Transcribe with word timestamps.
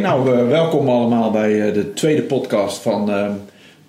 Nou 0.00 0.30
uh, 0.30 0.48
welkom 0.48 0.88
allemaal 0.88 1.30
bij 1.30 1.68
uh, 1.68 1.74
de 1.74 1.92
tweede 1.92 2.22
podcast 2.22 2.78
van 2.78 3.10
uh, 3.10 3.30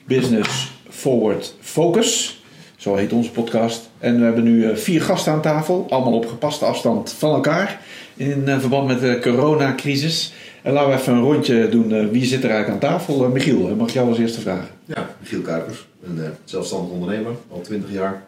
Business 0.05 0.71
Forward 0.89 1.55
Focus. 1.59 2.41
Zo 2.75 2.95
heet 2.95 3.13
onze 3.13 3.31
podcast. 3.31 3.89
En 3.99 4.17
we 4.17 4.23
hebben 4.23 4.43
nu 4.43 4.77
vier 4.77 5.01
gasten 5.01 5.33
aan 5.33 5.41
tafel, 5.41 5.85
allemaal 5.89 6.13
op 6.13 6.25
gepaste 6.25 6.65
afstand 6.65 7.11
van 7.11 7.33
elkaar 7.33 7.81
in 8.15 8.59
verband 8.59 8.87
met 8.87 8.99
de 8.99 9.19
coronacrisis. 9.21 10.33
En 10.61 10.73
laten 10.73 10.89
we 10.89 10.97
even 10.97 11.13
een 11.13 11.21
rondje 11.21 11.69
doen. 11.69 12.09
wie 12.09 12.25
zit 12.25 12.43
er 12.43 12.49
eigenlijk 12.49 12.83
aan 12.83 12.91
tafel? 12.91 13.29
Michiel, 13.29 13.75
mag 13.75 13.87
ik 13.87 13.93
jou 13.93 14.09
als 14.09 14.17
eerste 14.17 14.41
vragen? 14.41 14.69
Ja, 14.85 15.15
Michiel 15.19 15.41
Kuipers, 15.41 15.87
een 16.03 16.19
zelfstandig 16.43 16.91
ondernemer, 16.91 17.31
al 17.51 17.61
20 17.61 17.91
jaar. 17.91 18.23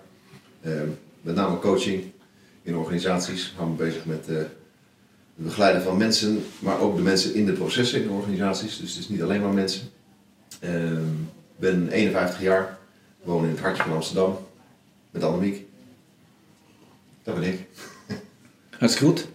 met 1.22 1.36
name 1.36 1.60
coaching 1.60 2.04
in 2.64 2.76
organisaties. 2.76 3.54
Hou 3.58 3.70
me 3.70 3.76
bezig 3.76 4.06
met 4.06 4.28
het 5.36 5.46
begeleiden 5.46 5.82
van 5.82 5.98
mensen, 5.98 6.46
maar 6.60 6.80
ook 6.80 6.96
de 6.96 7.02
mensen 7.02 7.34
in 7.34 7.46
de 7.46 7.52
processen 7.52 8.02
in 8.02 8.08
de 8.08 8.14
organisaties. 8.14 8.78
Dus 8.78 8.90
het 8.90 9.00
is 9.00 9.10
niet 9.10 9.22
alleen 9.22 9.42
maar 9.42 9.54
mensen. 9.54 9.82
Ik 10.60 10.70
uh, 10.70 10.98
ben 11.56 11.90
51 11.90 12.42
jaar, 12.42 12.78
woon 13.24 13.44
in 13.44 13.50
het 13.50 13.60
hartje 13.60 13.84
van 13.84 13.94
Amsterdam 13.94 14.38
met 15.12 15.24
Annemiek. 15.24 15.66
Dat 17.24 17.36
ben 17.36 17.44
ik. 17.44 17.60
Hartstikke 18.80 19.08
goed. 19.08 19.28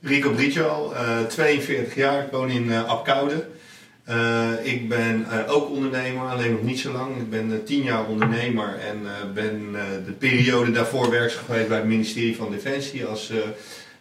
Rico 0.00 0.30
Bricio, 0.30 0.92
uh, 0.92 1.22
42 1.22 1.94
jaar, 1.94 2.24
ik 2.24 2.30
woon 2.30 2.50
in 2.50 2.64
uh, 2.64 2.88
Apkoude. 2.88 3.46
Uh, 4.08 4.50
ik 4.62 4.88
ben 4.88 5.26
uh, 5.30 5.52
ook 5.52 5.70
ondernemer, 5.70 6.28
alleen 6.28 6.52
nog 6.52 6.62
niet 6.62 6.80
zo 6.80 6.92
lang. 6.92 7.16
Ik 7.16 7.30
ben 7.30 7.50
uh, 7.50 7.56
tien 7.64 7.82
jaar 7.82 8.06
ondernemer 8.06 8.78
en 8.78 8.98
ben 9.34 9.72
de 10.04 10.12
periode 10.12 10.70
daarvoor 10.70 11.10
werkzaam 11.10 11.44
geweest 11.44 11.68
bij 11.68 11.76
het 11.76 11.86
ministerie 11.86 12.36
van 12.36 12.50
Defensie 12.50 13.04
als 13.04 13.32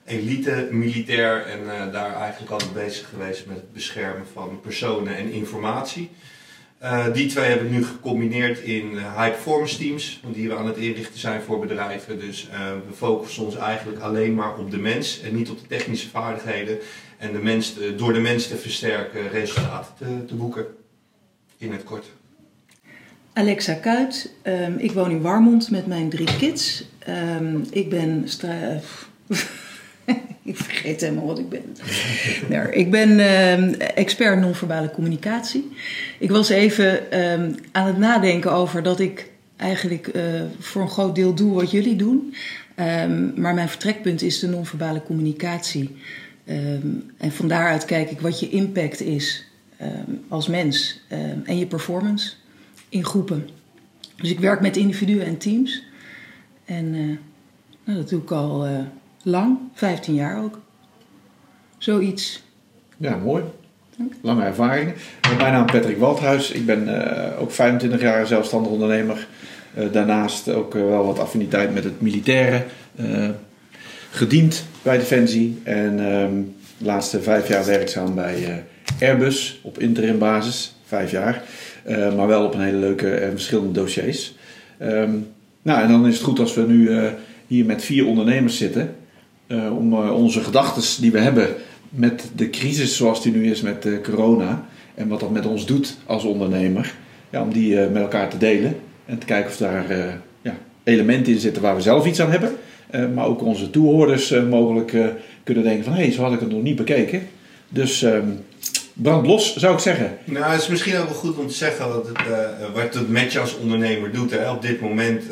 elite 0.05 0.67
militair 0.71 1.45
en 1.45 1.59
uh, 1.59 1.91
daar 1.91 2.15
eigenlijk 2.15 2.51
altijd 2.51 2.73
bezig 2.73 3.09
geweest 3.09 3.45
met 3.45 3.55
het 3.55 3.73
beschermen 3.73 4.25
van 4.33 4.59
personen 4.61 5.15
en 5.15 5.31
informatie. 5.31 6.09
Uh, 6.83 7.13
die 7.13 7.27
twee 7.27 7.45
hebben 7.45 7.69
we 7.69 7.75
nu 7.75 7.85
gecombineerd 7.85 8.59
in 8.59 8.91
uh, 8.91 9.21
high 9.21 9.31
performance 9.31 9.77
teams, 9.77 10.21
die 10.33 10.47
we 10.47 10.55
aan 10.55 10.67
het 10.67 10.77
inrichten 10.77 11.19
zijn 11.19 11.41
voor 11.41 11.59
bedrijven. 11.59 12.19
Dus 12.19 12.49
we 12.87 12.93
focussen 12.95 13.45
ons 13.45 13.55
eigenlijk 13.55 13.99
alleen 13.99 14.33
maar 14.33 14.57
op 14.57 14.71
de 14.71 14.77
mens 14.77 15.21
en 15.21 15.35
niet 15.35 15.49
op 15.49 15.59
de 15.59 15.67
technische 15.67 16.09
vaardigheden. 16.09 16.77
En 17.17 17.31
de 17.31 17.39
mens, 17.39 17.75
door 17.97 18.13
de 18.13 18.19
mens 18.19 18.47
te 18.47 18.55
versterken 18.55 19.29
resultaten 19.29 19.93
te, 19.97 20.25
te 20.25 20.35
boeken. 20.35 20.65
In 21.57 21.71
het 21.71 21.83
kort. 21.83 22.05
Alexa 23.33 23.73
Kuit, 23.73 24.33
um, 24.43 24.75
ik 24.77 24.91
woon 24.91 25.11
in 25.11 25.21
Warmond 25.21 25.71
met 25.71 25.87
mijn 25.87 26.09
drie 26.09 26.37
kids. 26.37 26.83
Um, 27.07 27.65
ik 27.69 27.89
ben 27.89 28.27
ik 30.43 30.57
vergeet 30.57 31.01
helemaal 31.01 31.25
wat 31.25 31.39
ik 31.39 31.49
ben. 31.49 31.63
nou, 32.49 32.69
ik 32.69 32.91
ben 32.91 33.09
uh, 33.09 33.97
expert 33.97 34.39
non-verbale 34.39 34.91
communicatie. 34.91 35.71
Ik 36.19 36.29
was 36.29 36.49
even 36.49 37.03
uh, 37.13 37.33
aan 37.71 37.87
het 37.87 37.97
nadenken 37.97 38.51
over 38.51 38.83
dat 38.83 38.99
ik 38.99 39.31
eigenlijk 39.55 40.15
uh, 40.15 40.23
voor 40.59 40.81
een 40.81 40.89
groot 40.89 41.15
deel 41.15 41.33
doe 41.33 41.53
wat 41.53 41.71
jullie 41.71 41.95
doen. 41.95 42.33
Um, 42.75 43.33
maar 43.35 43.53
mijn 43.53 43.69
vertrekpunt 43.69 44.21
is 44.21 44.39
de 44.39 44.47
non-verbale 44.47 45.03
communicatie. 45.03 45.95
En 47.17 47.31
van 47.31 47.47
daaruit 47.47 47.85
kijk 47.85 48.11
ik 48.11 48.19
wat 48.19 48.39
je 48.39 48.49
impact 48.49 49.01
is 49.01 49.45
als 50.27 50.47
mens 50.47 51.01
en 51.43 51.57
je 51.57 51.65
performance 51.65 52.33
in 52.89 53.05
groepen. 53.05 53.49
Dus 54.15 54.29
ik 54.29 54.39
werk 54.39 54.61
met 54.61 54.77
individuen 54.77 55.25
en 55.25 55.37
teams. 55.37 55.83
En 56.65 56.91
nou, 57.83 57.97
dat 57.97 58.09
doe 58.09 58.21
ik 58.21 58.31
al 58.31 58.67
Lang, 59.25 59.57
15 59.73 60.13
jaar 60.13 60.43
ook. 60.43 60.59
Zoiets. 61.77 62.43
Ja, 62.97 63.15
mooi. 63.15 63.43
Lange 64.21 64.43
ervaring. 64.43 64.93
Mijn 65.37 65.53
naam 65.53 65.65
is 65.65 65.71
Patrick 65.71 65.97
Waldhuis. 65.97 66.51
Ik 66.51 66.65
ben 66.65 66.87
uh, 66.87 67.41
ook 67.41 67.51
25 67.51 68.01
jaar 68.01 68.27
zelfstandig 68.27 68.71
ondernemer. 68.71 69.27
Uh, 69.77 69.91
daarnaast 69.91 70.49
ook 70.49 70.75
uh, 70.75 70.85
wel 70.85 71.05
wat 71.05 71.19
affiniteit 71.19 71.73
met 71.73 71.83
het 71.83 72.01
militaire. 72.01 72.65
gediend 74.11 74.65
bij 74.81 74.97
Defensie. 74.97 75.61
En 75.63 75.99
ehm, 75.99 76.41
de 76.77 76.85
laatste 76.85 77.21
vijf 77.21 77.47
jaar 77.47 77.65
werkzaam 77.65 78.15
bij 78.15 78.63
Airbus 79.01 79.59
op 79.63 79.79
interim 79.79 80.17
basis. 80.17 80.75
Vijf 80.85 81.11
jaar. 81.11 81.43
maar 82.15 82.27
wel 82.27 82.45
op 82.45 82.53
een 82.53 82.61
hele 82.61 82.77
leuke 82.77 83.13
en 83.13 83.31
verschillende 83.31 83.71
dossiers. 83.71 84.35
Um, 84.81 85.27
nou, 85.61 85.81
en 85.81 85.87
dan 85.87 86.07
is 86.07 86.13
het 86.13 86.23
goed 86.23 86.39
als 86.39 86.53
we 86.53 86.61
nu 86.61 87.09
hier 87.47 87.65
met 87.65 87.83
vier 87.83 88.05
ondernemers 88.05 88.57
zitten. 88.57 88.95
Uh, 89.47 89.77
om 89.77 89.93
uh, 89.93 90.15
onze 90.15 90.43
gedachten 90.43 91.01
die 91.01 91.11
we 91.11 91.19
hebben 91.19 91.47
met 91.89 92.31
de 92.35 92.49
crisis 92.49 92.95
zoals 92.95 93.23
die 93.23 93.33
nu 93.33 93.51
is 93.51 93.61
met 93.61 93.85
uh, 93.85 94.01
corona 94.03 94.65
en 94.95 95.07
wat 95.07 95.19
dat 95.19 95.31
met 95.31 95.45
ons 95.45 95.65
doet 95.65 95.97
als 96.05 96.23
ondernemer, 96.23 96.95
ja, 97.29 97.41
om 97.41 97.53
die 97.53 97.75
met 97.75 98.01
elkaar 98.01 98.29
te 98.29 98.37
delen 98.37 98.75
en 99.05 99.17
te 99.17 99.25
kijken 99.25 99.49
of 99.49 99.57
daar 99.57 99.85
ja, 100.41 100.57
elementen 100.83 101.33
in 101.33 101.39
zitten 101.39 101.61
waar 101.61 101.75
we 101.75 101.81
zelf 101.81 102.05
iets 102.05 102.21
aan 102.21 102.31
hebben, 102.31 102.51
maar 103.13 103.25
ook 103.25 103.41
onze 103.41 103.69
toehoorders 103.69 104.29
mogelijk 104.49 104.95
kunnen 105.43 105.63
denken 105.63 105.83
van 105.83 105.93
hé, 105.93 106.01
hey, 106.01 106.11
zo 106.11 106.21
had 106.23 106.33
ik 106.33 106.39
het 106.39 106.51
nog 106.51 106.61
niet 106.61 106.75
bekeken. 106.75 107.27
Dus 107.69 108.01
um, 108.01 108.39
brand 108.93 109.27
los, 109.27 109.55
zou 109.55 109.73
ik 109.73 109.79
zeggen. 109.79 110.17
Nou, 110.25 110.51
het 110.51 110.61
is 110.61 110.67
misschien 110.67 110.97
ook 110.97 111.05
wel 111.05 111.13
goed 111.13 111.37
om 111.37 111.47
te 111.47 111.53
zeggen 111.53 111.89
wat 111.89 112.07
het, 112.07 112.17
wat 112.73 112.93
het 112.93 113.09
met 113.09 113.31
je 113.31 113.39
als 113.39 113.57
ondernemer 113.57 114.11
doet. 114.11 114.31
Hè. 114.31 114.51
Op 114.51 114.61
dit 114.61 114.81
moment 114.81 115.23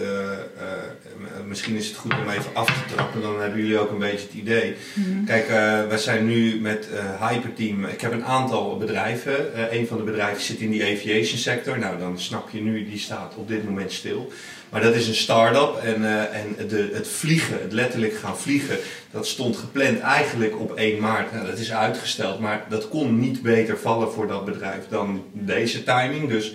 misschien 1.51 1.75
is 1.75 1.88
het 1.88 1.97
goed 1.97 2.13
om 2.13 2.29
even 2.29 2.51
af 2.53 2.66
te 2.66 2.94
trappen, 2.94 3.22
dan 3.22 3.41
hebben 3.41 3.59
jullie 3.59 3.79
ook 3.79 3.91
een 3.91 3.97
beetje 3.97 4.28
het 4.28 4.35
idee. 4.35 4.75
Mm 4.94 5.25
Kijk, 5.25 5.50
uh, 5.50 5.88
wij 5.88 5.97
zijn 5.97 6.25
nu 6.25 6.59
met 6.62 6.88
uh, 6.94 7.29
Hyperteam. 7.29 7.85
Ik 7.85 8.01
heb 8.01 8.12
een 8.12 8.25
aantal 8.25 8.78
bedrijven. 8.78 9.51
Uh, 9.56 9.73
een 9.73 9.88
van 9.88 9.97
de 9.97 10.03
bedrijven 10.03 10.44
zit 10.44 10.59
in 10.59 10.72
die 10.72 10.84
aviation 10.84 11.38
sector. 11.38 11.79
Nou, 11.79 12.00
dan 12.00 12.19
snap 12.19 12.50
je 12.50 12.62
nu, 12.62 12.89
die 12.89 13.00
staat 13.00 13.34
op 13.35 13.47
dit 13.47 13.63
moment 13.63 13.91
stil. 13.91 14.31
Maar 14.69 14.81
dat 14.81 14.95
is 14.95 15.07
een 15.07 15.16
start-up 15.16 15.75
en, 15.84 16.06
en 16.34 16.67
de, 16.67 16.89
het 16.94 17.07
vliegen, 17.07 17.62
het 17.62 17.73
letterlijk 17.73 18.13
gaan 18.13 18.38
vliegen, 18.38 18.78
dat 19.12 19.28
stond 19.28 19.57
gepland 19.57 20.00
eigenlijk 20.00 20.59
op 20.59 20.75
1 20.75 21.00
maart. 21.00 21.31
Nou, 21.33 21.45
dat 21.45 21.59
is 21.59 21.72
uitgesteld, 21.72 22.39
maar 22.39 22.66
dat 22.69 22.88
kon 22.88 23.19
niet 23.19 23.41
beter 23.41 23.78
vallen 23.78 24.12
voor 24.12 24.28
dat 24.28 24.45
bedrijf 24.45 24.88
dan 24.89 25.23
deze 25.33 25.83
timing. 25.83 26.29
Dus 26.29 26.53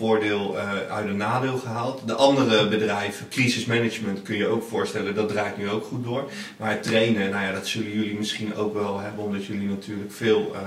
voordeel 0.00 0.56
uh, 0.56 0.70
uit 0.90 1.08
een 1.08 1.16
nadeel 1.16 1.58
gehaald. 1.58 2.02
De 2.06 2.14
andere 2.14 2.68
bedrijven, 2.68 3.28
crisismanagement 3.28 4.22
kun 4.22 4.36
je 4.36 4.46
ook 4.46 4.62
voorstellen, 4.62 5.14
dat 5.14 5.28
draait 5.28 5.56
nu 5.56 5.68
ook 5.70 5.84
goed 5.84 6.04
door. 6.04 6.30
Maar 6.56 6.80
trainen, 6.80 7.30
nou 7.30 7.44
ja, 7.44 7.52
dat 7.52 7.66
zullen 7.66 7.92
jullie 7.92 8.14
misschien 8.14 8.54
ook 8.54 8.74
wel 8.74 8.98
hebben, 8.98 9.24
omdat 9.24 9.44
jullie 9.46 9.68
natuurlijk 9.68 10.12
veel 10.12 10.52
uh, 10.54 10.60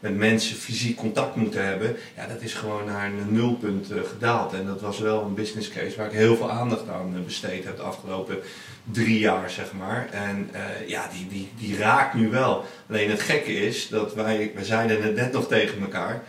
met 0.00 0.16
mensen 0.16 0.56
fysiek 0.56 0.96
contact 0.96 1.36
moeten 1.36 1.66
hebben. 1.66 1.96
Ja, 2.16 2.26
dat 2.26 2.40
is 2.40 2.54
gewoon 2.54 2.84
naar 2.84 3.06
een 3.06 3.32
nulpunt 3.32 3.90
uh, 3.90 3.98
gedaald. 4.12 4.52
En 4.52 4.66
dat 4.66 4.80
was 4.80 4.98
wel 4.98 5.22
een 5.22 5.34
business 5.34 5.68
case 5.68 5.96
waar 5.96 6.06
ik 6.06 6.12
heel 6.12 6.36
veel 6.36 6.50
aandacht 6.50 6.88
aan 6.88 7.24
besteed 7.24 7.64
heb 7.64 7.76
de 7.76 7.82
afgelopen 7.82 8.38
drie 8.92 9.18
jaar, 9.18 9.50
zeg 9.50 9.72
maar. 9.72 10.08
En 10.10 10.50
ja, 10.86 11.08
die, 11.12 11.26
die, 11.28 11.48
die 11.58 11.78
raakt 11.78 12.14
nu 12.14 12.28
wel. 12.28 12.64
Alleen 12.88 13.10
het 13.10 13.20
gekke 13.20 13.54
is 13.54 13.88
dat 13.88 14.14
wij, 14.14 14.52
we 14.54 14.64
zeiden 14.64 15.02
het 15.02 15.14
net 15.14 15.32
nog 15.32 15.48
tegen 15.48 15.80
elkaar 15.80 16.22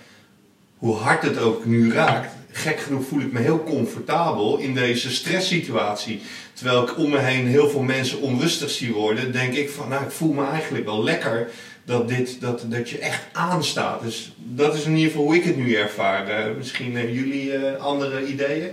hoe 0.84 0.96
hard 0.96 1.24
het 1.24 1.38
ook 1.38 1.66
nu 1.66 1.94
raakt, 1.94 2.36
gek 2.58 2.80
genoeg 2.80 3.06
voel 3.06 3.20
ik 3.20 3.32
me 3.32 3.40
heel 3.40 3.64
comfortabel 3.64 4.58
in 4.58 4.74
deze 4.74 5.12
stresssituatie. 5.12 6.22
Terwijl 6.54 6.84
ik 6.84 6.98
om 6.98 7.10
me 7.10 7.20
heen 7.20 7.48
heel 7.48 7.70
veel 7.70 7.82
mensen 7.82 8.22
onrustig 8.22 8.70
zie 8.70 8.94
worden, 8.94 9.32
denk 9.32 9.54
ik 9.54 9.70
van, 9.70 9.90
nou, 9.90 10.04
ik 10.04 10.12
voel 10.12 10.34
me 10.34 10.46
eigenlijk 10.46 10.86
wel 10.86 11.04
lekker 11.04 11.50
dat, 11.86 12.08
dit, 12.08 12.42
dat, 12.42 12.66
dat 12.68 12.90
je 12.90 12.98
echt 12.98 13.22
aanstaat. 13.32 14.02
Dus 14.02 14.36
dat 14.38 14.76
is 14.76 14.86
in 14.86 14.96
ieder 14.96 15.12
geval 15.12 15.26
hoe 15.26 15.36
ik 15.36 15.44
het 15.44 15.58
nu 15.58 15.74
ervaar. 15.74 16.30
Uh, 16.30 16.58
misschien 16.58 16.96
hebben 16.96 17.14
jullie 17.14 17.54
uh, 17.54 17.76
andere 17.80 18.26
ideeën? 18.26 18.70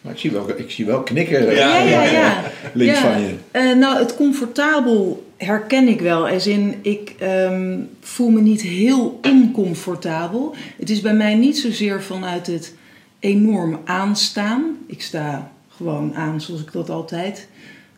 Maar 0.00 0.12
ik 0.12 0.18
zie 0.18 0.30
wel, 0.30 0.48
ik 0.56 0.70
zie 0.70 0.86
wel 0.86 1.02
knikken 1.02 1.54
ja, 1.54 1.78
ja, 1.78 2.02
ja, 2.02 2.42
links 2.72 2.98
van 2.98 3.20
je. 3.20 3.34
Uh, 3.52 3.76
nou, 3.76 3.98
het 3.98 4.16
comfortabel 4.16 5.32
herken 5.36 5.88
ik 5.88 6.00
wel. 6.00 6.28
Als 6.28 6.46
in, 6.46 6.78
ik 6.82 7.14
um, 7.22 7.88
voel 8.00 8.28
me 8.28 8.40
niet 8.40 8.62
heel 8.62 9.20
oncomfortabel. 9.22 10.54
Het 10.78 10.90
is 10.90 11.00
bij 11.00 11.14
mij 11.14 11.34
niet 11.34 11.58
zozeer 11.58 12.02
vanuit 12.02 12.46
het 12.46 12.74
enorm 13.22 13.80
aanstaan. 13.84 14.76
Ik 14.86 15.02
sta 15.02 15.52
gewoon 15.68 16.14
aan 16.14 16.40
zoals 16.40 16.60
ik 16.60 16.72
dat 16.72 16.90
altijd 16.90 17.48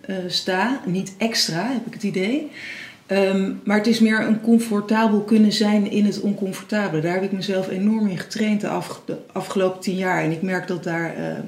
uh, 0.06 0.16
sta. 0.26 0.80
Niet 0.86 1.14
extra, 1.18 1.72
heb 1.72 1.86
ik 1.86 1.92
het 1.92 2.02
idee. 2.02 2.50
Um, 3.06 3.60
maar 3.64 3.76
het 3.76 3.86
is 3.86 4.00
meer 4.00 4.20
een 4.20 4.40
comfortabel 4.40 5.20
kunnen 5.20 5.52
zijn 5.52 5.90
in 5.90 6.04
het 6.04 6.20
oncomfortabele. 6.20 7.02
Daar 7.02 7.14
heb 7.14 7.22
ik 7.22 7.32
mezelf 7.32 7.68
enorm 7.68 8.06
in 8.06 8.18
getraind 8.18 8.60
de, 8.60 8.68
af, 8.68 9.02
de 9.06 9.16
afgelopen 9.32 9.80
tien 9.80 9.96
jaar. 9.96 10.22
En 10.22 10.30
ik 10.30 10.42
merk 10.42 10.66
dat, 10.68 10.84
daar, 10.84 11.18
uh, 11.18 11.38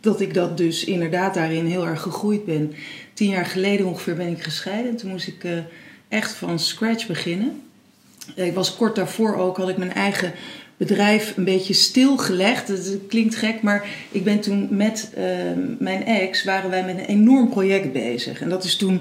dat 0.00 0.20
ik 0.20 0.34
dat 0.34 0.56
dus 0.56 0.84
inderdaad 0.84 1.34
daarin 1.34 1.66
heel 1.66 1.86
erg 1.86 2.00
gegroeid 2.02 2.44
ben. 2.44 2.72
Tien 3.14 3.30
jaar 3.30 3.46
geleden 3.46 3.86
ongeveer 3.86 4.14
ben 4.14 4.28
ik 4.28 4.42
gescheiden. 4.42 4.96
Toen 4.96 5.10
moest 5.10 5.28
ik 5.28 5.44
uh, 5.44 5.52
echt 6.08 6.32
van 6.32 6.58
scratch 6.58 7.06
beginnen. 7.06 7.62
Ik 8.34 8.54
was 8.54 8.76
kort 8.76 8.96
daarvoor 8.96 9.36
ook, 9.36 9.56
had 9.56 9.68
ik 9.68 9.76
mijn 9.76 9.94
eigen 9.94 10.32
bedrijf 10.76 11.36
een 11.36 11.44
beetje 11.44 11.74
stilgelegd. 11.74 12.66
Dat 12.66 12.98
klinkt 13.08 13.34
gek, 13.34 13.62
maar 13.62 13.86
ik 14.10 14.24
ben 14.24 14.40
toen 14.40 14.68
met 14.70 15.12
uh, 15.18 15.24
mijn 15.78 16.04
ex, 16.04 16.44
waren 16.44 16.70
wij 16.70 16.84
met 16.84 16.98
een 16.98 17.04
enorm 17.04 17.48
project 17.48 17.92
bezig. 17.92 18.40
En 18.40 18.48
dat 18.48 18.64
is 18.64 18.76
toen 18.76 19.00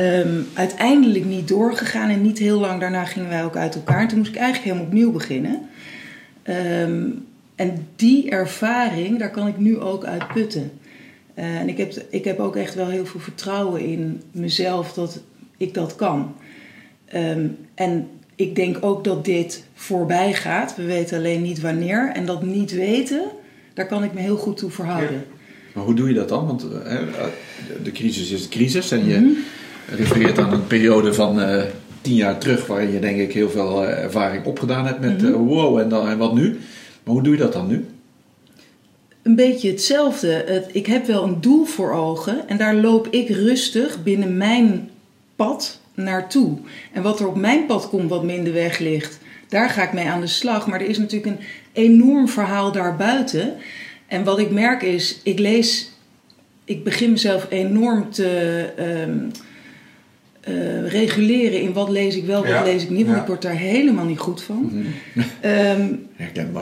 Ehm, 0.00 0.42
uiteindelijk 0.54 1.24
niet 1.24 1.48
doorgegaan 1.48 2.10
en 2.10 2.22
niet 2.22 2.38
heel 2.38 2.60
lang 2.60 2.80
daarna 2.80 3.04
gingen 3.04 3.28
wij 3.28 3.44
ook 3.44 3.56
uit 3.56 3.74
elkaar. 3.74 4.00
En 4.00 4.08
toen 4.08 4.18
moest 4.18 4.30
ik 4.30 4.36
eigenlijk 4.36 4.64
helemaal 4.64 4.86
opnieuw 4.86 5.12
beginnen. 5.12 5.68
Ehm, 6.42 7.08
en 7.54 7.86
die 7.96 8.30
ervaring, 8.30 9.18
daar 9.18 9.30
kan 9.30 9.46
ik 9.46 9.58
nu 9.58 9.78
ook 9.78 10.04
uit 10.04 10.28
putten. 10.28 10.70
Eh, 11.34 11.58
en 11.58 11.68
ik 11.68 11.76
heb, 11.76 11.92
ik 12.10 12.24
heb 12.24 12.38
ook 12.38 12.56
echt 12.56 12.74
wel 12.74 12.88
heel 12.88 13.06
veel 13.06 13.20
vertrouwen 13.20 13.80
in 13.80 14.22
mezelf 14.32 14.92
dat 14.92 15.22
ik 15.56 15.74
dat 15.74 15.96
kan. 15.96 16.34
Ehm, 17.04 17.46
en 17.74 18.08
ik 18.40 18.54
denk 18.54 18.76
ook 18.80 19.04
dat 19.04 19.24
dit 19.24 19.64
voorbij 19.74 20.32
gaat. 20.34 20.76
We 20.76 20.84
weten 20.84 21.16
alleen 21.18 21.42
niet 21.42 21.60
wanneer. 21.60 22.10
En 22.14 22.26
dat 22.26 22.42
niet 22.42 22.72
weten, 22.72 23.22
daar 23.74 23.86
kan 23.86 24.04
ik 24.04 24.12
me 24.12 24.20
heel 24.20 24.36
goed 24.36 24.56
toe 24.56 24.70
verhouden. 24.70 25.24
Maar 25.74 25.84
hoe 25.84 25.94
doe 25.94 26.08
je 26.08 26.14
dat 26.14 26.28
dan? 26.28 26.46
Want 26.46 26.66
eh, 26.84 26.96
de 27.82 27.92
crisis 27.92 28.30
is 28.30 28.42
de 28.42 28.48
crisis 28.48 28.90
en 28.90 29.06
je 29.06 29.14
Mhm. 29.20 29.28
refereert 29.96 30.38
aan 30.38 30.52
een 30.52 30.66
periode 30.66 31.14
van 31.14 31.40
eh, 31.40 31.62
tien 32.00 32.14
jaar 32.14 32.38
terug 32.38 32.66
waarin 32.66 32.92
je 32.92 32.98
denk 33.00 33.18
ik 33.18 33.32
heel 33.32 33.50
veel 33.50 33.84
eh, 33.84 34.02
ervaring 34.04 34.44
opgedaan 34.44 34.86
hebt 34.86 35.00
met 35.00 35.22
Mhm. 35.22 35.32
eh, 35.32 35.38
wow 35.38 35.78
en, 35.78 35.88
dan, 35.88 36.08
en 36.08 36.18
wat 36.18 36.34
nu. 36.34 36.58
Maar 37.04 37.14
hoe 37.14 37.22
doe 37.22 37.32
je 37.32 37.38
dat 37.40 37.52
dan 37.52 37.66
nu? 37.66 37.86
Een 39.22 39.34
beetje 39.34 39.70
hetzelfde. 39.70 40.44
Het- 40.46 40.68
Ik 40.72 40.86
heb 40.86 41.06
wel 41.06 41.22
een 41.24 41.40
doel 41.40 41.64
voor 41.64 41.92
ogen 41.92 42.48
en 42.48 42.56
daar 42.56 42.74
loop 42.74 43.06
ik 43.10 43.28
rustig 43.28 44.02
binnen 44.02 44.36
mijn 44.36 44.88
pad 45.36 45.79
naartoe. 45.94 46.58
En 46.92 47.02
wat 47.02 47.20
er 47.20 47.26
op 47.28 47.36
mijn 47.36 47.66
pad 47.66 47.88
komt, 47.88 48.10
wat 48.10 48.24
me 48.24 48.34
in 48.34 48.44
de 48.44 48.52
weg 48.52 48.78
ligt, 48.78 49.18
daar 49.48 49.70
ga 49.70 49.82
ik 49.82 49.92
mee 49.92 50.08
aan 50.08 50.20
de 50.20 50.26
slag. 50.26 50.66
Maar 50.66 50.80
er 50.80 50.88
is 50.88 50.98
natuurlijk 50.98 51.36
een 51.36 51.44
enorm 51.72 52.28
verhaal 52.28 52.72
daarbuiten. 52.72 53.54
En 54.06 54.24
wat 54.24 54.38
ik 54.38 54.50
merk 54.50 54.82
is, 54.82 55.20
ik 55.22 55.38
lees, 55.38 55.90
ik 56.64 56.84
begin 56.84 57.10
mezelf 57.10 57.46
enorm 57.50 58.10
te 58.10 58.28
ehm, 58.76 59.18
eh, 60.40 60.88
reguleren 60.88 61.60
in 61.60 61.72
wat 61.72 61.88
lees 61.88 62.16
ik 62.16 62.24
wel, 62.24 62.40
wat 62.40 62.50
Ja, 62.50 62.62
lees 62.62 62.82
ik 62.82 62.90
niet. 62.90 63.04
Want 63.04 63.16
ja. 63.16 63.22
ik 63.22 63.28
word 63.28 63.42
daar 63.42 63.56
helemaal 63.56 64.04
niet 64.04 64.18
goed 64.18 64.42
van. 64.42 64.70
Mhm. 64.72 64.86
Ehm, 65.40 65.92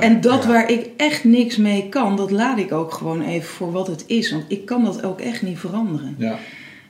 en 0.01 0.21
dat 0.21 0.43
Ja. 0.43 0.49
waar 0.49 0.71
ik 0.71 0.87
echt 0.97 1.25
niks 1.25 1.57
mee 1.57 1.89
kan, 1.89 2.17
dat 2.17 2.31
laat 2.31 2.59
ik 2.59 2.73
ook 2.73 2.93
gewoon 2.93 3.23
even 3.23 3.49
voor 3.49 3.73
wat 3.73 3.87
het 3.87 4.05
is. 4.07 4.31
Want 4.31 4.45
ik 4.49 4.67
kan 4.67 4.85
dat 4.85 5.03
ook 5.05 5.21
echt 5.21 5.43
niet 5.43 5.59
veranderen. 5.59 6.17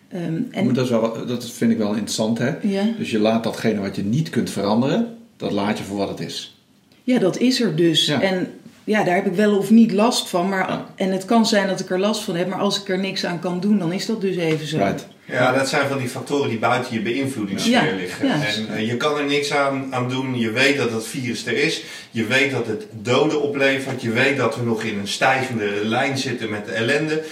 Ehm, 0.08 0.32
maar 0.32 0.43
en, 0.50 0.72
dat, 0.75 0.84
is 0.84 0.90
wel, 0.90 1.26
dat 1.26 1.50
vind 1.50 1.70
ik 1.70 1.78
wel 1.78 1.90
interessant 1.93 2.38
hè. 2.38 2.52
ja, 2.62 2.82
Dus 2.99 3.10
je 3.10 3.19
laat 3.19 3.44
datgene 3.44 3.81
wat 3.81 3.96
je 3.96 4.05
niet 4.05 4.31
kunt 4.31 4.50
veranderen, 4.50 5.16
dat 5.37 5.52
laat 5.52 5.78
je 5.78 5.84
voor 5.84 5.96
wat 5.96 6.08
het 6.08 6.20
is. 6.20 6.56
ja, 7.02 7.19
dat 7.19 7.38
is 7.38 7.60
er 7.60 7.76
dus. 7.76 8.06
Ja. 8.06 8.20
En 8.20 8.49
ja, 8.84 9.05
daar 9.05 9.14
heb 9.14 9.26
ik 9.26 9.34
wel 9.34 9.56
of 9.58 9.70
niet 9.70 9.93
last 9.93 10.28
van. 10.28 10.49
Maar, 10.49 10.69
Ja. 10.69 10.87
En 10.96 11.12
het 11.12 11.25
kan 11.25 11.46
zijn 11.46 11.69
dat 11.69 11.81
ik 11.81 11.90
er 11.90 11.99
last 11.99 12.20
van 12.22 12.37
heb. 12.37 12.49
Maar 12.49 12.58
als 12.58 12.81
ik 12.81 12.88
er 12.88 12.99
niks 12.99 13.25
aan 13.25 13.38
kan 13.38 13.60
doen, 13.60 13.78
dan 13.78 13.93
is 13.93 14.06
dat 14.06 14.20
dus 14.20 14.37
even 14.37 14.66
zo. 14.66 14.76
Right. 14.76 15.06
Ja, 15.25 15.52
dat 15.52 15.69
zijn 15.69 15.88
van 15.88 15.99
die 15.99 16.08
factoren 16.08 16.49
die 16.49 16.58
buiten 16.58 16.94
je 16.94 17.00
beïnvloedingssfeer 17.00 17.72
Ja, 17.72 17.94
liggen. 17.96 18.26
ja. 18.26 18.34
En 18.34 18.69
eh, 18.76 18.87
je 18.88 18.96
kan 18.96 19.19
er 19.19 19.25
niks 19.25 19.52
aan, 19.52 19.94
aan 19.94 20.08
doen. 20.08 20.38
Je 20.38 20.50
weet 20.50 20.76
dat 20.76 20.90
het 20.93 21.06
virus 21.06 21.46
er 21.46 21.56
is. 21.56 21.82
Je 22.10 22.25
weet 22.26 22.50
dat 22.50 22.66
het 22.66 22.87
doden 23.02 23.43
oplevert. 23.43 24.02
Je 24.02 24.10
weet 24.10 24.37
dat 24.37 24.56
we 24.56 24.62
nog 24.62 24.82
in 24.82 24.99
een 24.99 25.08
stijgende 25.08 25.70
lijn 25.84 26.19
zitten 26.19 26.50
met 26.50 26.64
de 26.66 26.72
ellende. 26.72 27.22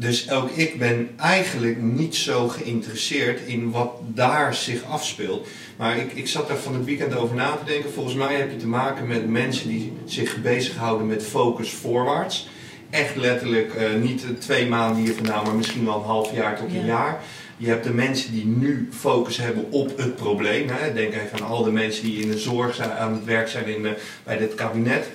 Dus 0.00 0.30
ook 0.30 0.50
ik 0.50 0.78
ben 0.78 1.08
eigenlijk 1.16 1.82
niet 1.82 2.16
zo 2.16 2.48
geïnteresseerd 2.48 3.40
in 3.46 3.70
wat 3.70 3.90
daar 4.00 4.54
zich 4.54 4.84
afspeelt. 4.84 5.46
Maar 5.76 5.96
ik, 5.96 6.12
ik 6.12 6.28
zat 6.28 6.48
daar 6.48 6.56
van 6.56 6.74
het 6.74 6.84
weekend 6.84 7.16
over 7.16 7.36
na 7.36 7.56
te 7.56 7.64
denken. 7.64 7.92
Volgens 7.92 8.14
mij 8.14 8.34
heb 8.34 8.50
je 8.50 8.56
te 8.56 8.66
maken 8.66 9.06
met 9.06 9.28
mensen 9.28 9.68
die 9.68 9.92
zich 10.04 10.42
bezighouden 10.42 11.06
met 11.06 11.24
focus 11.24 11.70
voorwaarts. 11.70 12.48
Echt 12.90 13.16
letterlijk 13.16 13.74
eh, 13.74 13.94
niet 14.00 14.24
twee 14.38 14.68
maanden 14.68 15.02
hier 15.02 15.14
vandaan, 15.14 15.44
maar 15.44 15.54
misschien 15.54 15.84
wel 15.84 15.94
een 15.96 16.02
half 16.04 16.34
jaar 16.34 16.56
tot 16.58 16.68
een 16.68 16.80
Ja. 16.80 16.86
jaar. 16.86 17.20
Je 17.56 17.68
hebt 17.68 17.84
de 17.84 17.92
mensen 17.94 18.32
die 18.32 18.46
nu 18.46 18.88
focus 18.92 19.36
hebben 19.36 19.66
op 19.70 19.96
het 19.98 20.16
probleem. 20.16 20.68
Hè. 20.68 20.92
Denk 20.92 21.12
even 21.14 21.32
aan 21.32 21.48
al 21.48 21.62
de 21.62 21.72
mensen 21.72 22.04
die 22.04 22.20
in 22.20 22.30
de 22.30 22.38
zorg 22.38 22.74
zijn, 22.74 22.90
aan 22.92 23.12
het 23.12 23.24
werk 23.24 23.48
zijn 23.48 23.66
in, 23.66 23.86
bij 24.24 24.38
dit 24.38 24.54
kabinet. 24.54 25.06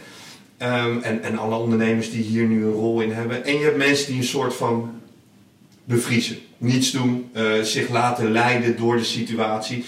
Ehm, 0.63 0.97
en, 1.01 1.23
en 1.23 1.37
alle 1.37 1.55
ondernemers 1.55 2.11
die 2.11 2.23
hier 2.23 2.45
nu 2.45 2.65
een 2.65 2.71
rol 2.71 3.01
in 3.01 3.11
hebben. 3.11 3.45
En 3.45 3.53
je 3.53 3.63
hebt 3.63 3.77
mensen 3.77 4.07
die 4.07 4.17
een 4.17 4.27
soort 4.27 4.53
van 4.53 5.01
bevriezen. 5.83 6.37
Niets 6.57 6.91
doen, 6.91 7.29
eh, 7.33 7.61
zich 7.61 7.89
laten 7.89 8.31
leiden 8.31 8.77
door 8.77 8.97
de 8.97 9.03
situatie. 9.03 9.85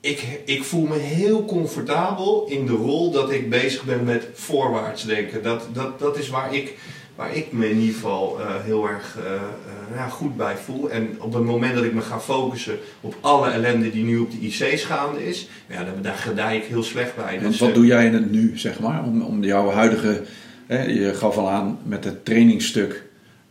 Ik, 0.00 0.40
ik 0.44 0.64
voel 0.64 0.86
me 0.86 0.98
heel 0.98 1.44
comfortabel 1.44 2.46
in 2.48 2.66
de 2.66 2.72
rol 2.72 3.10
dat 3.10 3.30
ik 3.30 3.50
bezig 3.50 3.84
ben 3.84 4.04
met 4.04 4.26
voorwaarts 4.34 5.04
denken. 5.04 5.42
Dat, 5.42 5.68
dat, 5.72 5.98
dat 5.98 6.18
is 6.18 6.28
waar 6.28 6.54
ik, 6.54 6.78
waar 7.14 7.36
ik 7.36 7.52
me 7.52 7.70
in 7.70 7.78
ieder 7.78 7.94
geval 7.94 8.40
eh, 8.40 8.46
heel 8.64 8.88
erg 8.88 9.18
eh, 9.18 9.34
eh, 9.34 9.96
ja, 9.96 10.08
goed 10.08 10.36
bij 10.36 10.56
voel. 10.56 10.90
En 10.90 11.16
op 11.18 11.32
het 11.32 11.44
moment 11.44 11.74
dat 11.74 11.84
ik 11.84 11.94
me 11.94 12.00
ga 12.00 12.20
focussen 12.20 12.78
op 13.00 13.14
alle 13.20 13.50
ellende 13.50 13.90
die 13.90 14.04
nu 14.04 14.18
op 14.18 14.30
de 14.30 14.40
IC's 14.40 14.84
gaande 14.84 15.26
is, 15.26 15.48
ja, 15.68 15.84
daar, 15.84 16.02
daar 16.02 16.14
gedij 16.14 16.56
ik 16.56 16.64
heel 16.64 16.82
slecht 16.82 17.16
bij. 17.16 17.38
Dus, 17.38 17.58
wat 17.58 17.74
doe 17.74 17.86
jij 17.86 18.06
in 18.06 18.14
het 18.14 18.30
nu, 18.30 18.58
zeg 18.58 18.80
maar, 18.80 19.04
om, 19.04 19.22
om 19.22 19.44
jouw 19.44 19.70
huidige... 19.70 20.22
Hè, 20.66 20.82
je 20.82 21.14
gaf 21.14 21.36
al 21.36 21.50
aan 21.50 21.78
met 21.82 22.04
het 22.04 22.24
trainingsstuk. 22.24 23.02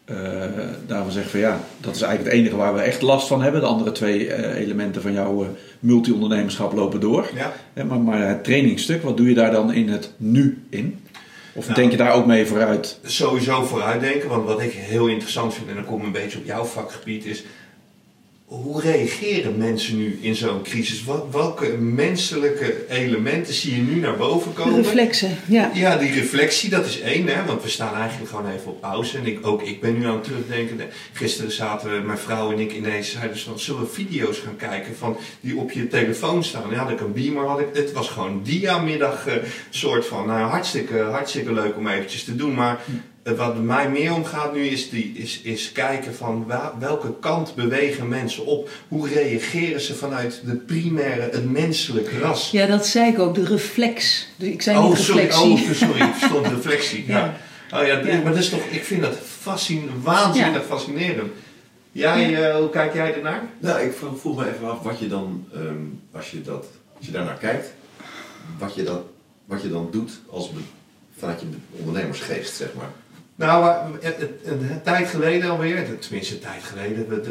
eh 0.06 0.16
daarvan 0.88 1.12
zeg 1.12 1.30
van 1.30 1.40
ja, 1.40 1.60
dat 1.80 1.96
is 1.96 2.02
eigenlijk 2.02 2.36
het 2.36 2.42
enige 2.42 2.56
waar 2.56 2.74
we 2.74 2.80
echt 2.80 3.02
last 3.02 3.28
van 3.28 3.42
hebben. 3.42 3.62
De 3.62 3.68
andere 3.68 3.92
twee 3.92 4.54
elementen 4.56 5.02
van 5.02 5.14
jouw 5.14 5.48
multi-ondernemerschap 5.80 6.74
lopen 6.74 7.00
door. 7.00 7.30
ja. 7.36 7.54
Hè, 7.74 7.84
maar, 7.84 8.00
maar 8.00 8.28
het 8.28 8.44
trainingsstuk, 8.44 9.04
wat 9.04 9.18
doe 9.18 9.30
je 9.30 9.36
daar 9.36 9.52
dan 9.52 9.74
in 9.74 9.90
het 9.90 10.12
nu 10.18 10.64
in? 10.70 11.00
Of 11.54 11.66
denk 11.66 11.92
je 11.92 11.98
daar 11.98 12.14
ook 12.14 12.26
mee 12.26 12.46
vooruit? 12.46 13.00
sowieso 13.04 13.64
vooruitdenken. 13.64 14.30
Want 14.30 14.46
wat 14.46 14.62
ik 14.62 14.72
heel 14.72 15.08
interessant 15.08 15.54
vind, 15.54 15.70
en 15.70 15.76
dan 15.76 15.86
kom 15.86 16.00
ik 16.00 16.06
een 16.06 16.12
beetje 16.12 16.38
op 16.38 16.46
jouw 16.46 16.64
vakgebied, 16.64 17.26
is 17.26 17.44
hoe 18.62 18.82
reageren 18.82 19.58
mensen 19.58 19.98
nu 19.98 20.18
in 20.22 20.36
zo'n 20.36 20.62
crisis? 20.64 21.04
Wat, 21.04 21.26
welke 21.32 21.78
menselijke 21.78 22.90
elementen 22.90 23.54
zie 23.54 23.76
je 23.76 23.82
nu 23.82 24.00
naar 24.00 24.18
boven 24.18 24.50
De 24.50 24.62
komen? 24.62 24.76
reflexen, 24.76 25.38
ja. 25.48 25.72
Ja, 25.74 25.98
die 25.98 26.12
reflectie, 26.12 26.70
dat 26.70 26.86
is 26.86 27.00
één, 27.02 27.28
hè, 27.28 27.46
want 27.46 27.64
we 27.64 27.70
staan 27.70 27.96
eigenlijk 27.96 28.30
gewoon 28.30 28.52
even 28.52 28.72
op 28.72 28.82
pauze. 28.82 29.18
En 29.18 29.26
ik, 29.26 29.48
ook 29.48 29.62
ik 29.62 29.82
ben 29.82 30.00
nu 30.00 30.06
aan 30.06 30.14
het 30.14 30.24
terugdenken. 30.24 30.80
Gisteren 31.14 31.52
zaten 31.52 31.92
we, 31.92 32.06
mijn 32.06 32.18
vrouw 32.18 32.52
en 32.52 32.60
ik 32.60 32.74
ineens, 32.74 33.12
zeiden 33.12 33.38
ze 33.38 33.46
van, 33.46 33.60
zullen 33.60 33.82
we 33.82 33.88
video's 33.88 34.38
gaan 34.38 34.56
kijken 34.56 34.96
van, 34.96 35.18
die 35.40 35.58
op 35.58 35.72
je 35.72 35.88
telefoon 35.88 36.44
staan? 36.44 36.70
Ja, 36.72 36.78
had 36.78 36.92
ik 36.92 37.00
een 37.00 37.14
beamer, 37.14 37.48
had 37.48 37.60
ik, 37.60 37.68
het 37.74 37.92
was 37.92 38.10
gewoon 38.10 38.42
dia-middag 38.44 39.28
eh, 39.28 39.34
soort 39.70 40.06
van, 40.06 40.28
nou, 40.28 40.50
hartstikke, 40.50 41.00
hartstikke 41.00 41.54
leuk 41.54 41.78
om 41.78 41.88
eventjes 41.88 42.24
te 42.24 42.36
doen. 42.36 42.54
Maar 42.54 42.80
eh, 42.88 42.94
wat 43.24 43.54
bij 43.54 43.64
mij 43.64 43.90
meer 43.90 44.14
omgaat 44.14 44.54
nu 44.54 44.66
is, 44.66 44.90
die, 44.90 45.12
is, 45.16 45.42
is 45.42 45.72
kijken 45.72 46.16
van 46.16 46.46
welke 46.80 47.20
kant 47.20 47.56
bewegen 47.56 48.08
mensen 48.08 48.46
op? 48.46 48.70
Hoe 48.88 49.08
reageren 49.10 49.82
ze 49.82 49.96
vanuit 49.96 50.42
de 50.46 50.56
primaire, 50.56 51.22
het 51.22 51.52
menselijk 51.52 52.10
ras? 52.22 52.52
Ja, 52.52 52.66
dat 52.66 52.88
zei 52.88 53.12
ik 53.12 53.20
ook, 53.20 53.36
de 53.36 53.46
reflex. 53.46 54.28
Dus 54.36 54.50
ik 54.50 54.62
zei 54.62 54.78
Oh, 54.78 54.88
niet 54.90 54.98
sorry, 54.98 55.22
reflexie. 55.22 55.52
oh, 55.70 55.74
sorry, 55.74 56.02
ik 56.02 56.14
verstond 56.14 56.48
reflectie. 56.56 57.04
Ja. 57.08 57.36
Oh 57.74 57.86
ja, 57.86 58.00
Ja. 58.00 58.22
maar 58.22 58.32
dat 58.34 58.38
is 58.42 58.50
toch, 58.50 58.64
ik 58.70 58.84
vind 58.84 59.02
dat 59.02 59.16
fascin, 59.40 59.90
waanzinnig 60.02 60.66
fascinerend. 60.66 61.32
Jij, 61.92 62.50
eh, 62.50 62.56
hoe 62.56 62.70
kijk 62.70 62.94
jij 62.94 63.16
ernaar? 63.16 63.42
Nou, 63.60 63.80
ik 63.82 63.94
vroeg 64.20 64.36
me 64.36 64.48
even 64.54 64.70
af 64.72 64.80
wat 64.82 65.00
je 65.00 65.08
dan, 65.08 65.46
ehm, 65.54 65.76
als, 66.12 66.32
je 66.32 66.42
dat, 66.42 66.66
als 66.98 67.06
je 67.06 67.12
daarnaar 67.12 67.38
kijkt, 67.38 67.74
wat 68.60 68.76
je, 68.76 68.84
dat, 68.84 69.02
wat 69.46 69.62
je 69.62 69.70
dan 69.70 69.88
doet 69.92 70.12
als 70.30 70.50
vanuit 71.18 71.40
je 71.42 71.48
ondernemersgeest, 71.80 72.56
zeg 72.56 72.74
maar. 72.74 72.90
Nou, 73.36 73.76
een, 74.02 74.82
tijd 74.84 75.08
geleden 75.08 75.50
alweer, 75.50 76.00
tenminste 76.00 76.34
een 76.34 76.40
tijd 76.40 76.64
geleden, 76.64 77.26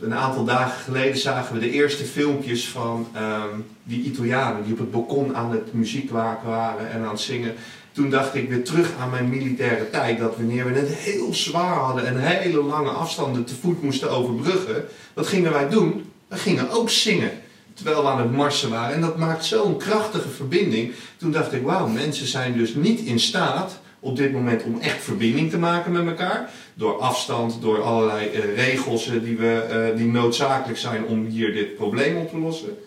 een 0.00 0.14
aantal 0.14 0.44
dagen 0.44 0.80
geleden 0.80 1.16
zagen 1.16 1.54
we 1.54 1.60
de 1.60 1.70
eerste 1.70 2.04
filmpjes 2.04 2.68
van 2.68 3.08
ehm, 3.14 3.58
die 3.82 4.02
Italianen 4.02 4.62
die 4.64 4.72
op 4.72 4.78
het 4.78 4.90
balkon 4.90 5.36
aan 5.36 5.50
het 5.50 5.72
muziek 5.72 6.10
maken 6.10 6.48
waren 6.48 6.90
en 6.90 7.02
aan 7.02 7.10
het 7.10 7.20
zingen. 7.20 7.54
Toen 7.92 8.10
dacht 8.10 8.34
ik 8.34 8.48
weer 8.48 8.64
terug 8.64 8.90
aan 9.00 9.10
mijn 9.10 9.28
militaire 9.28 9.90
tijd, 9.90 10.18
dat 10.18 10.36
wanneer 10.36 10.72
we 10.72 10.78
het 10.78 10.88
heel 10.88 11.34
zwaar 11.34 11.74
hadden 11.74 12.06
en 12.06 12.18
hele 12.18 12.62
lange 12.62 12.90
afstanden 12.90 13.44
te 13.44 13.54
voet 13.54 13.82
moesten 13.82 14.10
overbruggen, 14.10 14.84
wat 15.14 15.26
gingen 15.26 15.52
wij 15.52 15.68
doen? 15.68 16.10
We 16.28 16.36
gingen 16.36 16.70
ook 16.70 16.90
zingen. 16.90 17.30
Terwijl 17.74 18.02
we 18.02 18.08
aan 18.08 18.20
het 18.20 18.32
marsen 18.32 18.70
waren. 18.70 18.94
En 18.94 19.00
dat 19.00 19.18
maakt 19.18 19.44
zo'n 19.44 19.76
krachtige 19.76 20.28
verbinding. 20.28 20.92
Toen 21.16 21.32
dacht 21.32 21.52
ik, 21.52 21.62
wauw, 21.62 21.86
mensen 21.86 22.26
zijn 22.26 22.56
dus 22.56 22.74
niet 22.74 23.00
in 23.00 23.20
staat 23.20 23.80
op 24.04 24.16
dit 24.16 24.32
moment 24.32 24.62
om 24.62 24.80
echt 24.80 25.02
verbinding 25.02 25.50
te 25.50 25.58
maken 25.58 25.92
met 25.92 26.06
elkaar. 26.06 26.50
Door 26.74 26.98
afstand, 26.98 27.58
door 27.60 27.82
allerlei 27.82 28.28
eh, 28.28 28.54
regels 28.54 29.08
eh, 29.08 29.22
die, 29.22 29.36
we, 29.36 29.60
eh, 29.60 29.96
die 29.96 30.06
noodzakelijk 30.06 30.78
zijn 30.78 31.04
om 31.04 31.26
hier 31.26 31.52
dit 31.52 31.76
probleem 31.76 32.16
op 32.16 32.30
te 32.30 32.38
lossen. 32.38 32.78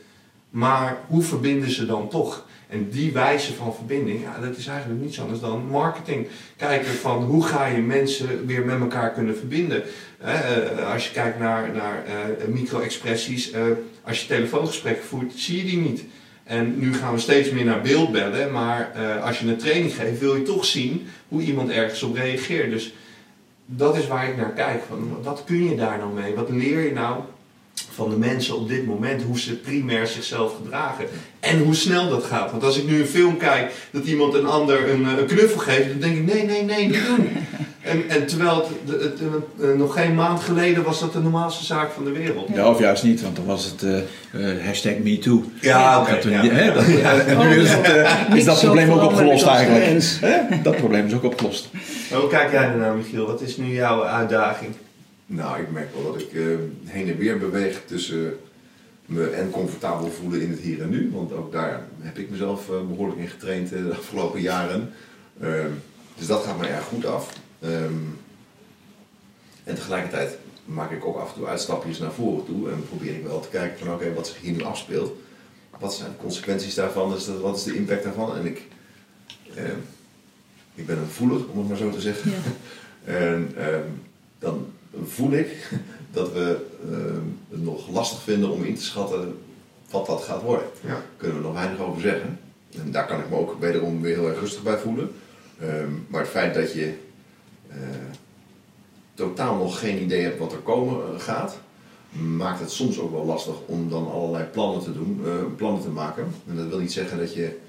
Maar 0.50 0.98
hoe 1.08 1.22
verbinden 1.22 1.72
ze 1.72 1.86
dan 1.86 2.10
toch? 2.10 2.46
En 2.70 2.90
die 2.90 3.12
wijze 3.12 3.54
van 3.54 3.76
verbinding, 3.76 4.22
ja, 4.22 4.40
dat 4.40 4.58
is 4.58 4.68
eigenlijk 4.68 5.02
niets 5.02 5.22
anders 5.22 5.40
dan 5.40 5.68
marketing. 5.68 6.28
Kijken 6.58 6.92
van 6.92 7.24
hoe 7.24 7.44
ga 7.44 7.66
je 7.66 7.82
mensen 7.82 8.46
weer 8.46 8.66
met 8.66 8.80
elkaar 8.80 9.12
kunnen 9.12 9.38
verbinden. 9.38 9.84
Als 10.94 11.08
je 11.08 11.14
kijkt 11.14 11.40
naar, 11.40 11.72
naar 11.74 12.06
eh, 12.06 12.48
micro-expressies, 12.48 13.52
als 14.04 14.22
je 14.22 14.28
telefoongesprekken 14.28 15.06
voert, 15.06 15.32
zie 15.36 15.58
je 15.58 15.64
die 15.64 15.78
niet. 15.78 16.04
En 16.46 16.80
nu 16.80 16.94
gaan 16.94 17.14
we 17.14 17.20
steeds 17.20 17.50
meer 17.50 17.66
naar 17.66 17.82
beeldbellen, 17.82 18.52
maar 18.52 18.92
eh, 18.94 19.24
als 19.24 19.40
je 19.40 19.48
een 19.48 19.58
training 19.58 19.96
geeft, 19.96 20.20
wil 20.20 20.36
je 20.36 20.44
toch 20.44 20.66
zien 20.66 21.08
hoe 21.28 21.42
iemand 21.42 21.70
ergens 21.70 22.04
op 22.04 22.16
reageert. 22.16 22.70
Dus 22.70 22.94
dat 23.66 23.98
is 23.98 24.08
waar 24.08 24.30
ik 24.30 24.38
naar 24.38 24.54
kijk. 24.54 24.84
Van, 24.88 25.18
wat 25.24 25.44
kun 25.46 25.64
je 25.64 25.76
daar 25.76 25.98
nou 25.98 26.14
mee? 26.14 26.36
Wat 26.36 26.50
leer 26.50 26.80
je 26.80 26.92
nou 26.92 27.24
van 27.96 28.10
de 28.10 28.18
mensen 28.18 28.56
op 28.56 28.68
dit 28.68 28.86
moment, 28.86 29.24
hoe 29.24 29.40
ze 29.40 29.56
primair 29.56 30.08
zichzelf 30.08 30.56
gedragen. 30.64 31.06
En 31.40 31.60
hoe 31.60 31.76
snel 31.76 32.10
dat 32.10 32.24
gaat. 32.24 32.52
Want 32.52 32.64
als 32.64 32.78
ik 32.78 32.88
nu 32.88 33.00
een 33.00 33.08
film 33.08 33.38
kijk 33.38 33.72
dat 33.92 34.06
iemand 34.06 34.34
een 34.34 34.46
ander 34.46 34.90
een, 34.90 35.06
eh, 35.06 35.18
een 35.18 35.26
knuffel 35.26 35.60
geeft, 35.60 35.90
dan 35.90 36.00
denk 36.00 36.16
ik 36.16 36.34
nee, 36.34 36.46
nee, 36.46 36.64
nee, 36.64 36.88
niet 36.88 37.06
doen. 37.08 37.30
En, 37.86 38.10
en 38.10 38.26
terwijl 38.28 38.56
het, 38.86 39.02
het, 39.02 39.20
het, 39.20 39.20
uh, 39.60 39.78
nog 39.78 39.94
geen 39.94 40.16
maand 40.16 40.42
geleden 40.42 40.84
was 40.84 41.00
dat 41.00 41.14
de 41.14 41.20
normaalste 41.20 41.66
zaak 41.66 41.92
van 41.92 42.04
de 42.04 42.12
wereld. 42.12 42.50
Ja, 42.54 42.70
of 42.70 42.80
juist 42.80 43.04
niet, 43.04 43.22
want 43.22 43.36
dan 43.36 43.46
was 43.46 43.66
het 43.66 43.84
uh, 43.84 43.98
uh, 44.32 44.66
hashtag 44.66 44.94
MeToo. 45.04 45.44
Ja, 45.62 46.00
oké. 46.00 46.12
Okay, 46.12 46.32
ja. 46.32 46.44
ja. 46.44 46.74
dat, 46.74 47.38
Oh, 47.38 47.50
nu 47.50 47.62
is, 47.62 47.70
het, 47.72 48.28
Niet 48.30 48.38
is 48.38 48.46
dat 48.46 48.60
probleem 48.60 48.92
ook 48.92 49.02
opgelost 49.02 49.46
eigenlijk. 49.46 50.64
Dat 50.64 50.76
probleem 50.76 51.06
is 51.06 51.14
ook 51.14 51.24
opgelost. 51.24 51.70
Hoe 52.12 52.28
kijk 52.28 52.52
jij 52.52 52.64
ernaar, 52.64 52.96
Michiel? 52.96 53.26
Wat 53.26 53.42
is 53.42 53.58
nu 53.58 53.74
jouw 53.74 54.04
uitdaging? 54.04 54.76
Nou, 55.26 55.62
ik 55.62 55.72
merk 55.72 55.94
wel 55.94 56.04
dat 56.04 56.22
ik 56.22 56.32
heen 56.86 57.10
en 57.10 57.18
weer 57.18 57.40
beweeg 57.40 57.86
tussen 57.86 58.40
me 59.06 59.30
en 59.30 59.50
comfortabel 59.50 60.12
voelen 60.12 60.42
in 60.42 60.50
het 60.50 60.60
hier 60.60 60.82
en 60.82 60.90
nu. 60.90 61.12
Want 61.12 61.32
ook 61.32 61.52
daar 61.52 61.88
heb 62.00 62.18
ik 62.18 62.30
mezelf 62.30 62.68
behoorlijk 62.68 63.20
in 63.20 63.28
getraind 63.28 63.70
de 63.70 63.96
afgelopen 63.98 64.42
jaren. 64.42 64.94
Ehm, 65.42 65.72
dus 66.18 66.28
dat 66.28 66.44
gaat 66.44 66.60
me 66.60 66.68
erg 66.68 66.84
goed 66.84 67.06
af. 67.06 67.34
Um, 67.64 68.18
en 69.64 69.76
tegelijkertijd 69.76 70.38
maak 70.66 70.92
ik 70.92 71.06
ook 71.06 71.18
af 71.18 71.34
en 71.34 71.40
toe 71.40 71.48
uitstapjes 71.48 72.00
naar 72.00 72.12
voren 72.12 72.46
toe 72.46 72.72
en 72.72 72.88
probeer 72.88 73.16
ik 73.16 73.24
wel 73.24 73.40
te 73.40 73.50
kijken 73.50 73.80
van 73.80 73.88
oké, 73.88 73.96
okay, 73.96 74.14
wat 74.14 74.28
zich 74.28 74.42
hier 74.42 74.52
nu 74.52 74.64
afspeelt. 74.64 75.14
Wat 75.80 75.94
zijn 75.94 76.12
de 76.12 76.18
consequenties 76.18 76.76
daarvan? 76.76 77.12
Dus 77.12 77.26
dat, 77.26 77.40
wat 77.40 77.58
is 77.58 77.64
de 77.64 77.76
impact 77.76 78.04
daarvan? 78.04 78.38
En 78.38 78.46
ik, 78.46 78.62
eh, 79.56 79.64
ik 80.76 80.86
ben 80.86 80.98
een 80.98 81.08
voeler, 81.08 81.50
om 81.50 81.58
het 81.58 81.68
maar 81.68 81.78
zo 81.78 81.90
te 81.90 82.02
zeggen. 82.02 82.32
Ja. 82.32 82.38
en 83.14 83.52
eh, 83.58 83.80
dan 84.40 84.68
voel 85.04 85.32
ik 85.32 85.70
dat 86.12 86.34
we 86.34 86.66
uh, 86.92 86.98
het 87.50 87.64
nog 87.64 87.90
lastig 87.90 88.22
vinden 88.22 88.50
om 88.50 88.64
in 88.64 88.76
te 88.76 88.84
schatten 88.84 89.38
wat 89.90 90.06
dat 90.06 90.24
gaat 90.24 90.42
worden. 90.42 90.68
Ja. 90.82 90.88
Daar 90.88 91.04
kunnen 91.18 91.38
we 91.38 91.44
nog 91.44 91.54
weinig 91.54 91.80
over 91.80 92.02
zeggen. 92.02 92.40
En 92.84 92.92
daar 92.92 93.08
kan 93.08 93.20
ik 93.20 93.30
me 93.30 93.36
ook 93.36 93.56
wederom 93.60 94.02
weer 94.02 94.16
heel 94.16 94.28
erg 94.28 94.40
rustig 94.40 94.64
bij 94.64 94.78
voelen. 94.78 95.12
Um, 95.62 96.06
maar 96.08 96.22
het 96.22 96.30
feit 96.30 96.54
dat 96.54 96.74
je 96.74 96.94
uh, 97.70 97.76
totaal 99.14 99.58
nog 99.58 99.80
geen 99.80 100.02
idee 100.02 100.24
hebt 100.24 100.40
wat 100.40 100.52
er 100.52 100.58
komen 100.58 101.20
gaat, 101.20 101.58
maakt 102.12 102.60
het 102.60 102.72
soms 102.72 103.00
ook 103.00 103.12
wel 103.12 103.26
lastig 103.26 103.56
om 103.66 103.90
dan 103.90 104.12
allerlei 104.12 104.44
plannen 104.44 104.84
te 104.84 104.94
doen, 104.94 105.22
uh, 105.26 105.32
plannen 105.56 105.82
te 105.82 105.90
maken. 105.90 106.28
En 106.48 106.56
dat 106.56 106.68
wil 106.68 106.80
niet 106.80 106.94
zeggen 106.94 107.18
dat 107.18 107.34
je 107.34 107.60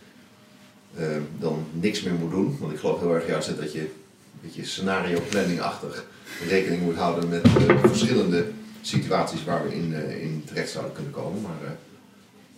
uh, 0.98 1.06
dan 1.38 1.64
niks 1.72 2.02
meer 2.02 2.14
moet 2.14 2.30
doen, 2.30 2.56
want 2.60 2.72
ik 2.72 2.78
geloof 2.78 3.00
heel 3.00 3.14
erg 3.14 3.26
juist 3.26 3.56
dat 3.56 3.72
je 3.72 3.90
beetje 4.42 4.64
scenario 4.64 5.18
planning-achtig 5.28 6.04
rekening 6.48 6.82
moet 6.82 6.96
houden 6.96 7.28
met 7.28 7.46
uh, 7.46 7.78
verschillende 7.84 8.46
situaties 8.82 9.44
waar 9.44 9.68
we 9.68 9.74
in, 9.74 9.94
in 10.20 10.42
terecht 10.46 10.70
zouden 10.70 10.92
kunnen 10.94 11.12
komen. 11.12 11.42
Maar 11.42 11.76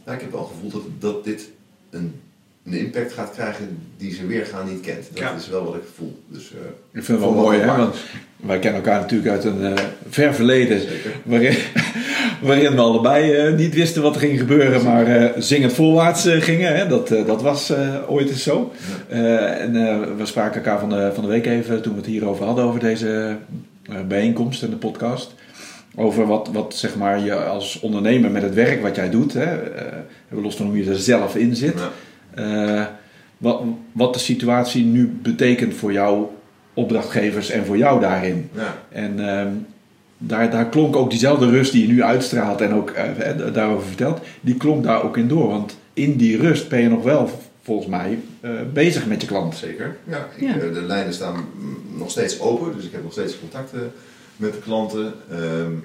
nou, 0.05 0.17
ik 0.17 0.23
heb 0.23 0.33
wel 0.33 0.41
het 0.41 0.51
gevoel 0.51 0.71
dat, 0.71 1.01
dat 1.15 1.25
dit 1.25 1.49
een 1.91 2.21
een 2.65 2.75
impact 2.79 3.13
gaat 3.13 3.33
krijgen 3.33 3.79
die 3.97 4.15
ze 4.15 4.27
weergaan 4.27 4.67
niet 4.69 4.81
kent. 4.81 5.07
Dat 5.11 5.19
Ja. 5.19 5.35
is 5.35 5.49
wel 5.49 5.65
wat 5.65 5.75
ik 5.75 5.83
voel. 5.95 6.23
Dus, 6.27 6.53
uh, 6.53 6.59
Ik 6.93 7.05
vind 7.05 7.07
het 7.07 7.19
wel 7.21 7.33
mooi, 7.33 7.59
hè? 7.59 7.77
Want 7.77 7.97
wij 8.47 8.59
kennen 8.59 8.83
elkaar 8.83 9.01
natuurlijk 9.01 9.31
uit 9.31 9.45
een 9.45 9.61
uh, 9.61 9.73
ver 10.09 10.35
verleden. 10.35 10.81
Waarin, 11.23 11.57
waarin 12.43 12.75
we 12.75 12.81
allebei 12.81 13.49
uh, 13.49 13.57
niet 13.57 13.75
wisten 13.75 14.03
wat 14.03 14.15
er 14.15 14.21
ging 14.21 14.39
gebeuren, 14.39 14.85
maar 14.85 15.09
uh, 15.09 15.31
zingend 15.39 15.73
voorwaarts 15.73 16.27
gingen. 16.29 16.77
Hè? 16.77 16.87
Dat, 16.87 17.09
dat 17.09 17.43
was 17.43 17.73
ooit 18.09 18.29
eens 18.29 18.43
zo. 18.43 18.73
en 19.09 19.73
we 20.17 20.27
spraken 20.27 20.57
elkaar 20.57 20.81
van 20.81 20.89
de, 20.89 21.11
van 21.15 21.25
de 21.25 21.31
week 21.31 21.47
even 21.47 21.83
toen 21.83 21.93
we 21.93 21.99
het 21.99 22.09
hierover 22.09 22.45
hadden, 22.45 22.65
over 22.65 22.81
deze 22.81 23.37
bijeenkomst 24.09 24.63
en 24.63 24.71
de 24.71 24.77
podcast. 24.77 25.35
Over 25.95 26.27
wat, 26.27 26.49
wat 26.53 26.75
zeg 26.75 26.97
maar, 26.97 27.25
je 27.25 27.35
als 27.35 27.81
ondernemer 27.81 28.31
met 28.31 28.43
het 28.43 28.55
werk 28.55 28.83
wat 28.83 28.97
jij 28.97 29.11
doet, 29.11 29.33
hè? 29.33 29.47
los 30.29 30.57
van 30.57 30.67
hoe 30.67 30.85
je 30.85 30.91
er 30.91 30.99
zelf 30.99 31.37
in 31.37 31.57
zit. 31.57 31.81
Wat, 33.39 33.63
wat 33.93 34.15
de 34.15 34.21
situatie 34.21 34.85
nu 34.85 35.19
betekent 35.23 35.75
voor 35.75 35.93
jouw 35.93 36.38
opdrachtgevers 36.79 37.51
en 37.51 37.65
voor 37.67 37.77
jou 37.77 38.01
daarin. 38.01 38.51
Ja. 38.53 38.79
En 38.89 39.19
uh, 39.21 39.47
daar, 40.19 40.51
daar 40.51 40.69
klonk 40.69 40.97
ook 40.97 41.11
diezelfde 41.11 41.51
rust 41.51 41.73
die 41.73 41.87
je 41.87 41.93
nu 41.93 42.03
uitstraalt 42.03 42.61
en 42.61 42.73
ook 42.75 42.91
uh, 42.91 43.53
daarover 43.55 43.87
vertelt, 43.87 44.21
die 44.41 44.57
klonk 44.57 44.85
daar 44.85 45.03
ook 45.05 45.17
in 45.17 45.29
door. 45.29 45.49
Want 45.49 45.77
in 45.93 46.17
die 46.17 46.37
rust 46.39 46.69
ben 46.69 46.81
je 46.81 46.89
nog 46.89 47.03
wel 47.03 47.31
volgens 47.63 47.89
mij 47.89 48.19
uh, 48.41 48.51
bezig 48.73 49.07
met 49.07 49.21
je 49.21 49.27
klant. 49.27 49.57
Zeker. 49.57 49.97
Ja, 50.05 50.29
ik, 50.37 50.41
Ja. 50.49 50.53
de 50.73 50.83
lijnen 50.83 51.15
staan 51.15 51.45
nog 51.97 52.11
steeds 52.11 52.41
open, 52.41 52.77
dus 52.77 52.85
ik 52.85 52.93
heb 52.93 53.03
nog 53.03 53.13
steeds 53.13 53.39
contacten 53.41 53.93
met 54.37 54.53
de 54.53 54.59
klanten. 54.59 55.13
Um, 55.33 55.85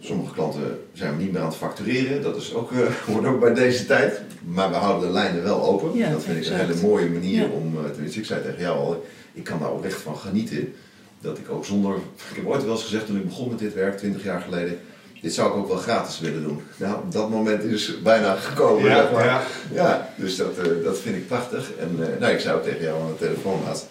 Sommige 0.00 0.32
klanten 0.34 0.78
zijn 0.92 1.16
we 1.16 1.22
niet 1.22 1.32
meer 1.32 1.40
aan 1.40 1.46
het 1.46 1.56
factureren. 1.56 2.22
Dat 2.22 2.36
is 2.36 2.54
ook, 2.54 2.70
uh, 2.72 2.78
hoort 3.12 3.26
ook 3.26 3.40
bij 3.40 3.54
deze 3.54 3.86
tijd. 3.86 4.20
Maar 4.44 4.68
we 4.70 4.74
houden 4.74 5.08
de 5.08 5.14
lijnen 5.14 5.42
wel 5.42 5.62
open. 5.64 5.98
Ja, 5.98 6.10
dat 6.10 6.22
vind 6.22 6.36
exact. 6.38 6.62
ik 6.62 6.68
een 6.68 6.74
hele 6.74 6.86
mooie 6.88 7.08
manier 7.10 7.40
Ja. 7.42 7.48
om... 7.54 7.74
Uh, 7.74 7.90
tenminste, 7.90 8.18
ik 8.18 8.24
zei 8.26 8.42
tegen 8.42 8.60
jou 8.60 8.78
al, 8.78 9.04
ik 9.36 9.44
kan 9.44 9.58
daar 9.58 9.72
oprecht 9.72 10.00
van 10.00 10.16
genieten. 10.16 10.74
Dat 11.20 11.38
ik 11.38 11.50
ook 11.50 11.64
zonder... 11.64 11.96
Ik 12.30 12.36
heb 12.36 12.46
ooit 12.46 12.64
wel 12.64 12.72
eens 12.72 12.82
gezegd 12.82 13.06
toen 13.06 13.16
ik 13.16 13.26
begon 13.26 13.48
met 13.48 13.58
dit 13.58 13.74
werk, 13.74 13.98
20 13.98 14.22
jaar 14.22 14.40
geleden... 14.40 14.78
Dit 15.22 15.34
zou 15.34 15.48
ik 15.50 15.56
ook 15.56 15.68
wel 15.68 15.76
gratis 15.76 16.20
willen 16.20 16.42
doen. 16.42 16.62
Nou, 16.76 16.96
dat 17.10 17.30
moment 17.30 17.62
is 17.62 18.02
bijna 18.02 18.34
gekomen. 18.34 18.84
Ja, 18.84 19.02
zeg 19.02 19.12
maar. 19.12 19.24
ja. 19.24 19.42
ja 19.70 20.08
dus 20.16 20.36
dat, 20.36 20.52
uh, 20.66 20.84
dat 20.84 20.98
vind 20.98 21.16
ik 21.16 21.26
prachtig. 21.26 21.70
En 21.78 21.98
nou, 22.20 22.32
ik 22.32 22.48
ook 22.48 22.62
tegen 22.62 22.82
jou 22.82 23.02
aan 23.02 23.08
de 23.08 23.18
telefoon 23.18 23.62
laatst... 23.64 23.86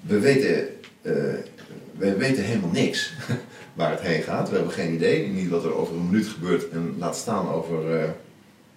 We 0.00 0.18
weten, 0.18 0.68
we 1.98 2.16
weten 2.16 2.44
helemaal 2.44 2.70
niks 2.70 3.12
waar 3.76 3.90
het 3.90 4.00
heen 4.00 4.22
gaat. 4.22 4.48
We 4.48 4.54
hebben 4.54 4.72
geen 4.72 4.94
idee. 4.94 5.28
Niet 5.28 5.48
wat 5.48 5.64
er 5.64 5.74
over 5.74 5.94
een 5.94 6.10
minuut 6.10 6.26
gebeurt 6.26 6.68
en 6.68 6.94
laat 6.98 7.16
staan 7.16 7.48
over 7.48 7.82
uh, 7.82 8.02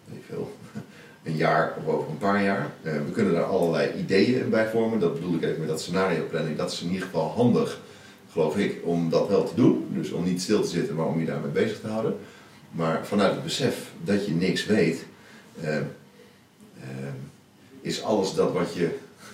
weet 0.05 0.17
ik 0.17 0.23
veel, 0.29 0.57
een 1.29 1.37
jaar 1.37 1.73
of 1.77 1.93
over 1.93 2.09
een 2.09 2.17
paar 2.17 2.43
jaar. 2.43 2.71
Uh, 2.81 2.93
we 2.93 3.11
kunnen 3.11 3.33
daar 3.33 3.43
allerlei 3.43 3.93
ideeën 3.97 4.49
bij 4.49 4.69
vormen. 4.69 4.99
Dat 4.99 5.13
bedoel 5.13 5.33
ik 5.33 5.43
even 5.43 5.59
met 5.59 5.67
dat 5.67 5.81
scenario 5.81 6.23
planning. 6.29 6.57
Dat 6.57 6.71
is 6.71 6.81
in 6.81 6.89
ieder 6.89 7.05
geval 7.05 7.27
handig, 7.29 7.79
geloof 8.31 8.57
ik, 8.57 8.79
om 8.83 9.09
dat 9.09 9.27
wel 9.27 9.43
te 9.43 9.55
doen. 9.55 9.87
Dus 9.93 10.11
om 10.11 10.23
niet 10.23 10.41
stil 10.41 10.61
te 10.61 10.67
zitten, 10.67 10.95
maar 10.95 11.05
om 11.05 11.19
je 11.19 11.25
daarmee 11.25 11.51
bezig 11.51 11.79
te 11.79 11.87
houden. 11.87 12.17
Maar 12.71 13.05
vanuit 13.05 13.31
het 13.31 13.43
besef 13.43 13.91
dat 14.03 14.25
je 14.25 14.31
niks 14.31 14.65
weet, 14.65 15.05
uh, 15.63 15.77
is 17.81 18.03
alles 18.03 18.33
dat 18.33 18.53
wat 18.53 18.73
je 18.73 18.89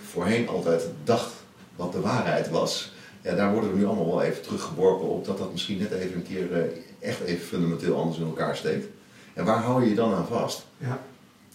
voorheen 0.05 0.47
altijd 0.47 0.87
dacht 1.03 1.33
wat 1.75 1.91
de 1.91 1.99
waarheid 1.99 2.49
was, 2.49 2.93
ja, 3.21 3.35
daar 3.35 3.51
worden 3.51 3.71
we 3.71 3.77
nu 3.77 3.85
allemaal 3.85 4.07
wel 4.07 4.21
even 4.21 4.41
teruggeworpen 4.41 5.07
op 5.07 5.25
dat 5.25 5.37
dat 5.37 5.51
misschien 5.51 5.77
net 5.77 5.91
even 5.91 6.15
een 6.15 6.27
keer 6.27 6.69
echt 6.99 7.21
even 7.21 7.45
fundamenteel 7.45 7.97
anders 7.97 8.17
in 8.17 8.25
elkaar 8.25 8.55
steekt. 8.55 8.87
En 9.33 9.45
waar 9.45 9.61
hou 9.61 9.83
je 9.83 9.89
je 9.89 9.95
dan 9.95 10.13
aan 10.13 10.27
vast? 10.27 10.65
Ja. 10.77 11.01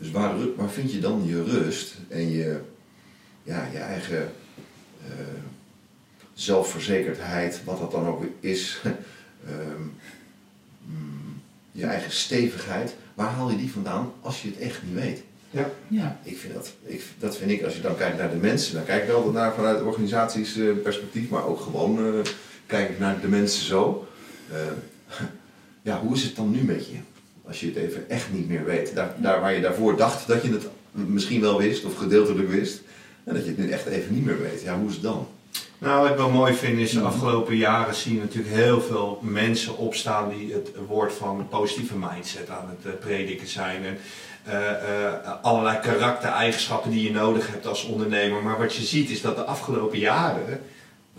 Dus 0.01 0.11
waar, 0.11 0.55
waar 0.57 0.71
vind 0.71 0.93
je 0.93 1.01
dan 1.01 1.23
je 1.27 1.43
rust 1.45 1.95
en 2.09 2.31
je, 2.31 2.61
ja, 3.43 3.69
je 3.73 3.79
eigen 3.79 4.33
uh, 5.09 5.13
zelfverzekerdheid, 6.35 7.65
wat 7.65 7.79
dat 7.79 7.91
dan 7.91 8.07
ook 8.07 8.25
is, 8.41 8.81
um, 9.49 9.93
mm, 10.85 11.41
je 11.73 11.85
eigen 11.85 12.13
stevigheid, 12.13 12.95
waar 13.15 13.31
haal 13.31 13.51
je 13.51 13.57
die 13.57 13.73
vandaan 13.73 14.13
als 14.21 14.43
je 14.43 14.49
het 14.49 14.59
echt 14.59 14.83
niet 14.83 14.95
weet? 14.95 15.23
Ja. 15.51 15.71
Ja. 15.89 16.21
Ik 16.23 16.39
vind 16.39 16.55
dat, 16.55 16.73
ik, 16.83 17.03
dat 17.19 17.37
vind 17.37 17.51
ik, 17.51 17.63
als 17.63 17.75
je 17.75 17.81
dan 17.81 17.97
kijkt 17.97 18.19
naar 18.19 18.31
de 18.31 18.37
mensen, 18.37 18.75
dan 18.75 18.85
kijk 18.85 19.05
ik 19.05 19.11
altijd 19.11 19.35
naar 19.35 19.55
vanuit 19.55 19.83
organisaties 19.83 20.57
uh, 20.57 20.77
perspectief, 20.83 21.29
maar 21.29 21.47
ook 21.47 21.61
gewoon 21.61 22.07
uh, 22.07 22.21
kijk 22.67 22.91
ik 22.91 22.99
naar 22.99 23.21
de 23.21 23.29
mensen 23.29 23.65
zo. 23.65 24.09
Uh, 24.53 24.57
ja, 25.83 26.01
hoe 26.01 26.15
is 26.15 26.23
het 26.23 26.37
dan 26.37 26.51
nu 26.51 26.63
met 26.63 26.87
je? 26.87 26.97
Als 27.51 27.61
je 27.61 27.67
het 27.67 27.77
even 27.77 28.11
echt 28.11 28.33
niet 28.33 28.49
meer 28.49 28.65
weet. 28.65 28.95
Daar, 28.95 29.15
daar 29.17 29.41
waar 29.41 29.55
je 29.55 29.61
daarvoor 29.61 29.97
dacht 29.97 30.27
dat 30.27 30.43
je 30.43 30.53
het 30.53 30.67
misschien 30.91 31.41
wel 31.41 31.59
wist, 31.59 31.85
of 31.85 31.97
gedeeltelijk 31.97 32.51
wist, 32.51 32.81
en 33.25 33.35
dat 33.35 33.43
je 33.43 33.49
het 33.49 33.59
nu 33.59 33.71
echt 33.71 33.87
even 33.87 34.15
niet 34.15 34.25
meer 34.25 34.43
weet. 34.43 34.63
Ja, 34.63 34.79
hoe 34.79 34.89
is 34.89 34.95
het 34.95 35.03
dan? 35.03 35.29
Nou, 35.79 36.03
wat 36.03 36.11
ik 36.11 36.17
wel 36.17 36.31
mooi 36.31 36.55
vind 36.55 36.79
is, 36.79 36.91
de 36.91 37.01
afgelopen 37.01 37.57
jaren 37.57 37.95
zie 37.95 38.15
je 38.15 38.21
natuurlijk 38.21 38.55
heel 38.55 38.81
veel 38.81 39.19
mensen 39.23 39.77
opstaan 39.77 40.29
die 40.29 40.53
het 40.53 40.71
woord 40.87 41.13
van 41.13 41.49
positieve 41.49 41.95
mindset 41.97 42.51
aan 42.51 42.77
het 42.83 43.01
prediken 43.01 43.49
zijn. 43.49 43.85
En, 43.85 43.99
uh, 44.49 44.55
uh, 44.55 45.43
allerlei 45.43 45.79
karaktereigenschappen 45.79 46.91
die 46.91 47.03
je 47.03 47.13
nodig 47.13 47.51
hebt 47.51 47.67
als 47.67 47.85
ondernemer. 47.85 48.43
Maar 48.43 48.59
wat 48.59 48.75
je 48.75 48.83
ziet 48.83 49.11
is 49.11 49.21
dat 49.21 49.37
de 49.37 49.45
afgelopen 49.45 49.99
jaren 49.99 50.61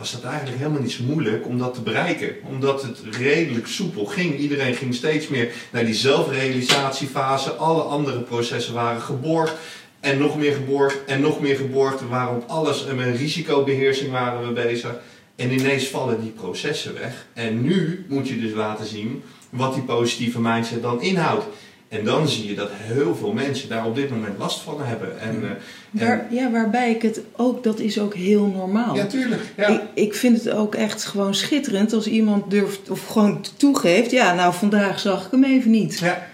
was 0.02 0.12
dat 0.12 0.24
eigenlijk 0.24 0.58
helemaal 0.58 0.82
niet 0.82 0.92
zo 0.92 1.04
moeilijk 1.04 1.46
om 1.46 1.58
dat 1.58 1.74
te 1.74 1.82
bereiken. 1.82 2.36
Omdat 2.50 2.82
het 2.82 3.00
redelijk 3.12 3.68
soepel 3.68 4.06
ging. 4.06 4.38
Iedereen 4.38 4.76
ging 4.76 4.96
steeds 4.96 5.28
meer 5.28 5.52
naar 5.72 5.86
die 5.86 5.94
zelfrealisatiefase. 5.94 7.52
Alle 7.52 7.82
andere 7.82 8.20
processen 8.20 8.74
waren 8.74 9.02
geborgd. 9.02 9.54
En 10.00 10.18
nog 10.18 10.38
meer 10.38 10.54
geborgd 10.54 11.06
en 11.06 11.22
nog 11.22 11.42
meer 11.42 11.56
geborgd. 11.56 12.00
We 12.00 12.08
waren 12.08 12.36
op 12.36 12.44
alles 12.48 12.88
en 12.88 12.96
met 12.96 13.18
risicobeheersing 13.18 14.12
waren 14.12 14.48
we 14.48 14.54
bezig. 14.54 15.00
En 15.36 15.52
ineens 15.52 15.88
vallen 15.88 16.22
die 16.22 16.32
processen 16.32 16.94
weg. 16.94 17.26
En 17.34 17.62
nu 17.62 18.06
moet 18.08 18.28
je 18.28 18.40
dus 18.40 18.54
laten 18.54 18.86
zien 18.86 19.24
wat 19.50 19.74
die 19.74 19.84
positieve 19.84 20.42
mindset 20.42 20.82
dan 20.82 21.02
inhoudt. 21.02 21.46
En 21.92 22.06
dan 22.06 22.28
zie 22.28 22.48
je 22.48 22.56
dat 22.56 22.70
heel 22.72 23.16
veel 23.16 23.34
mensen 23.34 23.70
daar 23.70 23.86
op 23.86 23.96
dit 23.96 24.10
moment 24.10 24.38
last 24.38 24.60
van 24.60 24.82
hebben. 24.82 25.20
En, 25.20 25.36
uh, 25.42 25.50
en... 25.50 25.58
Waar, 25.92 26.28
ja, 26.30 26.52
waarbij 26.52 26.92
ik 26.92 27.02
het 27.02 27.22
ook, 27.36 27.64
dat 27.64 27.80
is 27.80 28.00
ook 28.00 28.14
heel 28.14 28.46
normaal. 28.46 28.96
Ja, 28.96 29.06
tuurlijk. 29.06 29.42
Ja. 29.58 29.68
Ik, 29.68 29.82
ik 29.94 30.16
vind 30.16 30.44
het 30.44 30.54
ook 30.54 30.76
echt 30.76 31.06
gewoon 31.06 31.36
schitterend 31.36 31.94
als 31.94 32.08
iemand 32.08 32.52
durft 32.52 32.90
of 32.90 33.08
gewoon 33.08 33.46
toegeeft, 33.58 34.12
ja, 34.12 34.34
nou 34.34 34.54
vandaag 34.54 35.00
zag 35.00 35.26
ik 35.26 35.32
hem 35.32 35.44
even 35.44 35.72
niet. 35.72 36.00
Ja. 36.00 36.28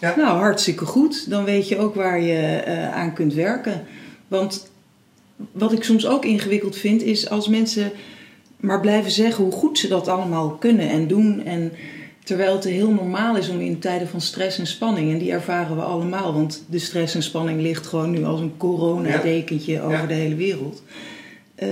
Ja. 0.00 0.14
Nou, 0.16 0.38
hartstikke 0.38 0.84
goed. 0.84 1.30
Dan 1.30 1.44
weet 1.44 1.68
je 1.68 1.78
ook 1.78 1.94
waar 1.94 2.20
je 2.20 2.64
uh, 2.66 2.94
aan 2.94 3.12
kunt 3.14 3.34
werken. 3.34 3.84
Want 4.28 4.70
wat 5.52 5.72
ik 5.72 5.84
soms 5.84 6.06
ook 6.06 6.24
ingewikkeld 6.24 6.76
vind, 6.76 7.02
is 7.02 7.30
als 7.30 7.48
mensen 7.48 7.92
maar 8.56 8.80
blijven 8.80 9.10
zeggen 9.10 9.44
hoe 9.44 9.52
goed 9.52 9.78
ze 9.78 9.88
dat 9.88 10.08
allemaal 10.08 10.50
kunnen 10.50 10.88
en 10.88 11.06
doen. 11.06 11.44
En 11.44 11.72
terwijl 12.26 12.54
het 12.54 12.64
heel 12.64 12.90
normaal 12.90 13.36
is 13.36 13.48
om 13.48 13.60
in 13.60 13.78
tijden 13.78 14.08
van 14.08 14.20
stress 14.20 14.58
en 14.58 14.66
spanning, 14.66 15.12
en 15.12 15.18
die 15.18 15.32
ervaren 15.32 15.76
we 15.76 15.82
allemaal, 15.82 16.32
want 16.32 16.64
de 16.70 16.78
stress 16.78 17.14
en 17.14 17.22
spanning 17.22 17.60
ligt 17.60 17.86
gewoon 17.86 18.10
nu 18.10 18.24
als 18.24 18.40
een 18.40 18.56
coronadekentje 18.56 19.72
ja. 19.72 19.82
over 19.82 20.00
ja. 20.00 20.06
de 20.06 20.14
hele 20.14 20.34
wereld. 20.34 20.82
Uh, 21.62 21.68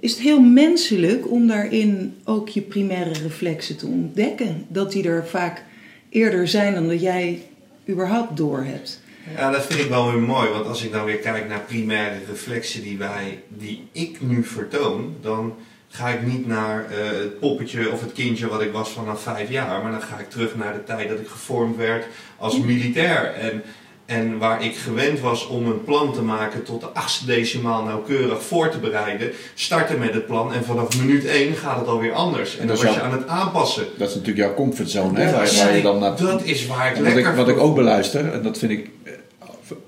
is 0.00 0.10
het 0.10 0.20
heel 0.20 0.40
menselijk 0.40 1.30
om 1.30 1.46
daarin 1.46 2.14
ook 2.24 2.48
je 2.48 2.60
primaire 2.60 3.12
reflexen 3.12 3.76
te 3.76 3.86
ontdekken. 3.86 4.64
Dat 4.68 4.92
die 4.92 5.04
er 5.08 5.26
vaak 5.26 5.64
eerder 6.08 6.48
zijn 6.48 6.74
dan 6.74 6.88
dat 6.88 7.00
jij 7.00 7.42
überhaupt 7.88 8.36
door 8.36 8.64
hebt. 8.64 9.00
Ja, 9.36 9.50
dat 9.50 9.66
vind 9.66 9.80
ik 9.80 9.88
wel 9.88 10.12
weer 10.12 10.20
mooi. 10.20 10.48
Want 10.50 10.66
als 10.66 10.84
ik 10.84 10.92
dan 10.92 11.04
weer 11.04 11.18
kijk 11.18 11.48
naar 11.48 11.60
primaire 11.60 12.18
reflexen 12.28 12.82
die, 12.82 12.98
wij, 12.98 13.42
die 13.48 13.88
ik 13.92 14.20
nu 14.20 14.44
vertoon, 14.44 15.14
dan 15.20 15.54
ga 15.92 16.08
ik 16.08 16.26
niet 16.26 16.46
naar 16.46 16.86
uh, 16.90 17.18
het 17.18 17.38
poppetje 17.38 17.92
of 17.92 18.00
het 18.00 18.12
kindje 18.12 18.48
wat 18.48 18.62
ik 18.62 18.72
was 18.72 18.90
vanaf 18.90 19.22
vijf 19.22 19.50
jaar. 19.50 19.82
Maar 19.82 19.90
dan 19.90 20.02
ga 20.02 20.18
ik 20.18 20.30
terug 20.30 20.56
naar 20.56 20.72
de 20.72 20.84
tijd 20.84 21.08
dat 21.08 21.18
ik 21.18 21.28
gevormd 21.28 21.76
werd 21.76 22.04
als 22.36 22.58
militair. 22.58 23.34
En, 23.34 23.62
en 24.06 24.38
waar 24.38 24.64
ik 24.64 24.76
gewend 24.76 25.20
was 25.20 25.46
om 25.46 25.66
een 25.66 25.84
plan 25.84 26.12
te 26.12 26.22
maken 26.22 26.62
tot 26.62 26.80
de 26.80 26.86
achtste 26.86 27.26
decimaal 27.26 27.84
nauwkeurig 27.84 28.42
voor 28.42 28.68
te 28.68 28.78
bereiden, 28.78 29.30
starten 29.54 29.98
met 29.98 30.14
het 30.14 30.26
plan 30.26 30.52
en 30.52 30.64
vanaf 30.64 30.98
minuut 30.98 31.24
één 31.24 31.54
gaat 31.54 31.78
het 31.78 31.86
alweer 31.86 32.12
anders. 32.12 32.58
En 32.58 32.66
dan 32.66 32.76
was 32.76 32.94
je 32.94 33.00
aan 33.00 33.12
het 33.12 33.26
aanpassen. 33.26 33.84
Dat 33.96 34.08
is 34.08 34.14
natuurlijk 34.14 34.46
jouw 34.46 34.54
comfortzone, 34.54 35.20
hè, 35.20 35.32
waar, 35.32 35.54
waar, 35.56 35.76
je 35.76 35.82
dan 35.82 35.98
naar... 35.98 36.16
Dat 36.16 36.44
is 36.44 36.66
waar 36.66 36.90
ik 36.90 36.94
wat 36.94 37.14
lekker 37.14 37.30
ik, 37.30 37.36
Wat 37.36 37.48
ik 37.48 37.58
ook 37.58 37.74
beluister, 37.74 38.32
en 38.32 38.42
dat 38.42 38.58
vind 38.58 38.72
ik... 38.72 38.90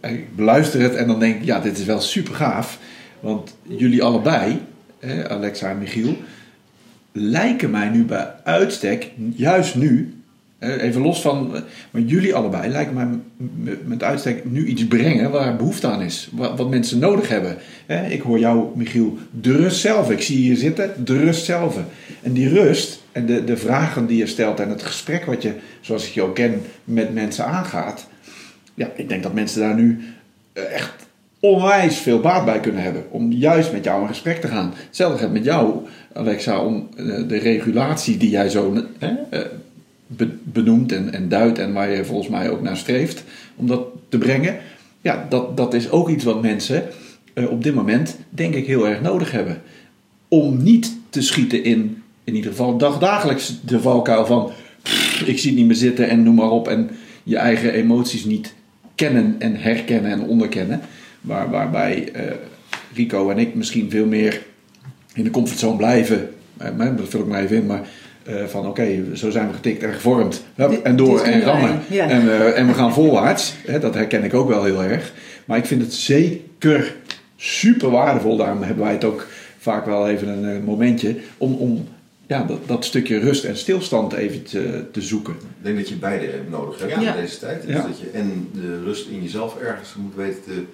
Ik 0.01 0.37
beluister 0.37 0.81
het 0.81 0.95
en 0.95 1.07
dan 1.07 1.19
denk 1.21 1.37
ik, 1.37 1.45
ja, 1.45 1.61
dit 1.61 1.79
is 1.79 1.85
wel 1.85 2.01
super 2.01 2.35
gaaf. 2.35 2.79
Want 3.21 3.57
jullie 3.63 4.03
allebei, 4.03 4.61
Alexa 5.29 5.71
en 5.71 5.79
Michiel, 5.79 6.17
lijken 7.13 7.71
mij 7.71 7.89
nu 7.89 8.05
bij 8.05 8.35
uitstek, 8.45 9.11
juist 9.35 9.75
nu, 9.75 10.15
even 10.59 11.01
los 11.01 11.21
van, 11.21 11.51
maar 11.91 12.03
jullie 12.03 12.35
allebei 12.35 12.71
lijken 12.71 12.95
mij 12.95 13.09
met 13.85 14.03
uitstek 14.03 14.45
nu 14.45 14.67
iets 14.67 14.87
brengen 14.87 15.31
waar 15.31 15.57
behoefte 15.57 15.87
aan 15.87 16.03
is, 16.03 16.31
wat 16.33 16.71
mensen 16.71 16.99
nodig 16.99 17.29
hebben. 17.29 17.57
Ik 18.09 18.21
hoor 18.21 18.39
jou, 18.39 18.77
Michiel, 18.77 19.19
de 19.31 19.57
rust 19.57 19.81
zelf. 19.81 20.11
Ik 20.11 20.23
zie 20.23 20.49
je 20.49 20.57
zitten, 20.57 21.05
de 21.05 21.19
rust 21.19 21.45
zelf. 21.45 21.79
En 22.23 22.33
die 22.33 22.49
rust 22.49 23.03
en 23.13 23.27
de, 23.27 23.45
de 23.45 23.57
vragen 23.57 24.07
die 24.07 24.19
je 24.19 24.27
stelt 24.27 24.61
en 24.61 24.69
het 24.69 24.83
gesprek 24.83 25.25
wat 25.25 25.43
je, 25.43 25.53
zoals 25.81 26.07
ik 26.07 26.13
je 26.13 26.23
ook 26.23 26.35
ken, 26.35 26.63
met 26.85 27.15
mensen 27.15 27.45
aangaat. 27.47 28.07
Ja, 28.75 28.91
ik 28.97 29.09
denk 29.09 29.23
dat 29.23 29.35
mensen 29.35 29.61
daar 29.61 29.75
nu 29.75 30.01
echt 30.53 31.07
onwijs 31.45 31.97
veel 31.97 32.21
baat 32.21 32.45
bij 32.45 32.61
kunnen 32.61 32.83
hebben. 32.83 33.05
Om 33.11 33.33
juist 33.33 33.73
met 33.73 33.85
jou 33.85 34.03
in 34.03 34.09
gesprek 34.09 34.41
te 34.41 34.49
gaan. 34.49 34.73
Hetzelfde 34.87 35.19
geldt 35.19 35.33
met 35.33 35.45
jou, 35.45 35.75
Alexa, 36.13 36.65
om 36.65 36.89
de 37.29 37.39
regulatie 37.39 38.17
die 38.17 38.31
jij 38.31 38.49
zo 38.49 38.85
benoemt 40.43 40.93
en, 40.93 41.13
en 41.13 41.29
duidt 41.29 41.59
en 41.59 41.73
waar 41.73 41.91
je 41.91 42.05
volgens 42.05 42.29
mij 42.29 42.51
ook 42.51 42.63
naar 42.63 42.77
streeft, 42.77 43.25
om 43.57 43.67
dat 43.67 43.87
te 44.09 44.19
brengen. 44.19 44.57
Ja, 45.01 45.27
dat, 45.29 45.57
dat 45.57 45.75
is 45.75 45.91
ook 45.91 46.09
iets 46.09 46.25
wat 46.25 46.43
mensen 46.43 46.83
op 47.35 47.63
dit 47.63 47.75
moment, 47.75 48.19
denk 48.29 48.55
ik, 48.55 48.67
heel 48.67 48.89
erg 48.89 49.01
nodig 49.01 49.31
hebben. 49.31 49.63
Om 50.29 50.63
niet 50.63 50.97
te 51.11 51.23
schieten 51.23 51.65
in, 51.65 52.03
in 52.25 52.35
ieder 52.35 52.51
geval 52.51 52.77
dagdagelijks 52.77 53.61
de 53.65 53.81
valkuil 53.81 54.27
van 54.27 54.51
ik 55.27 55.39
zie 55.39 55.51
het 55.51 55.59
niet 55.59 55.67
meer 55.67 55.77
zitten 55.77 56.09
en 56.09 56.23
noem 56.23 56.35
maar 56.35 56.51
op. 56.51 56.69
En 56.69 56.91
je 57.23 57.37
eigen 57.37 57.73
emoties 57.73 58.25
niet 58.25 58.55
kennen 58.95 59.37
en 59.39 59.57
herkennen 59.57 60.11
en 60.11 60.23
onderkennen. 60.23 60.81
Waar, 61.25 61.51
waarbij 61.51 62.09
uh, 62.17 62.23
Rico 62.95 63.31
en 63.31 63.39
ik 63.39 63.55
misschien 63.55 63.91
veel 63.91 64.07
meer 64.07 64.43
in 65.15 65.25
de 65.25 65.31
comfortzone 65.31 65.77
blijven. 65.77 66.31
Uh, 66.79 66.97
dat 66.97 67.09
vul 67.09 67.21
ik 67.21 67.27
maar 67.27 67.43
even 67.43 67.57
in, 67.57 67.67
maar 67.67 67.89
uh, 68.29 68.45
van 68.45 68.61
oké, 68.61 68.69
okay, 68.69 69.05
zo 69.15 69.31
zijn 69.31 69.49
we 69.49 69.55
getikt 69.55 69.83
en 69.83 69.93
gevormd. 69.93 70.45
Hup, 70.55 70.71
dit, 70.71 70.83
en 70.83 70.97
door 70.97 71.21
en 71.21 71.43
rammen. 71.43 71.81
Ja. 71.91 72.09
En, 72.09 72.55
en, 72.55 72.67
we 72.67 72.75
gaan 72.75 72.93
voorwaarts. 72.93 73.55
Hè, 73.67 73.79
dat 73.79 73.95
herken 73.95 74.25
ik 74.25 74.35
ook 74.35 74.49
wel 74.49 74.65
heel 74.65 74.83
erg. 74.83 75.13
Maar 75.45 75.59
ik 75.59 75.67
vind 75.67 75.83
het 75.83 75.95
zeker 75.95 76.95
super 77.37 77.91
waardevol. 77.91 78.37
Daarom 78.37 78.63
hebben 78.63 78.85
wij 78.85 78.93
het 78.93 79.05
ook 79.05 79.27
vaak 79.59 79.87
wel 79.87 80.09
even 80.09 80.29
een 80.29 80.65
momentje. 80.65 81.17
Om, 81.39 81.55
om 81.55 81.89
ja, 82.27 82.43
dat, 82.43 82.59
dat, 82.67 82.85
stukje 82.85 83.19
rust 83.19 83.45
en 83.45 83.57
stilstand 83.57 84.13
even 84.13 84.43
te, 84.43 84.85
te 84.93 85.03
zoeken. 85.03 85.33
Ik 85.33 85.63
denk 85.63 85.77
dat 85.77 85.89
je 85.89 85.95
beide 85.95 86.31
nodig 86.51 86.79
hebt 86.79 86.91
ja. 86.91 87.15
in 87.15 87.23
deze 87.23 87.39
tijd. 87.39 87.67
Dus 87.67 87.75
dat 87.75 88.01
je 88.01 88.11
en 88.13 88.49
de 88.53 88.83
rust 88.83 89.09
in 89.09 89.23
jezelf 89.23 89.61
ergens 89.61 89.95
moet 89.95 90.15
weten 90.15 90.43
te 90.43 90.65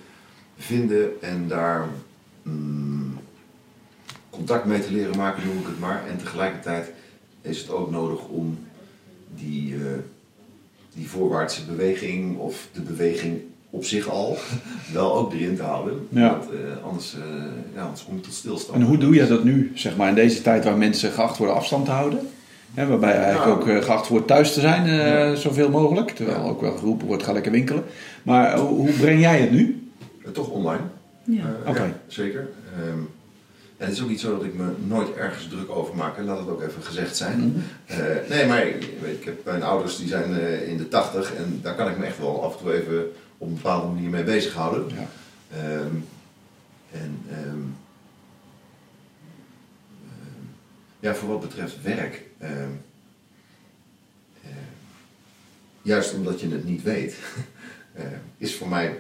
vinden 0.60 1.22
en 1.22 1.48
daar 1.48 1.84
mm, 2.42 3.18
contact 4.30 4.64
mee 4.64 4.80
te 4.80 4.92
leren 4.92 5.16
maken, 5.16 5.46
noem 5.46 5.58
ik 5.58 5.66
het 5.66 5.78
maar. 5.80 6.02
En 6.10 6.18
tegelijkertijd 6.18 6.92
is 7.42 7.58
het 7.58 7.70
ook 7.70 7.90
nodig 7.90 8.18
om 8.28 8.58
die, 9.34 9.72
uh, 9.74 9.80
die 10.94 11.08
voorwaartse 11.08 11.64
beweging 11.64 12.38
of 12.38 12.68
de 12.72 12.80
beweging 12.80 13.40
op 13.70 13.84
zich 13.84 14.08
al 14.08 14.38
wel 14.92 15.14
ook 15.14 15.32
erin 15.32 15.56
te 15.56 15.62
houden. 15.62 16.06
Ja. 16.08 16.30
Want, 16.30 16.52
uh, 16.52 16.84
anders, 16.84 17.14
uh, 17.14 17.22
ja, 17.74 17.82
anders 17.82 18.04
kom 18.04 18.14
je 18.14 18.20
tot 18.20 18.32
stilstand. 18.32 18.78
En 18.78 18.86
hoe 18.86 18.98
doe 18.98 19.14
je 19.14 19.26
dat 19.26 19.44
nu, 19.44 19.72
zeg 19.74 19.96
maar, 19.96 20.08
in 20.08 20.14
deze 20.14 20.42
tijd 20.42 20.64
waar 20.64 20.76
mensen 20.78 21.10
geacht 21.10 21.36
worden 21.38 21.56
afstand 21.56 21.84
te 21.84 21.90
houden? 21.90 22.28
Hè, 22.74 22.86
waarbij 22.86 23.12
eigenlijk 23.14 23.66
Ja. 23.66 23.72
ook 23.74 23.84
geacht 23.84 24.08
wordt 24.08 24.26
thuis 24.26 24.52
te 24.52 24.60
zijn, 24.60 24.86
uh, 24.86 24.96
Ja. 24.96 25.34
zoveel 25.34 25.70
mogelijk. 25.70 26.10
Terwijl 26.10 26.42
ook 26.42 26.60
wel 26.60 26.76
geroepen 26.76 27.06
wordt, 27.06 27.22
ga 27.22 27.32
lekker 27.32 27.52
winkelen. 27.52 27.84
Maar 28.22 28.58
hoe, 28.58 28.68
hoe 28.68 28.92
breng 28.92 29.20
jij 29.20 29.40
het 29.40 29.50
nu? 29.50 29.89
Uh, 30.24 30.30
toch 30.32 30.48
online. 30.48 30.82
Ja. 31.22 31.44
Uh, 31.62 31.68
Oké. 31.68 31.84
ja, 31.84 32.00
zeker. 32.06 32.48
Ehm, 32.76 33.00
en 33.76 33.86
het 33.86 33.94
is 33.94 34.02
ook 34.02 34.08
niet 34.08 34.20
zo 34.20 34.36
dat 34.36 34.44
ik 34.44 34.54
me 34.54 34.72
nooit 34.86 35.14
ergens 35.14 35.48
druk 35.48 35.70
over 35.70 35.96
maak. 35.96 36.18
Laat 36.18 36.38
het 36.38 36.48
ook 36.48 36.62
even 36.62 36.82
gezegd 36.82 37.16
zijn. 37.16 37.38
Mhm. 37.40 37.58
Eh, 37.86 38.28
nee, 38.28 38.46
maar 38.46 38.66
ik, 38.66 38.88
weet, 39.00 39.16
ik 39.18 39.24
heb 39.24 39.44
mijn 39.44 39.62
ouders 39.62 39.96
die 39.96 40.08
zijn 40.08 40.40
eh, 40.40 40.68
in 40.68 40.76
de 40.76 40.88
tachtig 40.88 41.34
en 41.34 41.60
daar 41.62 41.74
kan 41.74 41.90
ik 41.90 41.98
me 41.98 42.04
echt 42.04 42.18
wel 42.18 42.44
af 42.44 42.52
en 42.52 42.58
toe 42.58 42.72
even 42.72 43.12
op 43.38 43.48
een 43.48 43.54
bepaalde 43.54 43.86
manier 43.86 44.10
mee 44.10 44.24
bezighouden. 44.24 44.88
Ja. 44.88 45.06
Ehm, 45.56 45.94
en 46.90 47.22
ehm, 47.30 47.38
ehm, 50.08 50.44
ja, 51.00 51.14
voor 51.14 51.28
wat 51.28 51.40
betreft 51.40 51.82
werk, 51.82 52.22
ehm, 52.38 52.70
eh, 54.42 54.50
juist 55.82 56.14
omdat 56.14 56.40
je 56.40 56.48
het 56.48 56.64
niet 56.64 56.82
weet, 56.82 57.16
eh, 57.92 58.04
is 58.36 58.56
voor 58.56 58.68
mij 58.68 58.98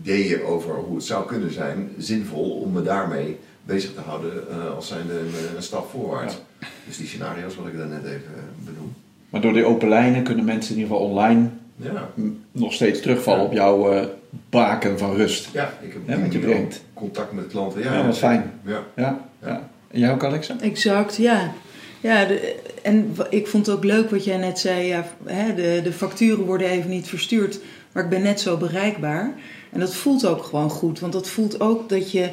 ideeën 0.00 0.42
over 0.42 0.74
hoe 0.74 0.94
het 0.96 1.04
zou 1.04 1.26
kunnen 1.26 1.52
zijn 1.52 1.90
zinvol 1.98 2.50
om 2.50 2.72
me 2.72 2.82
daarmee 2.82 3.36
bezig 3.64 3.94
te 3.94 4.00
houden 4.00 4.32
eh, 4.50 4.74
als 4.74 4.88
zijnde 4.88 5.12
een, 5.18 5.56
een 5.56 5.62
stap 5.62 5.90
voorwaarts. 5.90 6.38
Dus 6.86 6.96
die 6.96 7.06
scenario's 7.06 7.56
wat 7.56 7.66
ik 7.66 7.76
daarnet 7.76 8.04
even 8.04 8.34
eh, 8.36 8.64
benoem. 8.64 8.94
Maar 9.30 9.40
door 9.40 9.52
die 9.52 9.64
open 9.64 9.88
lijnen 9.88 10.22
kunnen 10.22 10.44
mensen 10.44 10.74
in 10.74 10.80
ieder 10.80 10.94
geval 10.96 11.08
online 11.10 11.48
Ja, 11.76 12.08
nog 12.52 12.72
steeds 12.72 13.00
terugvallen 13.00 13.44
op 13.44 13.52
jouw 13.52 13.92
eh, 13.92 14.06
baken 14.50 14.98
van 14.98 15.14
rust. 15.16 15.48
ja 15.52 15.72
ik 15.82 15.92
heb 15.92 16.02
Ja, 16.06 16.20
wat 16.22 16.32
je 16.32 16.38
brengt. 16.38 16.82
contact 16.94 17.32
met 17.32 17.46
klanten. 17.46 17.82
Ja, 17.82 17.94
Ja, 17.94 18.06
wat 18.06 18.18
fijn. 18.18 18.50
Ja. 18.64 18.82
Ja, 18.96 19.20
ja. 19.42 19.68
En 19.90 19.98
jij 19.98 20.10
ook, 20.12 20.24
Alexa? 20.24 20.56
Exact, 20.60 21.16
ja. 21.16 21.52
ja 22.00 22.24
de, 22.24 22.56
en 22.82 23.16
ik 23.30 23.46
vond 23.46 23.66
het 23.66 23.76
ook 23.76 23.84
leuk 23.84 24.10
wat 24.10 24.24
jij 24.24 24.36
net 24.36 24.58
zei. 24.58 24.86
Ja, 24.86 25.04
hè, 25.24 25.54
de, 25.54 25.80
de 25.84 25.92
facturen 25.92 26.44
worden 26.44 26.68
even 26.68 26.90
niet 26.90 27.08
verstuurd, 27.08 27.60
maar 27.92 28.04
ik 28.04 28.10
ben 28.10 28.22
net 28.22 28.40
zo 28.40 28.56
bereikbaar. 28.56 29.34
En 29.72 29.80
dat 29.80 29.94
voelt 29.94 30.26
ook 30.26 30.42
gewoon 30.44 30.70
goed, 30.70 31.00
want 31.00 31.12
dat 31.12 31.28
voelt 31.28 31.60
ook 31.60 31.88
dat 31.88 32.10
je 32.10 32.30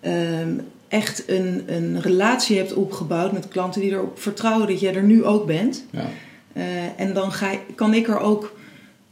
ehm, 0.00 0.50
echt 0.88 1.22
een, 1.26 1.62
een 1.66 2.00
relatie 2.00 2.56
hebt 2.56 2.74
opgebouwd 2.74 3.32
met 3.32 3.48
klanten 3.48 3.80
die 3.80 3.90
erop 3.90 4.20
vertrouwen 4.20 4.66
dat 4.66 4.80
jij 4.80 4.94
er 4.94 5.02
nu 5.02 5.24
ook 5.24 5.46
bent. 5.46 5.84
Ja. 5.90 6.08
Eh, 6.52 6.64
en 6.96 7.14
dan 7.14 7.32
ga, 7.32 7.50
kan 7.74 7.94
ik 7.94 8.08
er 8.08 8.20
ook 8.20 8.54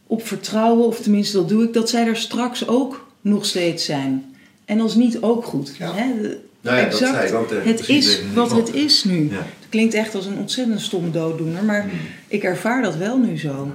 op 0.07 0.27
vertrouwen, 0.27 0.87
of 0.87 1.00
tenminste 1.00 1.37
dat 1.37 1.48
doe 1.48 1.64
ik, 1.64 1.72
dat 1.72 1.88
zij 1.88 2.07
er 2.07 2.16
straks 2.16 2.68
ook 2.68 3.07
nog 3.20 3.46
steeds 3.46 3.85
zijn. 3.85 4.35
En 4.64 4.81
als 4.81 4.94
niet 4.94 5.18
ook 5.20 5.44
goed. 5.44 5.77
Ja. 5.79 5.94
Hè? 5.94 6.05
Nou 6.61 6.77
ja, 6.77 6.85
dat 6.85 6.98
zei 6.98 7.33
ook 7.33 7.50
het 7.64 7.88
is 7.88 8.20
wat 8.35 8.53
het 8.53 8.74
is 8.74 9.05
nu. 9.05 9.31
Ja. 9.31 9.37
Het 9.37 9.68
klinkt 9.68 9.94
echt 9.94 10.14
als 10.14 10.27
een 10.27 10.38
ontzettend 10.38 10.81
stomme 10.81 11.11
dooddoener, 11.11 11.64
maar 11.64 11.81
Hmm. 11.83 11.90
ik 12.29 12.42
ervaar 12.42 12.83
dat 12.83 12.96
wel 12.96 13.18
nu 13.18 13.38
zo. 13.38 13.72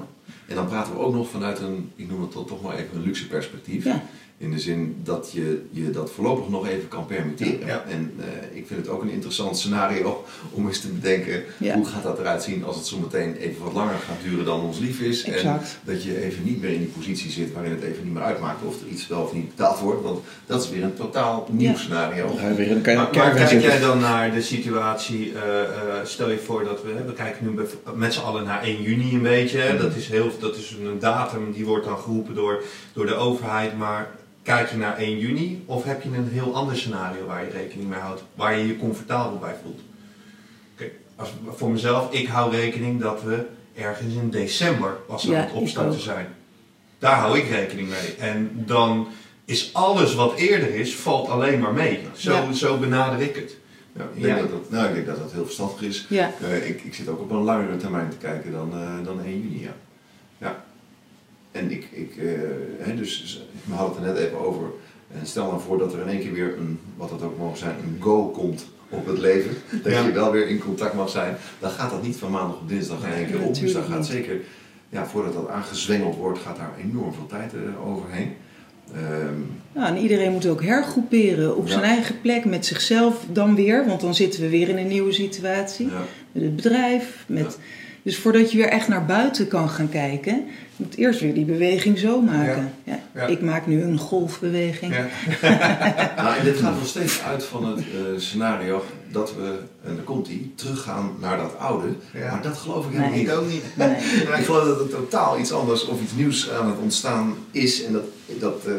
En 0.49 0.55
dan 0.55 0.67
praten 0.67 0.93
we 0.93 0.99
ook 0.99 1.13
nog 1.13 1.29
vanuit 1.29 1.59
een, 1.59 1.91
ik 1.95 2.09
noem 2.09 2.21
het 2.21 2.31
toch 2.31 2.61
maar 2.61 2.75
even 2.75 2.97
een 2.97 3.03
luxe 3.03 3.27
perspectief. 3.27 3.83
Ja. 3.83 4.03
In 4.41 4.51
de 4.51 4.59
zin 4.59 4.95
dat 5.03 5.29
je 5.33 5.61
je 5.71 5.89
dat 5.91 6.11
voorlopig 6.11 6.49
nog 6.49 6.67
even 6.67 6.87
kan 6.87 7.05
permitteren. 7.05 7.65
Ja. 7.67 7.83
En 7.89 8.13
eh, 8.19 8.57
ik 8.57 8.67
vind 8.67 8.79
het 8.79 8.89
ook 8.89 9.01
een 9.01 9.09
interessant 9.09 9.57
scenario 9.57 10.23
om 10.51 10.67
eens 10.67 10.79
te 10.81 10.87
bedenken 10.87 11.43
Ja. 11.57 11.75
hoe 11.75 11.85
gaat 11.85 12.03
dat 12.03 12.19
eruit 12.19 12.43
zien 12.43 12.63
als 12.63 12.75
het 12.75 12.85
zometeen 12.85 13.35
even 13.35 13.63
wat 13.63 13.73
langer 13.73 13.93
gaat 13.93 14.21
duren 14.29 14.45
dan 14.45 14.61
ons 14.61 14.79
lief 14.79 14.99
is. 14.99 15.23
Exact. 15.23 15.63
En 15.85 15.93
dat 15.93 16.03
je 16.03 16.21
even 16.23 16.43
niet 16.43 16.61
meer 16.61 16.71
in 16.71 16.77
die 16.79 16.87
positie 16.97 17.31
zit 17.31 17.53
waarin 17.53 17.71
het 17.71 17.81
even 17.83 18.03
niet 18.03 18.13
meer 18.13 18.23
uitmaakt 18.23 18.63
of 18.63 18.81
er 18.81 18.87
iets 18.87 19.07
wel 19.07 19.21
of 19.21 19.33
niet 19.33 19.47
betaald 19.55 19.79
wordt. 19.79 20.01
Want 20.03 20.19
dat 20.45 20.63
is 20.63 20.69
weer 20.69 20.83
een 20.83 20.93
totaal 20.93 21.47
nieuw 21.51 21.69
Ja. 21.71 21.75
scenario. 21.77 22.35
Weer 22.55 22.71
een 22.71 22.95
Maar, 22.95 23.09
kijk 23.09 23.61
jij 23.61 23.79
dan 23.79 23.99
naar 23.99 24.31
de 24.33 24.41
situatie, 24.41 25.31
eh, 25.33 25.61
eh, 25.61 25.69
stel 26.03 26.29
je 26.31 26.37
voor 26.37 26.63
dat 26.63 26.83
we, 26.83 27.03
we 27.05 27.13
kijken 27.13 27.45
nu 27.45 27.61
met 27.95 28.13
z'n 28.13 28.19
allen 28.21 28.43
naar 28.43 28.63
1 28.63 28.81
juni 28.81 29.13
een 29.13 29.21
beetje. 29.21 29.57
hè. 29.59 29.77
Dat, 29.77 29.95
is 29.95 30.07
heel, 30.07 30.31
dat 30.39 30.55
is 30.55 30.75
een 30.83 30.99
datum 30.99 31.51
die 31.51 31.65
wordt 31.65 31.85
dan 31.85 31.97
geroepen 31.97 32.35
door, 32.35 32.63
door 32.93 33.05
de 33.05 33.15
overheid. 33.15 33.77
Maar 33.77 34.17
kijk 34.43 34.69
je 34.69 34.77
naar 34.77 34.97
1 34.97 35.17
juni 35.19 35.63
of 35.65 35.83
heb 35.83 36.03
je 36.03 36.09
een 36.09 36.29
heel 36.31 36.55
ander 36.55 36.77
scenario 36.77 37.25
waar 37.25 37.43
je 37.45 37.49
rekening 37.51 37.89
mee 37.89 37.99
houdt? 37.99 38.23
Waar 38.35 38.57
je 38.57 38.67
je 38.67 38.77
comfortabel 38.77 39.37
bij 39.39 39.55
voelt? 39.63 39.79
Kijk, 40.75 40.93
als, 41.15 41.33
voor 41.55 41.71
mezelf, 41.71 42.13
ik 42.13 42.27
hou 42.27 42.51
rekening 42.55 43.01
dat 43.01 43.23
we 43.23 43.45
ergens 43.75 44.13
in 44.13 44.29
december 44.29 44.91
pas 45.07 45.25
aan 45.25 45.31
Ja, 45.31 45.39
het 45.39 45.51
opstarten 45.53 45.99
zijn. 46.01 46.27
Daar 46.99 47.17
hou 47.17 47.37
ik 47.37 47.49
rekening 47.49 47.89
mee. 47.89 48.15
En 48.29 48.51
dan 48.65 49.07
is 49.45 49.73
alles 49.73 50.15
wat 50.15 50.35
eerder 50.35 50.75
is, 50.75 50.95
valt 50.95 51.29
alleen 51.29 51.59
maar 51.59 51.73
mee. 51.73 51.99
Zo, 52.15 52.31
Ja. 52.33 52.51
zo 52.53 52.77
benader 52.77 53.21
ik 53.21 53.35
het. 53.35 53.57
Ja, 53.93 54.03
ik, 54.15 54.21
denk 54.21 54.35
Ja. 54.35 54.41
dat 54.41 54.51
dat, 54.51 54.69
nou, 54.69 54.87
ik 54.87 54.93
denk 54.93 55.05
dat 55.05 55.17
dat 55.17 55.31
heel 55.31 55.43
verstandig 55.45 55.81
is. 55.81 56.05
Ja. 56.09 56.31
Eh, 56.41 56.69
ik, 56.69 56.83
ik 56.83 56.93
zit 56.93 57.07
ook 57.07 57.19
op 57.19 57.31
een 57.31 57.43
langere 57.43 57.77
termijn 57.77 58.09
te 58.09 58.17
kijken 58.17 58.51
dan, 58.51 58.71
eh, 58.73 59.05
dan 59.05 59.21
1 59.23 59.41
juni. 59.41 59.61
Ja. 59.61 59.73
En 61.59 61.71
ik, 61.71 61.87
ik 61.91 62.17
eh, 62.17 62.25
hè, 62.79 62.95
dus 62.95 63.41
we 63.65 63.73
hadden 63.73 63.95
het 63.97 64.07
er 64.07 64.13
net 64.13 64.23
even 64.27 64.45
over. 64.45 64.63
En 65.19 65.25
stel 65.27 65.45
nou 65.45 65.61
voor 65.61 65.77
dat 65.77 65.93
er 65.93 66.01
in 66.01 66.07
één 66.07 66.19
keer 66.19 66.33
weer 66.33 66.53
een, 66.57 66.79
wat 66.97 67.09
dat 67.09 67.21
ook 67.21 67.37
mogen 67.37 67.57
zijn, 67.57 67.75
een 67.83 67.97
go 67.99 68.27
komt 68.29 68.65
op 68.89 69.05
het 69.05 69.17
leven. 69.17 69.51
Dat 69.83 69.91
Ja. 69.91 70.05
je 70.05 70.11
wel 70.11 70.31
weer 70.31 70.47
in 70.47 70.59
contact 70.59 70.93
mag 70.93 71.09
zijn. 71.09 71.35
Dan 71.59 71.69
gaat 71.69 71.89
dat 71.89 72.03
niet 72.03 72.15
van 72.15 72.31
maandag 72.31 72.55
op 72.59 72.69
dinsdag 72.69 73.03
in 73.03 73.13
één 73.13 73.25
keer 73.27 73.41
op. 73.41 73.55
Dus 73.59 73.73
dan 73.73 73.83
gaat 73.83 74.05
zeker, 74.05 74.35
ja, 74.89 75.05
voordat 75.07 75.33
dat 75.33 75.47
aangezwengeld 75.49 76.15
wordt, 76.15 76.39
gaat 76.39 76.55
daar 76.57 76.71
enorm 76.83 77.13
veel 77.13 77.27
tijd 77.27 77.53
eh, 77.53 77.87
overheen. 77.87 78.33
Ehm, 78.93 79.33
Nou, 79.73 79.95
en 79.95 80.01
iedereen 80.01 80.31
moet 80.31 80.47
ook 80.47 80.63
hergroeperen 80.63 81.55
op 81.57 81.65
Ja. 81.65 81.71
zijn 81.71 81.83
eigen 81.83 82.21
plek 82.21 82.45
met 82.45 82.65
zichzelf 82.65 83.25
dan 83.31 83.55
weer. 83.55 83.85
Want 83.87 84.01
dan 84.01 84.15
zitten 84.15 84.41
we 84.41 84.49
weer 84.49 84.69
in 84.69 84.77
een 84.77 84.87
nieuwe 84.87 85.11
situatie. 85.11 85.85
ja. 85.85 86.01
Met 86.31 86.43
het 86.43 86.55
bedrijf. 86.55 87.23
Met... 87.27 87.57
Dus 88.09 88.17
voordat 88.17 88.51
je 88.51 88.57
weer 88.57 88.67
echt 88.67 88.87
naar 88.87 89.05
buiten 89.05 89.47
kan 89.47 89.69
gaan 89.69 89.89
kijken, 89.89 90.33
je 90.75 90.83
moet 90.83 90.95
eerst 90.95 91.19
weer 91.19 91.33
die 91.33 91.45
beweging 91.45 91.97
zo 91.97 92.21
maken. 92.21 92.73
Ja. 92.83 92.99
Ja. 93.15 93.25
Ik 93.25 93.41
maak 93.41 93.67
nu 93.67 93.81
een 93.81 93.97
golfbeweging. 93.97 94.95
Ja. 94.95 95.07
Nou, 96.23 96.37
en 96.37 96.43
dit 96.43 96.57
gaat 96.57 96.75
nog 96.75 96.87
steeds 96.87 97.21
uit 97.21 97.43
van 97.43 97.65
het 97.65 97.79
eh, 97.79 97.85
scenario 98.17 98.83
dat 99.11 99.35
we, 99.35 99.59
en 99.85 99.95
daar 99.95 100.03
komt 100.03 100.27
hij, 100.27 100.49
teruggaan 100.55 101.15
naar 101.19 101.37
dat 101.37 101.57
oude. 101.57 101.87
Ja. 102.13 102.31
Maar 102.31 102.41
dat 102.41 102.57
geloof 102.57 102.85
ik 102.85 102.91
helemaal 102.91 103.09
Nee. 103.11 103.19
niet. 103.19 103.29
Ik 103.29 103.35
ook 103.35 103.47
niet. 103.47 103.63
Nee. 103.75 103.95
Ik 104.39 104.45
geloof 104.45 104.65
dat 104.65 104.79
het 104.79 104.89
totaal 104.89 105.39
iets 105.39 105.51
anders 105.51 105.85
of 105.85 106.01
iets 106.01 106.13
nieuws 106.15 106.49
aan 106.49 106.67
het 106.67 106.77
ontstaan 106.79 107.35
is. 107.51 107.83
En 107.83 107.93
dat, 107.93 108.05
dat, 108.39 108.65
eh, 108.65 108.73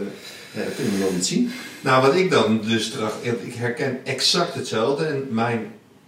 ja, 0.53 0.64
dat 0.64 0.75
kunnen 0.75 0.93
we 0.93 0.99
nog 0.99 1.12
niet 1.12 1.27
zien. 1.27 1.51
Nou, 1.81 2.07
wat 2.07 2.14
ik 2.14 2.31
dan 2.31 2.61
dus 2.66 2.90
terug, 2.90 3.12
ik 3.23 3.55
herken 3.55 3.99
exact 4.05 4.55
hetzelfde. 4.55 5.05
En 5.05 5.27
mijn 5.31 5.61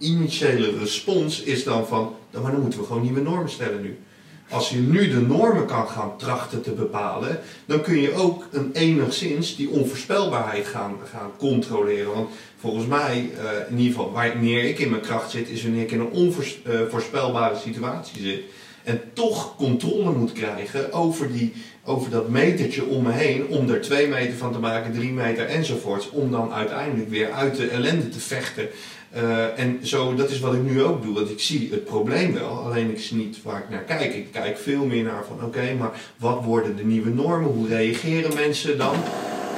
initiële 0.03 0.77
respons 0.77 1.41
is 1.41 1.63
dan 1.63 1.87
van, 1.87 2.15
nou, 2.31 2.43
maar 2.43 2.51
dan 2.51 2.61
moeten 2.61 2.79
we 2.79 2.85
gewoon 2.85 3.01
nieuwe 3.01 3.21
normen 3.21 3.49
stellen 3.49 3.81
nu. 3.81 3.97
Als 4.49 4.69
je 4.69 4.77
nu 4.77 5.09
de 5.09 5.21
normen 5.21 5.65
kan 5.65 5.87
gaan 5.87 6.17
trachten 6.17 6.61
te 6.61 6.71
bepalen, 6.71 7.39
dan 7.65 7.81
kun 7.81 8.01
je 8.01 8.13
ook 8.13 8.47
een 8.51 8.69
enigszins 8.73 9.55
die 9.55 9.69
onvoorspelbaarheid 9.69 10.67
gaan, 10.67 10.95
gaan 11.11 11.31
controleren. 11.37 12.13
Want 12.13 12.29
volgens 12.59 12.85
mij, 12.85 13.29
eh, 13.37 13.69
in 13.69 13.77
ieder 13.77 13.93
geval 13.93 14.11
wanneer 14.11 14.63
ik 14.63 14.79
in 14.79 14.89
mijn 14.89 15.01
kracht 15.01 15.31
zit, 15.31 15.49
is 15.49 15.63
wanneer 15.63 15.83
ik 15.83 15.91
in 15.91 15.99
een 15.99 16.11
onvoorspelbare 16.11 17.55
situatie 17.55 18.21
zit. 18.21 18.41
En 18.83 19.01
toch 19.13 19.55
controle 19.55 20.11
moet 20.11 20.31
krijgen 20.31 20.93
over, 20.93 21.31
die, 21.31 21.53
over 21.83 22.11
dat 22.11 22.29
metertje 22.29 22.85
om 22.85 23.03
me 23.03 23.11
heen. 23.11 23.47
Om 23.47 23.69
er 23.69 23.81
twee 23.81 24.07
meter 24.07 24.37
van 24.37 24.51
te 24.51 24.59
maken, 24.59 24.93
drie 24.93 25.11
meter 25.11 25.45
enzovoorts. 25.45 26.09
Om 26.09 26.31
dan 26.31 26.53
uiteindelijk 26.53 27.09
weer 27.09 27.31
uit 27.31 27.55
de 27.55 27.67
ellende 27.67 28.09
te 28.09 28.19
vechten. 28.19 28.67
Eh, 29.13 29.59
en 29.59 29.79
zo, 29.83 30.15
dat 30.15 30.29
is 30.29 30.39
wat 30.39 30.53
ik 30.53 30.63
nu 30.63 30.83
ook 30.83 31.03
doe. 31.03 31.13
Want 31.13 31.29
ik 31.29 31.39
zie 31.39 31.69
het 31.71 31.85
probleem 31.85 32.33
wel, 32.33 32.57
alleen 32.65 32.89
ik 32.89 32.99
zie 32.99 33.17
niet 33.17 33.37
waar 33.43 33.59
ik 33.59 33.69
naar 33.69 33.83
kijk. 33.83 34.13
Ik 34.13 34.31
kijk 34.31 34.57
veel 34.57 34.85
meer 34.85 35.03
naar 35.03 35.23
van 35.27 35.45
oké, 35.45 35.73
maar 35.79 35.91
wat 36.17 36.43
worden 36.43 36.75
de 36.75 36.85
nieuwe 36.85 37.09
normen? 37.09 37.49
Hoe 37.49 37.67
reageren 37.67 38.33
mensen 38.33 38.77
dan? 38.77 38.95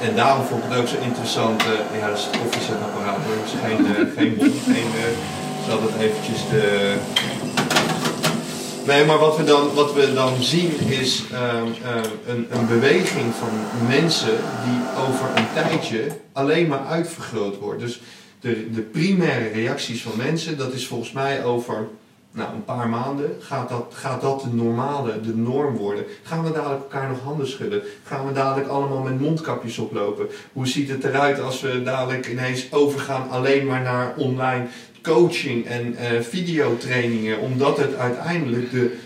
En 0.00 0.14
daarom 0.14 0.46
vond 0.46 0.64
ik 0.64 0.70
het 0.70 0.78
ook 0.78 0.88
zo 0.88 0.96
interessant. 1.02 1.62
eh, 1.62 1.98
ja, 2.00 2.08
dat 2.08 2.18
is 2.18 2.24
het 2.24 2.38
koffiezetapparaat 2.38 3.16
hoor. 3.16 3.36
Dat 3.36 3.44
is 3.44 3.60
geen, 3.64 3.86
eh, 3.86 4.16
geen 4.16 4.36
bon. 4.36 4.52
Geen, 4.74 4.90
zal 5.68 5.80
dat 5.80 6.00
eventjes 6.00 6.48
de... 6.50 6.94
Nee, 8.86 9.04
maar 9.04 9.18
wat 9.18 9.36
we 9.36 9.44
dan, 9.44 9.74
wat 9.74 9.94
we 9.94 10.14
dan 10.14 10.42
zien 10.42 10.72
is 10.88 11.22
ehm, 11.32 11.66
ehm, 11.84 12.08
een, 12.26 12.46
een 12.50 12.66
beweging 12.66 13.34
van 13.34 13.48
mensen 13.88 14.36
die 14.64 15.04
over 15.08 15.28
een 15.34 15.52
tijdje 15.54 16.06
alleen 16.32 16.66
maar 16.68 16.86
uitvergroot 16.86 17.58
wordt. 17.58 17.80
Dus 17.80 18.00
de, 18.40 18.70
de 18.70 18.80
primaire 18.80 19.48
reacties 19.48 20.02
van 20.02 20.16
mensen, 20.16 20.58
dat 20.58 20.72
is 20.72 20.86
volgens 20.86 21.12
mij 21.12 21.44
over 21.44 21.88
nou, 22.36 22.54
een 22.54 22.64
paar 22.64 22.88
maanden, 22.88 23.36
gaat 23.40 23.68
dat, 23.68 23.92
gaat 23.94 24.20
dat 24.20 24.40
de 24.40 24.52
normale, 24.52 25.20
de 25.20 25.36
norm 25.36 25.76
worden. 25.76 26.04
Gaan 26.22 26.44
we 26.44 26.52
dadelijk 26.52 26.82
elkaar 26.82 27.08
nog 27.08 27.20
handen 27.22 27.48
schudden? 27.48 27.82
Gaan 28.04 28.26
we 28.26 28.32
dadelijk 28.32 28.68
allemaal 28.68 29.02
met 29.02 29.20
mondkapjes 29.20 29.78
oplopen? 29.78 30.26
Hoe 30.52 30.66
ziet 30.66 30.88
het 30.88 31.04
eruit 31.04 31.40
als 31.40 31.60
we 31.60 31.82
dadelijk 31.82 32.28
ineens 32.28 32.72
overgaan 32.72 33.30
alleen 33.30 33.66
maar 33.66 33.82
naar 33.82 34.14
online 34.16 34.66
coaching 35.02 35.66
en 35.66 35.96
eh, 35.96 36.20
videotrainingen, 36.20 37.38
omdat 37.38 37.76
het 37.76 37.94
uiteindelijk 37.94 38.70
de, 38.70 38.96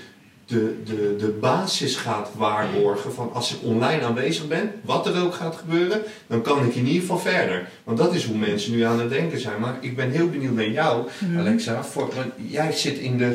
de, 0.51 0.75
de, 0.85 1.15
de 1.19 1.37
basis 1.41 1.97
gaat 1.97 2.31
waarborgen 2.37 3.13
van 3.13 3.31
als 3.33 3.51
ik 3.55 3.59
online 3.63 4.03
aanwezig 4.03 4.49
ben, 4.49 4.73
wat 4.85 5.07
er 5.07 5.23
ook 5.23 5.35
gaat 5.35 5.57
gebeuren, 5.57 6.03
dan 6.27 6.43
kan 6.43 6.65
ik 6.67 6.75
in 6.75 6.87
ieder 6.87 7.01
geval 7.01 7.19
verder. 7.19 7.69
Want 7.85 7.99
dat 7.99 8.15
is 8.15 8.25
hoe 8.25 8.37
mensen 8.37 8.73
nu 8.73 8.83
aan 8.83 9.01
het 9.01 9.11
denken 9.11 9.41
zijn. 9.41 9.61
Maar 9.61 9.77
ik 9.81 9.97
ben 9.97 10.11
heel 10.11 10.29
benieuwd 10.31 10.55
naar 10.55 10.69
jou, 10.71 11.07
Alexa, 11.39 11.85
voor, 11.85 12.11
want 12.15 12.33
jij 12.49 12.73
zit 12.73 12.99
in 12.99 13.17
de 13.19 13.35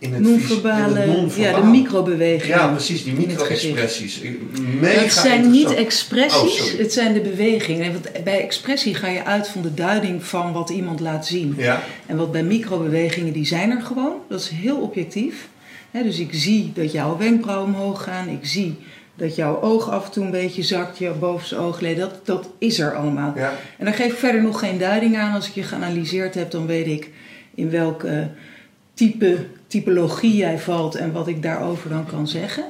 in 0.00 0.12
het 0.12 0.26
vis- 0.26 0.30
in 0.30 0.36
het 0.40 1.06
Non-verbale, 1.06 1.26
ja, 1.36 1.60
de 1.60 1.66
microbewegingen. 1.66 2.56
Ja, 2.58 2.68
precies, 2.68 3.04
die 3.04 3.12
micro-expressies. 3.12 4.20
Het 4.80 5.12
zijn 5.12 5.50
niet 5.50 5.74
expressies, 5.74 6.60
Oh, 6.60 6.66
sorry. 6.66 6.82
het 6.82 6.92
zijn 6.92 7.12
de 7.12 7.20
bewegingen. 7.20 7.92
Want 7.92 8.24
bij 8.24 8.40
expressie 8.42 8.94
ga 8.94 9.08
je 9.08 9.24
uit 9.24 9.48
van 9.48 9.62
de 9.62 9.74
duiding 9.74 10.24
van 10.24 10.52
wat 10.52 10.70
iemand 10.70 11.00
laat 11.00 11.26
zien. 11.26 11.54
Ja, 11.56 11.82
En 12.06 12.16
wat 12.16 12.32
bij 12.32 12.42
microbewegingen, 12.42 13.32
die 13.32 13.46
zijn 13.46 13.70
er 13.70 13.82
gewoon. 13.82 14.12
Dat 14.28 14.40
is 14.40 14.48
heel 14.48 14.76
objectief. 14.76 15.48
Dus 15.92 16.18
ik 16.18 16.34
zie 16.34 16.72
dat 16.74 16.92
jouw 16.92 17.16
wenkbrauwen 17.16 17.74
omhoog 17.74 18.02
gaan. 18.02 18.28
Ik 18.28 18.46
zie 18.46 18.76
dat 19.14 19.34
jouw 19.34 19.60
oog 19.60 19.90
af 19.90 20.04
en 20.06 20.12
toe 20.12 20.24
een 20.24 20.30
beetje 20.30 20.62
zakt, 20.62 20.98
je 20.98 21.10
bovenste 21.10 21.56
oogleden. 21.56 21.98
Dat, 21.98 22.26
dat 22.26 22.50
is 22.58 22.78
er 22.78 22.94
allemaal. 22.96 23.32
ja. 23.36 23.52
En 23.78 23.84
daar 23.84 23.94
geef 23.94 24.12
ik 24.12 24.18
verder 24.18 24.42
nog 24.42 24.58
geen 24.58 24.78
duiding 24.78 25.16
aan. 25.16 25.34
Als 25.34 25.48
ik 25.48 25.54
je 25.54 25.62
geanalyseerd 25.62 26.34
heb, 26.34 26.50
dan 26.50 26.66
weet 26.66 26.86
ik 26.86 27.10
in 27.54 27.70
welke 27.70 28.28
type, 28.94 29.46
typologie 29.66 30.36
jij 30.36 30.58
valt 30.58 30.94
en 30.94 31.12
wat 31.12 31.28
ik 31.28 31.42
daarover 31.42 31.90
dan 31.90 32.06
kan 32.06 32.28
zeggen. 32.28 32.64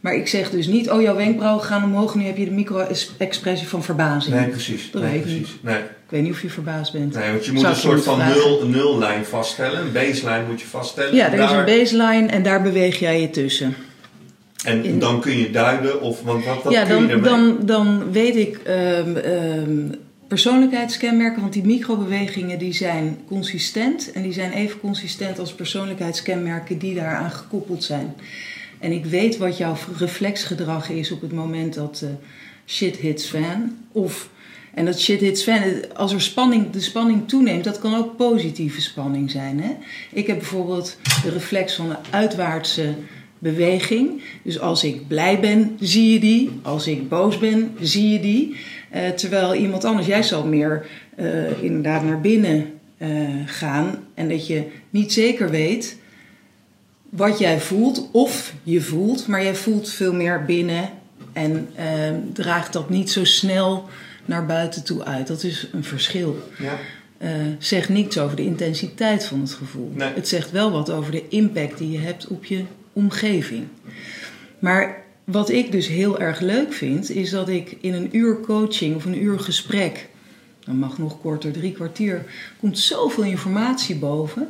Maar 0.00 0.14
ik 0.14 0.28
zeg 0.28 0.50
dus 0.50 0.66
niet, 0.66 0.90
oh 0.90 1.02
jouw 1.02 1.16
wenkbrauwen 1.16 1.64
gaan 1.64 1.84
omhoog, 1.84 2.14
nu 2.14 2.24
heb 2.24 2.36
je 2.36 2.44
de 2.44 2.50
micro-expressie 2.50 3.68
van 3.68 3.82
verbazing. 3.82 4.34
Nee, 4.34 4.48
precies. 4.48 4.90
Dat 4.90 5.02
nee, 5.02 5.12
weet 5.12 5.22
precies. 5.22 5.58
Nee. 5.62 5.78
Ik 5.78 6.16
weet 6.16 6.22
niet 6.22 6.32
of 6.32 6.42
je 6.42 6.50
verbaasd 6.50 6.92
bent. 6.92 7.14
nee, 7.14 7.30
want 7.30 7.44
je 7.44 7.52
moet 7.52 7.60
Zou 7.60 7.74
een 7.74 7.80
soort 7.80 8.02
van 8.02 8.18
nul, 8.18 8.66
nullijn 8.66 9.24
vaststellen. 9.24 9.80
Een 9.80 9.92
baseline 9.92 10.44
moet 10.48 10.60
je 10.60 10.66
vaststellen. 10.66 11.14
Ja, 11.14 11.32
er 11.32 11.44
is 11.44 11.50
een 11.50 11.64
baseline 11.64 12.26
en 12.26 12.42
daar 12.42 12.62
beweeg 12.62 12.98
jij 12.98 13.20
je 13.20 13.30
tussen. 13.30 13.74
En 14.64 14.84
in- 14.84 14.98
dan 14.98 15.20
kun 15.20 15.38
je 15.38 15.50
duiden 15.50 16.00
of 16.00 16.22
want 16.22 16.44
wat, 16.44 16.62
wat 16.62 16.72
ja, 16.72 16.84
kun 16.84 16.94
je 16.94 17.00
dan, 17.00 17.10
ermee? 17.10 17.30
dan, 17.30 17.58
dan 17.66 18.12
weet 18.12 18.36
ik 18.36 18.56
ehm, 18.56 19.88
persoonlijkheidskenmerken, 20.28 21.40
want 21.40 21.52
die 21.52 21.64
microbewegingen 21.64 22.58
die 22.58 22.72
zijn 22.72 23.18
consistent 23.26 24.12
en 24.12 24.22
die 24.22 24.32
zijn 24.32 24.52
even 24.52 24.80
consistent 24.80 25.38
als 25.38 25.54
persoonlijkheidskenmerken 25.54 26.78
die 26.78 26.94
daaraan 26.94 27.30
gekoppeld 27.30 27.84
zijn. 27.84 28.14
En 28.80 28.92
ik 28.92 29.04
weet 29.04 29.36
wat 29.36 29.56
jouw 29.56 29.76
reflexgedrag 29.98 30.90
is 30.90 31.10
op 31.10 31.20
het 31.20 31.32
moment 31.32 31.74
dat 31.74 32.00
eh, 32.04 32.10
shit 32.66 32.96
hits 32.96 33.26
fan. 33.26 33.76
Of, 33.92 34.30
en 34.74 34.84
dat 34.84 35.00
shit 35.00 35.20
hits 35.20 35.42
fan, 35.42 35.62
als 35.94 36.12
er 36.12 36.20
spanning, 36.20 36.70
de 36.70 36.80
spanning 36.80 37.28
toeneemt, 37.28 37.64
dat 37.64 37.78
kan 37.78 37.94
ook 37.94 38.16
positieve 38.16 38.80
spanning 38.80 39.30
zijn. 39.30 39.60
Hè? 39.60 39.70
Ik 40.12 40.26
heb 40.26 40.38
bijvoorbeeld 40.38 40.96
de 41.22 41.30
reflex 41.30 41.74
van 41.74 41.90
een 41.90 41.96
uitwaartse 42.10 42.94
beweging. 43.40 44.22
Dus 44.42 44.60
als 44.60 44.84
ik 44.84 45.08
blij 45.08 45.40
ben, 45.40 45.76
zie 45.80 46.12
je 46.12 46.20
die. 46.20 46.50
Als 46.62 46.86
ik 46.86 47.08
boos 47.08 47.38
ben, 47.38 47.74
zie 47.80 48.08
je 48.08 48.20
die. 48.20 48.56
Eh, 48.90 49.08
terwijl 49.08 49.54
iemand 49.54 49.84
anders, 49.84 50.06
jij 50.06 50.22
zal 50.22 50.46
meer 50.46 50.86
eh, 51.16 51.62
inderdaad 51.62 52.04
naar 52.04 52.20
binnen 52.20 52.66
eh, 52.96 53.08
gaan. 53.46 53.98
En 54.14 54.28
dat 54.28 54.46
je 54.46 54.64
niet 54.90 55.12
zeker 55.12 55.50
weet 55.50 55.98
wat 57.10 57.38
jij 57.38 57.60
voelt 57.60 58.08
of 58.12 58.54
je 58.62 58.80
voelt. 58.80 59.26
Maar 59.26 59.42
jij 59.42 59.54
voelt 59.54 59.88
veel 59.88 60.12
meer 60.12 60.44
binnen 60.44 60.90
en 61.32 61.68
eh, 61.74 61.86
draagt 62.32 62.72
dat 62.72 62.90
niet 62.90 63.10
zo 63.10 63.24
snel 63.24 63.88
naar 64.24 64.46
buiten 64.46 64.84
toe 64.84 65.04
uit. 65.04 65.26
Dat 65.26 65.42
is 65.42 65.68
een 65.72 65.84
verschil. 65.84 66.38
Ja. 66.58 66.78
uh, 67.22 67.30
zegt 67.58 67.88
niets 67.88 68.18
over 68.18 68.36
de 68.36 68.44
intensiteit 68.44 69.24
van 69.24 69.40
het 69.40 69.52
gevoel. 69.52 69.92
Nee. 69.94 70.12
Het 70.14 70.28
zegt 70.28 70.50
wel 70.50 70.70
wat 70.70 70.90
over 70.90 71.12
de 71.12 71.28
impact 71.28 71.78
die 71.78 71.90
je 71.90 71.98
hebt 71.98 72.26
op 72.26 72.44
je 72.44 72.64
omgeving. 72.92 73.66
Maar 74.58 75.02
wat 75.24 75.50
ik 75.50 75.72
dus 75.72 75.86
heel 75.88 76.20
erg 76.20 76.40
leuk 76.40 76.72
vind, 76.72 77.10
is 77.10 77.30
dat 77.30 77.48
ik 77.48 77.76
in 77.80 77.94
een 77.94 78.16
uur 78.16 78.40
coaching 78.40 78.96
of 78.96 79.04
een 79.04 79.22
uur 79.22 79.40
gesprek, 79.40 80.08
dan 80.64 80.76
mag 80.76 80.98
nog 80.98 81.20
korter, 81.20 81.52
drie 81.52 81.72
kwartier, 81.72 82.24
komt 82.60 82.78
zoveel 82.78 83.24
informatie 83.24 83.96
boven. 83.96 84.48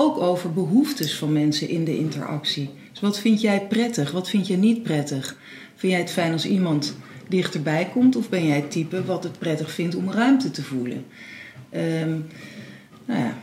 Ook 0.00 0.18
over 0.18 0.52
behoeftes 0.52 1.14
van 1.14 1.32
mensen 1.32 1.68
in 1.68 1.84
de 1.84 1.98
interactie. 1.98 2.70
Dus 2.92 3.00
wat 3.00 3.18
vind 3.18 3.40
jij 3.40 3.66
prettig? 3.66 4.10
Wat 4.10 4.28
vind 4.28 4.46
je 4.46 4.56
niet 4.56 4.82
prettig? 4.82 5.36
Vind 5.76 5.92
jij 5.92 6.00
het 6.00 6.10
fijn 6.10 6.32
als 6.32 6.46
iemand 6.46 6.96
dichterbij 7.28 7.88
komt? 7.92 8.16
Of 8.16 8.28
ben 8.28 8.46
jij 8.46 8.56
het 8.56 8.70
type 8.70 9.04
wat 9.04 9.22
het 9.22 9.38
prettig 9.38 9.70
vindt 9.70 9.94
om 9.94 10.10
ruimte 10.12 10.50
te 10.50 10.62
voelen? 10.62 11.06
Um, 11.74 12.26
nou 13.04 13.20
ja, 13.20 13.34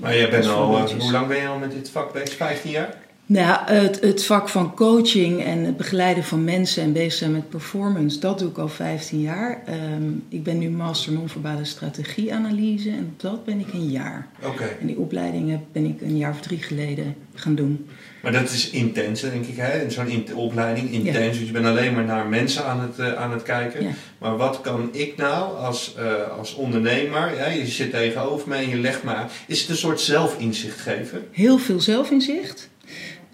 maar 0.00 0.16
jij 0.16 0.30
bent 0.30 0.46
al, 0.46 0.78
uh, 0.78 0.84
hoe 0.84 1.12
lang 1.12 1.26
ben 1.26 1.40
je 1.40 1.48
al 1.48 1.58
met 1.58 1.70
dit 1.70 1.90
vak 1.90 2.12
bezig? 2.12 2.36
15 2.36 2.70
jaar? 2.70 3.03
Nou, 3.26 3.72
het, 3.72 4.00
het, 4.00 4.24
vak 4.24 4.48
van 4.48 4.74
coaching 4.74 5.44
en 5.44 5.64
het 5.64 5.76
begeleiden 5.76 6.24
van 6.24 6.44
mensen 6.44 6.82
en 6.82 6.92
bezig 6.92 7.12
zijn 7.12 7.32
met 7.32 7.48
performance, 7.48 8.18
dat 8.18 8.38
doe 8.38 8.48
ik 8.48 8.58
al 8.58 8.68
15 8.68 9.20
jaar. 9.20 9.62
Um, 9.94 10.24
ik 10.28 10.42
ben 10.42 10.58
nu 10.58 10.70
master 10.70 11.12
non-verbale 11.12 11.64
strategieanalyse 11.64 12.90
en 12.90 13.14
dat 13.16 13.44
ben 13.44 13.60
ik 13.60 13.72
een 13.72 13.90
jaar. 13.90 14.28
Oké. 14.44 14.76
En 14.80 14.86
die 14.86 14.98
opleidingen 14.98 15.64
ben 15.72 15.84
ik 15.84 16.00
een 16.00 16.16
jaar 16.16 16.30
of 16.30 16.40
drie 16.40 16.62
geleden 16.62 17.14
gaan 17.34 17.54
doen. 17.54 17.86
Maar 18.22 18.32
dat 18.32 18.50
is 18.50 18.70
intens, 18.70 19.20
denk 19.20 19.46
ik, 19.46 19.56
hè? 19.56 19.90
Zo'n 19.90 20.08
in 20.08 20.34
opleiding, 20.34 20.90
intens. 20.90 21.16
Ja. 21.16 21.40
Dus 21.40 21.46
je 21.46 21.52
bent 21.52 21.66
alleen 21.66 21.94
maar 21.94 22.04
naar 22.04 22.26
mensen 22.26 22.64
aan 22.64 22.80
het, 22.80 22.98
uh, 22.98 23.14
aan 23.14 23.32
het 23.32 23.42
kijken. 23.42 23.82
Ja. 23.82 23.90
Maar 24.18 24.36
wat 24.36 24.60
kan 24.60 24.88
ik 24.92 25.16
nou 25.16 25.56
als, 25.56 25.94
uh, 25.98 26.38
als 26.38 26.54
ondernemer, 26.54 27.36
ja, 27.36 27.46
je 27.46 27.66
zit 27.66 27.90
tegenover 27.90 28.48
me 28.48 28.56
en 28.56 28.68
je 28.68 28.76
legt 28.76 29.02
me 29.02 29.14
aan. 29.14 29.28
Is 29.46 29.60
het 29.60 29.70
een 29.70 29.76
soort 29.76 30.00
zelfinzicht 30.00 30.80
geven? 30.80 31.26
Heel 31.30 31.58
veel 31.58 31.80
zelfinzicht. 31.80 32.72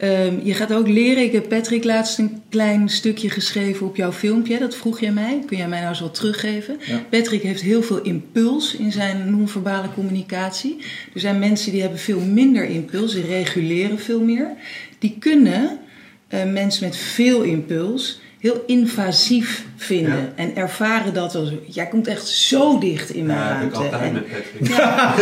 Um, 0.03 0.41
je 0.45 0.55
gaat 0.55 0.73
ook 0.73 0.89
leren. 0.89 1.23
Ik 1.23 1.33
heb 1.33 1.49
Patrick 1.49 1.85
laatst 1.85 2.19
een 2.19 2.43
klein 2.49 2.89
stukje 2.89 3.31
geschreven 3.31 3.87
op 3.87 3.97
jouw 3.97 4.13
filmpje. 4.13 4.59
Dat 4.59 4.77
vroeg 4.77 5.01
jij 5.01 5.13
mij. 5.13 5.43
Kun 5.47 5.57
jij 5.57 5.69
mij 5.69 5.79
nou 5.79 5.91
eens 5.91 6.01
wat 6.01 6.15
teruggeven? 6.15 6.77
Ja. 6.87 7.05
Patrick 7.11 7.43
heeft 7.43 7.63
heel 7.63 7.83
veel 7.83 8.03
impuls 8.03 8.75
in 8.75 8.93
zijn 8.93 9.31
non-verbale 9.31 9.89
communicatie. 9.95 10.77
Er 11.15 11.21
zijn 11.21 11.39
mensen 11.39 11.73
die 11.73 11.81
hebben 11.81 11.99
veel 11.99 12.21
minder 12.21 12.65
impuls. 12.65 13.13
Die 13.13 13.27
reguleren 13.27 13.99
veel 13.99 14.21
meer. 14.21 14.51
Die 14.99 15.17
kunnen 15.19 15.79
uh, 16.35 16.53
mensen 16.53 16.85
met 16.85 16.97
veel 16.97 17.43
impuls 17.43 18.21
heel 18.41 18.65
invasief 18.67 19.65
vinden. 19.77 20.13
Ja. 20.17 20.33
En 20.35 20.57
ervaren 20.57 21.15
dat 21.15 21.35
als... 21.35 21.53
Jij 21.67 21.87
komt 21.87 22.07
echt 22.07 22.27
zo 22.27 22.79
dicht 22.79 23.11
in 23.11 23.27
mijn 23.27 23.39
Ja, 23.39 23.49
ruimte. 23.49 23.67
ik 23.67 23.75
altijd 23.75 24.03
En- 24.03 24.13
met 24.13 24.27
Patrick. 24.29 24.77
ja, 24.77 25.15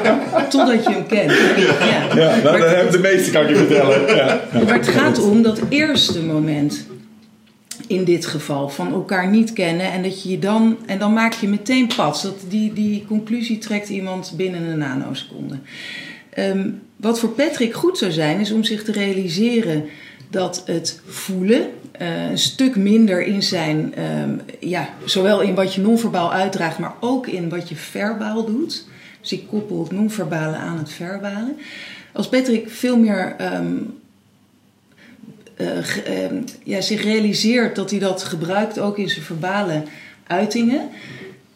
totdat 0.50 0.84
je 0.84 0.90
hem 0.90 1.06
kent. 1.06 1.30
Ja. 1.30 1.86
Ja, 1.86 2.14
nou, 2.14 2.42
Maar 2.42 2.58
dat 2.58 2.70
hebben 2.74 2.92
de 2.92 2.98
meeste, 2.98 3.30
kan 3.30 3.42
ik 3.42 3.48
je 3.48 3.54
vertellen. 3.56 4.16
Ja. 4.16 4.40
Maar 4.52 4.74
het 4.74 4.88
gaat 4.88 5.22
om 5.22 5.42
dat 5.42 5.60
eerste 5.68 6.22
moment. 6.22 6.86
In 7.86 8.04
dit 8.04 8.26
geval, 8.26 8.68
van 8.68 8.92
elkaar 8.92 9.28
niet 9.28 9.52
kennen. 9.52 9.92
En 9.92 10.02
dat 10.02 10.22
je 10.22 10.28
je 10.30 10.38
dan. 10.38 10.76
En 10.86 10.98
dan 10.98 11.12
maak 11.12 11.32
je 11.32 11.48
meteen 11.48 11.90
pas. 11.96 12.22
Dat 12.22 12.34
die, 12.48 12.72
die 12.72 13.04
conclusie 13.08 13.58
trekt 13.58 13.88
iemand 13.88 14.32
binnen 14.36 14.62
een 14.62 14.78
nanoseconde. 14.78 15.58
Ehm, 16.30 16.68
wat 16.96 17.20
voor 17.20 17.28
Patrick 17.28 17.74
goed 17.74 17.98
zou 17.98 18.10
zijn, 18.12 18.40
is 18.40 18.52
om 18.52 18.64
zich 18.64 18.84
te 18.84 18.92
realiseren 18.92 19.84
dat 20.32 20.62
het 20.66 21.00
voelen. 21.06 21.66
eh, 21.92 22.30
een 22.30 22.38
stuk 22.38 22.76
minder 22.76 23.22
in 23.22 23.42
zijn. 23.42 23.94
ehm, 23.94 24.38
ja, 24.60 24.88
zowel 25.04 25.40
in 25.40 25.54
wat 25.54 25.74
je 25.74 25.80
non-verbaal 25.80 26.32
uitdraagt, 26.32 26.78
maar 26.78 26.94
ook 27.00 27.26
in 27.26 27.48
wat 27.48 27.68
je 27.68 27.76
verbaal 27.76 28.44
doet. 28.44 28.86
Dus 29.20 29.32
ik 29.32 29.46
koppel 29.46 29.82
het 29.82 29.92
non-verbale 29.92 30.56
aan 30.56 30.78
het 30.78 30.92
verbale. 30.92 31.54
Als 32.12 32.28
Patrick 32.28 32.70
veel 32.70 32.98
meer 32.98 33.34
ehm, 33.38 33.76
eh, 35.56 36.24
ehm, 36.24 36.42
ja, 36.64 36.80
zich 36.80 37.02
realiseert 37.02 37.76
dat 37.76 37.90
hij 37.90 37.98
dat 37.98 38.22
gebruikt 38.22 38.78
ook 38.78 38.98
in 38.98 39.08
zijn 39.08 39.24
verbale 39.24 39.82
uitingen, 40.26 40.88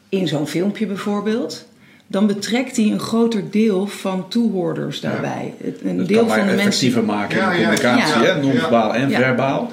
in 0.08 0.28
zo'n 0.28 0.46
filmpje 0.46 0.86
bijvoorbeeld, 0.86 1.66
dan 2.06 2.26
betrekt 2.26 2.76
hij 2.76 2.84
een 2.90 2.98
groter 3.00 3.50
deel 3.50 3.86
van 3.86 4.28
toehoorders 4.28 5.00
daarbij. 5.00 5.54
Een 5.82 5.96
Dat 5.96 6.08
deel 6.08 6.18
kan 6.18 6.28
van 6.28 6.38
de 6.38 6.44
mensen. 6.44 6.58
effectiever 6.66 7.04
maken 7.04 7.36
in 7.38 7.42
ja, 7.44 7.50
communicatie, 7.50 8.22
ja. 8.22 8.34
hè? 8.34 8.40
non-verbaal 8.40 8.94
en 8.94 9.08
Ja. 9.08 9.18
verbaal. 9.18 9.72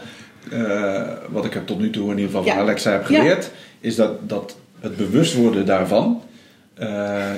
Eh, 0.52 1.02
wat 1.30 1.46
ik 1.46 1.56
er 1.56 1.64
tot 1.64 1.80
nu 1.80 1.90
toe 1.90 2.04
in 2.04 2.10
ieder 2.18 2.26
geval 2.26 2.44
van 2.44 2.54
Ja. 2.54 2.60
Alexa 2.60 2.92
heb 2.92 3.08
Ja. 3.10 3.18
geleerd, 3.20 3.52
is 3.80 3.96
dat, 3.96 4.30
dat 4.30 4.56
het 4.80 4.98
bewust 4.98 5.34
worden 5.36 5.66
daarvan, 5.66 6.22
eh, 6.74 6.88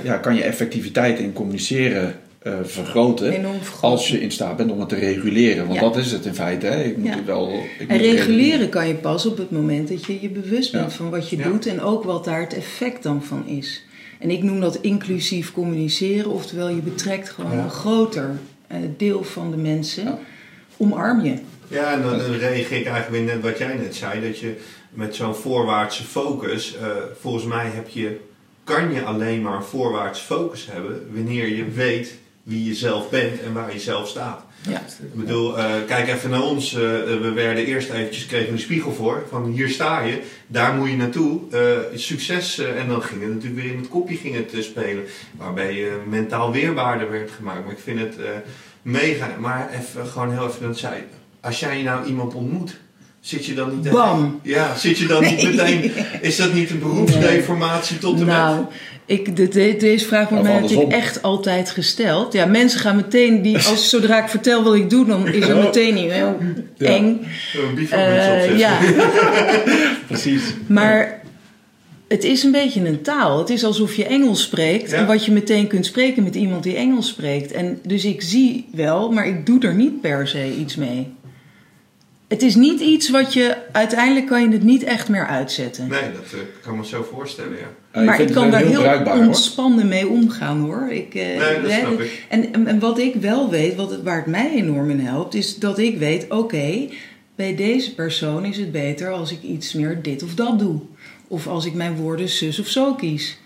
ja, 0.04 0.18
kan 0.18 0.36
je 0.36 0.44
effectiviteit 0.44 1.20
in 1.20 1.34
communiceren 1.34 2.16
eh, 2.46 2.54
vergroten. 2.64 3.46
Als 3.82 4.08
je 4.08 4.22
in 4.22 4.32
staat 4.32 4.58
bent 4.58 4.72
om 4.72 4.80
het 4.80 4.90
te 4.90 4.96
reguleren. 4.96 5.64
Want 5.68 5.80
Ja. 5.80 5.82
dat 5.86 5.98
is 5.98 6.12
het 6.12 6.26
in 6.26 6.34
feite. 6.36 6.66
Hè? 6.66 6.84
Ik 6.84 6.98
moet 6.98 7.08
Ja. 7.08 7.16
het 7.16 7.26
wel. 7.26 7.50
Ik 7.80 7.88
En 7.90 7.98
moet 7.98 8.06
reguleren 8.06 8.70
kan 8.70 8.88
je 8.88 8.94
pas 8.94 9.26
op 9.26 9.38
het 9.38 9.52
moment 9.52 9.88
dat 9.88 10.06
je 10.06 10.18
je 10.22 10.30
bewust 10.30 10.72
bent 10.72 10.92
Ja. 10.92 10.98
van 10.98 11.10
wat 11.10 11.30
je 11.30 11.38
Ja. 11.38 11.44
doet 11.44 11.66
en 11.66 11.82
ook 11.82 12.04
wat 12.04 12.26
daar 12.26 12.40
het 12.40 12.54
effect 12.56 13.04
dan 13.04 13.24
van 13.24 13.48
is. 13.48 13.85
En 14.20 14.30
ik 14.30 14.44
noem 14.44 14.60
dat 14.60 14.76
inclusief 14.82 15.52
communiceren, 15.52 16.32
oftewel 16.32 16.70
je 16.70 16.82
betrekt 16.82 17.30
gewoon 17.30 17.52
Ja. 17.52 17.64
een 17.64 17.70
groter 17.70 18.40
eh, 18.68 18.78
deel 18.98 19.24
van 19.24 19.52
de 19.52 19.58
mensen. 19.58 20.04
Ja. 20.04 20.20
Omarm 20.78 21.24
je. 21.24 21.38
Ja, 21.68 21.94
en 21.94 22.02
dan, 22.02 22.18
dan 22.18 22.32
reageer 22.32 22.80
ik 22.80 22.86
eigenlijk 22.86 23.10
weer 23.10 23.36
net 23.36 23.44
wat 23.44 23.58
jij 23.58 23.76
net 23.76 23.96
zei. 23.96 24.22
Dat 24.28 24.40
je 24.40 24.56
met 24.90 25.16
zo'n 25.16 25.36
voorwaartse 25.36 26.04
focus, 26.04 26.76
eh, 26.78 26.88
volgens 27.20 27.46
mij 27.46 27.70
heb 27.74 27.88
je, 27.88 28.18
kan 28.64 28.94
je 28.94 29.04
alleen 29.04 29.42
maar 29.42 29.56
een 29.56 29.64
voorwaartse 29.64 30.24
focus 30.24 30.68
hebben 30.72 31.08
wanneer 31.14 31.48
je 31.48 31.66
weet 31.72 32.14
wie 32.44 32.66
je 32.66 32.76
zelf 32.76 33.10
bent 33.10 33.42
en 33.42 33.54
waar 33.54 33.74
je 33.74 33.80
zelf 33.80 34.08
staat. 34.08 34.44
Ja. 34.70 34.80
Ik 35.02 35.14
bedoel, 35.16 35.58
eh, 35.58 35.74
kijk 35.88 36.08
even 36.08 36.30
naar 36.30 36.44
ons. 36.44 36.72
we 36.72 37.32
werden 37.36 37.66
eerst 37.66 37.90
eventjes, 37.90 38.26
kregen 38.26 38.54
een 38.54 38.60
spiegel 38.60 38.92
voor. 38.94 39.26
Van 39.30 39.46
hier 39.52 39.70
sta 39.70 40.02
je, 40.02 40.22
daar 40.48 40.74
moet 40.74 40.90
je 40.90 40.96
naartoe. 40.96 41.40
eh, 41.52 41.98
succes. 41.98 42.58
eh, 42.58 42.80
en 42.82 42.88
dan 42.88 43.02
ging 43.02 43.22
het 43.22 43.34
natuurlijk 43.34 43.62
weer 43.62 43.72
in 43.72 43.78
het 43.78 43.88
kopje 43.90 44.16
ging 44.16 44.36
het, 44.36 44.54
eh, 44.54 44.62
spelen. 44.62 45.04
Waarbij 45.38 45.74
je 45.74 46.02
mentaal 46.10 46.52
weerbaarder 46.52 47.12
werd 47.12 47.32
gemaakt. 47.32 47.64
Maar 47.64 47.74
ik 47.74 47.80
vind 47.84 48.00
het 48.00 48.18
eh, 48.18 48.26
mega. 48.82 49.28
Maar 49.40 49.70
even, 49.80 50.06
gewoon 50.08 50.32
heel 50.32 50.48
even 50.48 50.62
dat 50.68 50.78
zei. 50.78 51.04
Als 51.42 51.60
jij 51.60 51.82
nou 51.82 52.06
iemand 52.06 52.34
ontmoet, 52.34 52.78
zit 53.20 53.46
je 53.46 53.54
dan 53.54 53.76
niet... 53.76 53.92
Bam. 53.92 54.40
Ja, 54.44 54.76
zit 54.76 54.98
je 54.98 55.08
dan 55.08 55.24
niet 55.24 55.44
meteen... 55.56 55.92
Is 56.22 56.36
dat 56.36 56.54
niet 56.54 56.70
een 56.70 56.80
beroepsdeformatie 56.80 57.98
tot 57.98 58.20
en 58.20 58.26
met... 58.26 58.68
Ik, 59.08 59.36
de, 59.36 59.48
de- 59.48 59.76
deze 59.80 60.06
vraag 60.06 60.30
wordt 60.30 60.44
mij 60.44 60.60
natuurlijk 60.60 60.92
echt 60.92 61.22
altijd 61.22 61.70
gesteld. 61.70 62.34
Ja, 62.34 62.46
mensen 62.46 62.80
gaan 62.80 62.96
meteen, 62.96 63.42
die, 63.42 63.56
als, 63.70 63.90
zodra 63.90 64.24
ik 64.24 64.30
vertel 64.30 64.64
wat 64.64 64.76
ik 64.76 64.90
doe, 64.90 65.06
dan 65.06 65.28
is 65.28 65.48
er 65.48 65.56
meteen 65.58 65.94
niet 65.94 66.12
heel 66.12 66.38
Ja. 66.78 66.88
eng. 66.90 67.28
Eh, 67.54 67.82
opzetten. 67.82 68.58
ja, 68.58 68.78
Precies. 70.08 70.42
maar 70.68 71.22
het 72.08 72.24
is 72.24 72.44
een 72.44 72.52
beetje 72.52 72.86
een 72.88 73.02
taal. 73.02 73.38
Het 73.40 73.50
is 73.50 73.64
alsof 73.64 73.96
je 73.96 74.06
Engels 74.06 74.42
spreekt 74.42 74.92
Ja. 74.92 74.98
en 74.98 75.06
wat 75.08 75.26
je 75.26 75.32
meteen 75.32 75.68
kunt 75.68 75.86
spreken 75.86 76.24
met 76.24 76.36
iemand 76.36 76.64
die 76.64 76.76
Engels 76.76 77.08
spreekt. 77.08 77.52
En 77.52 77.80
dus 77.84 78.06
ik 78.06 78.22
zie 78.22 78.66
wel, 78.72 79.12
maar 79.12 79.28
ik 79.28 79.46
doe 79.46 79.60
er 79.62 79.74
niet 79.76 80.02
per 80.02 80.28
se 80.28 80.54
iets 80.60 80.76
mee. 80.76 81.08
Het 82.28 82.42
is 82.42 82.56
niet 82.56 82.80
iets 82.80 83.10
wat 83.10 83.34
je, 83.34 83.58
uiteindelijk 83.72 84.26
kan 84.26 84.42
je 84.42 84.50
het 84.50 84.64
niet 84.64 84.84
echt 84.84 85.10
meer 85.10 85.28
uitzetten. 85.28 85.88
Nee, 85.88 86.12
dat 86.12 86.34
eh, 86.34 86.40
kan 86.62 86.78
me 86.78 86.86
zo 86.86 87.08
voorstellen, 87.12 87.58
ja. 87.58 88.02
Maar 88.04 88.22
ik 88.22 88.32
kan 88.32 88.52
daar 88.52 88.62
heel, 88.62 88.84
hoor. 88.84 89.18
ontspannen 89.18 89.88
mee 89.88 90.08
omgaan 90.08 90.60
hoor. 90.60 90.88
Ik, 90.90 91.16
eh, 91.16 91.26
Nee, 91.26 91.62
dat 91.62 91.72
snap 91.72 92.00
ik. 92.00 92.26
En, 92.30 92.54
en, 92.54 92.68
en 92.68 92.80
wat 92.80 93.00
ik 93.00 93.16
wel 93.16 93.50
weet, 93.50 93.76
wat 93.76 93.90
het, 93.90 94.04
waar 94.04 94.18
het 94.18 94.26
mij 94.26 94.52
enorm 94.52 94.90
in 94.90 95.00
helpt, 95.00 95.34
is 95.34 95.56
dat 95.56 95.80
ik 95.80 95.98
weet: 95.98 96.26
oké, 96.30 96.90
bij 97.36 97.56
deze 97.56 97.96
persoon 97.96 98.46
is 98.46 98.58
het 98.58 98.72
beter 98.72 99.12
als 99.12 99.32
ik 99.32 99.42
iets 99.42 99.74
meer 99.74 100.02
dit 100.02 100.24
of 100.24 100.36
dat 100.36 100.60
doe. 100.60 100.80
Of 101.28 101.48
als 101.48 101.66
ik 101.66 101.74
mijn 101.74 101.96
woorden 101.96 102.30
zus 102.30 102.60
of 102.60 102.68
zo 102.68 102.94
kies. 102.94 103.38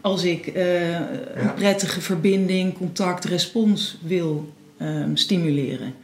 Als 0.00 0.24
ik 0.24 0.46
eh, 0.46 0.90
een 1.34 1.54
prettige 1.54 2.00
verbinding, 2.00 2.78
contact, 2.78 3.24
respons 3.24 3.98
wil 4.02 4.52
ehm, 4.78 5.14
stimuleren. 5.14 5.94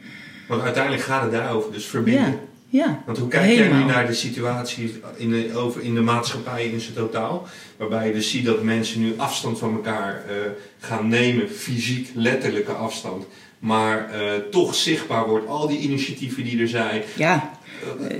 Want 0.53 0.65
uiteindelijk 0.65 1.03
gaat 1.03 1.21
het 1.21 1.31
daarover, 1.31 1.71
dus 1.71 1.85
verbinden. 1.85 2.23
Ja, 2.69 2.79
ja. 2.79 3.01
Want 3.05 3.17
hoe 3.17 3.27
kijk 3.27 3.55
jij 3.55 3.71
nu 3.71 3.83
naar 3.83 4.07
de 4.07 4.13
situatie 4.13 5.01
in 5.15 5.29
de, 5.29 5.51
over, 5.55 5.81
in 5.81 5.93
de 5.93 6.01
maatschappij 6.01 6.65
in 6.65 6.79
zijn 6.79 6.95
totaal? 6.95 7.47
Waarbij 7.77 8.07
je 8.07 8.13
dus 8.13 8.31
ziet 8.31 8.45
dat 8.45 8.63
mensen 8.63 9.01
nu 9.01 9.13
afstand 9.17 9.59
van 9.59 9.73
elkaar 9.73 10.23
eh, 10.27 10.35
gaan 10.79 11.07
nemen, 11.07 11.49
fysiek, 11.49 12.09
letterlijke 12.15 12.71
afstand. 12.71 13.25
Maar 13.59 14.09
eh, 14.09 14.19
toch 14.51 14.75
zichtbaar 14.75 15.27
wordt 15.27 15.47
al 15.47 15.67
die 15.67 15.79
initiatieven 15.79 16.43
die 16.43 16.61
er 16.61 16.67
zijn. 16.67 17.01
Ja, 17.15 17.51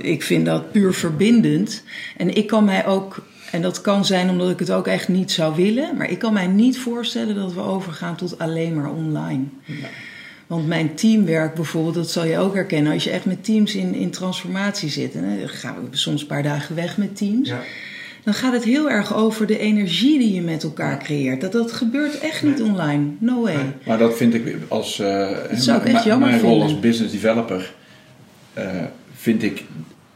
ik 0.00 0.22
vind 0.22 0.46
dat 0.46 0.72
puur 0.72 0.94
verbindend. 0.94 1.82
En 2.16 2.34
ik 2.34 2.46
kan 2.46 2.64
mij 2.64 2.86
ook, 2.86 3.26
en 3.50 3.62
dat 3.62 3.80
kan 3.80 4.04
zijn 4.04 4.30
omdat 4.30 4.50
ik 4.50 4.58
het 4.58 4.70
ook 4.70 4.86
echt 4.86 5.08
niet 5.08 5.32
zou 5.32 5.54
willen, 5.54 5.96
maar 5.96 6.10
ik 6.10 6.18
kan 6.18 6.32
mij 6.32 6.46
niet 6.46 6.78
voorstellen 6.78 7.34
dat 7.34 7.52
we 7.52 7.60
overgaan 7.60 8.16
tot 8.16 8.38
alleen 8.38 8.74
maar 8.74 8.90
online. 8.90 9.44
Want 10.54 10.66
mijn 10.66 10.94
teamwerk 10.94 11.54
bijvoorbeeld, 11.54 11.94
dat 11.94 12.10
zal 12.10 12.24
je 12.24 12.38
ook 12.38 12.54
herkennen. 12.54 12.92
Als 12.92 13.04
je 13.04 13.10
echt 13.10 13.24
met 13.24 13.44
teams 13.44 13.74
in, 13.74 13.94
in 13.94 14.10
transformatie 14.10 14.88
zit, 14.88 15.14
en 15.14 15.38
dan 15.38 15.48
gaan 15.48 15.74
we 15.90 15.96
soms 15.96 16.20
een 16.20 16.26
paar 16.26 16.42
dagen 16.42 16.74
weg 16.74 16.96
met 16.96 17.16
teams. 17.16 17.48
Ja. 17.48 17.60
dan 18.24 18.34
gaat 18.34 18.52
het 18.52 18.64
heel 18.64 18.90
erg 18.90 19.14
over 19.14 19.46
de 19.46 19.58
energie 19.58 20.18
die 20.18 20.34
je 20.34 20.40
met 20.40 20.62
elkaar 20.62 20.98
creëert. 20.98 21.40
Dat, 21.40 21.52
dat 21.52 21.72
gebeurt 21.72 22.18
echt 22.18 22.42
niet 22.42 22.62
online. 22.62 23.04
No 23.18 23.42
way. 23.42 23.74
Maar 23.86 23.98
dat 23.98 24.16
vind 24.16 24.34
ik 24.34 24.56
als 24.68 25.00
uh, 25.00 25.30
zou 25.52 25.80
ik 25.80 25.86
echt 25.86 26.04
jammer 26.04 26.28
mijn 26.28 26.40
rol 26.40 26.50
vinden. 26.50 26.68
als 26.68 26.80
business 26.80 27.12
developer 27.12 27.74
uh, 28.58 28.64
vind 29.14 29.42
ik 29.42 29.64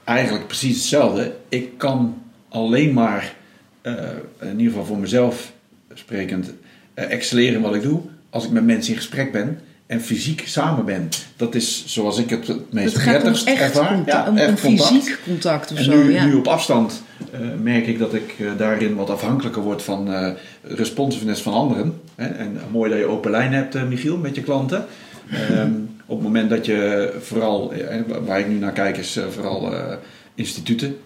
eigenlijk 0.05 0.46
precies 0.46 0.77
hetzelfde. 0.77 1.37
Ik 1.48 1.79
kan 1.79 2.22
alleen 2.48 2.92
maar, 2.92 3.35
uh, 3.83 3.92
in 4.40 4.59
ieder 4.59 4.72
geval 4.72 4.85
voor 4.85 4.98
mezelf 4.98 5.53
sprekend, 5.94 6.53
excelleren 6.94 7.55
in 7.55 7.61
wat 7.61 7.74
ik 7.74 7.83
doe 7.83 8.01
als 8.31 8.44
ik 8.44 8.51
met 8.51 8.64
mensen 8.64 8.92
in 8.92 8.98
gesprek 8.98 9.33
ben 9.33 9.59
en 9.88 10.01
fysiek 10.01 10.42
samen 10.46 10.85
ben. 10.85 11.09
Dat 11.37 11.55
is 11.55 11.85
zoals 11.87 12.18
ik 12.18 12.31
het 12.31 12.46
het 12.46 12.72
meest 12.72 12.94
het 12.94 13.05
prettigst 13.05 13.46
echt 13.46 13.61
ervaar. 13.61 13.94
Contact, 13.94 14.24
ja, 14.24 14.29
om, 14.29 14.37
echt 14.37 14.48
om 14.48 14.57
contact. 14.57 14.88
fysiek 14.88 15.18
contact 15.24 15.72
of 15.72 15.79
En 15.79 15.85
zo. 15.85 15.92
nu, 15.92 16.12
ja. 16.12 16.24
nu 16.24 16.35
op 16.35 16.46
afstand 16.48 17.03
uh, 17.35 17.40
merk 17.62 17.87
ik 17.87 17.98
dat 17.98 18.14
ik 18.14 18.35
uh, 18.38 18.51
daarin 18.57 18.94
wat 18.94 19.11
afhankelijker 19.11 19.62
word 19.62 19.83
van 19.83 20.11
uh, 20.11 20.31
responsiveness 20.62 21.42
van 21.42 21.53
anderen. 21.53 22.01
Hè? 22.14 22.27
En 22.27 22.61
mooi 22.70 22.90
dat 22.90 22.98
je 22.98 23.07
open 23.07 23.31
lijn 23.31 23.53
hebt, 23.53 23.88
Michiel, 23.88 24.16
met 24.16 24.35
je 24.35 24.42
klanten. 24.42 24.85
Um, 25.51 25.90
op 26.07 26.16
het 26.16 26.27
moment 26.27 26.51
dat 26.51 26.66
je 26.66 27.12
vooral, 27.20 27.72
waar 28.24 28.40
ik 28.40 28.48
nu 28.48 28.55
naar 28.55 28.72
kijk, 28.72 28.96
is 28.96 29.18
vooral 29.31 29.72
instituten. 30.35 30.96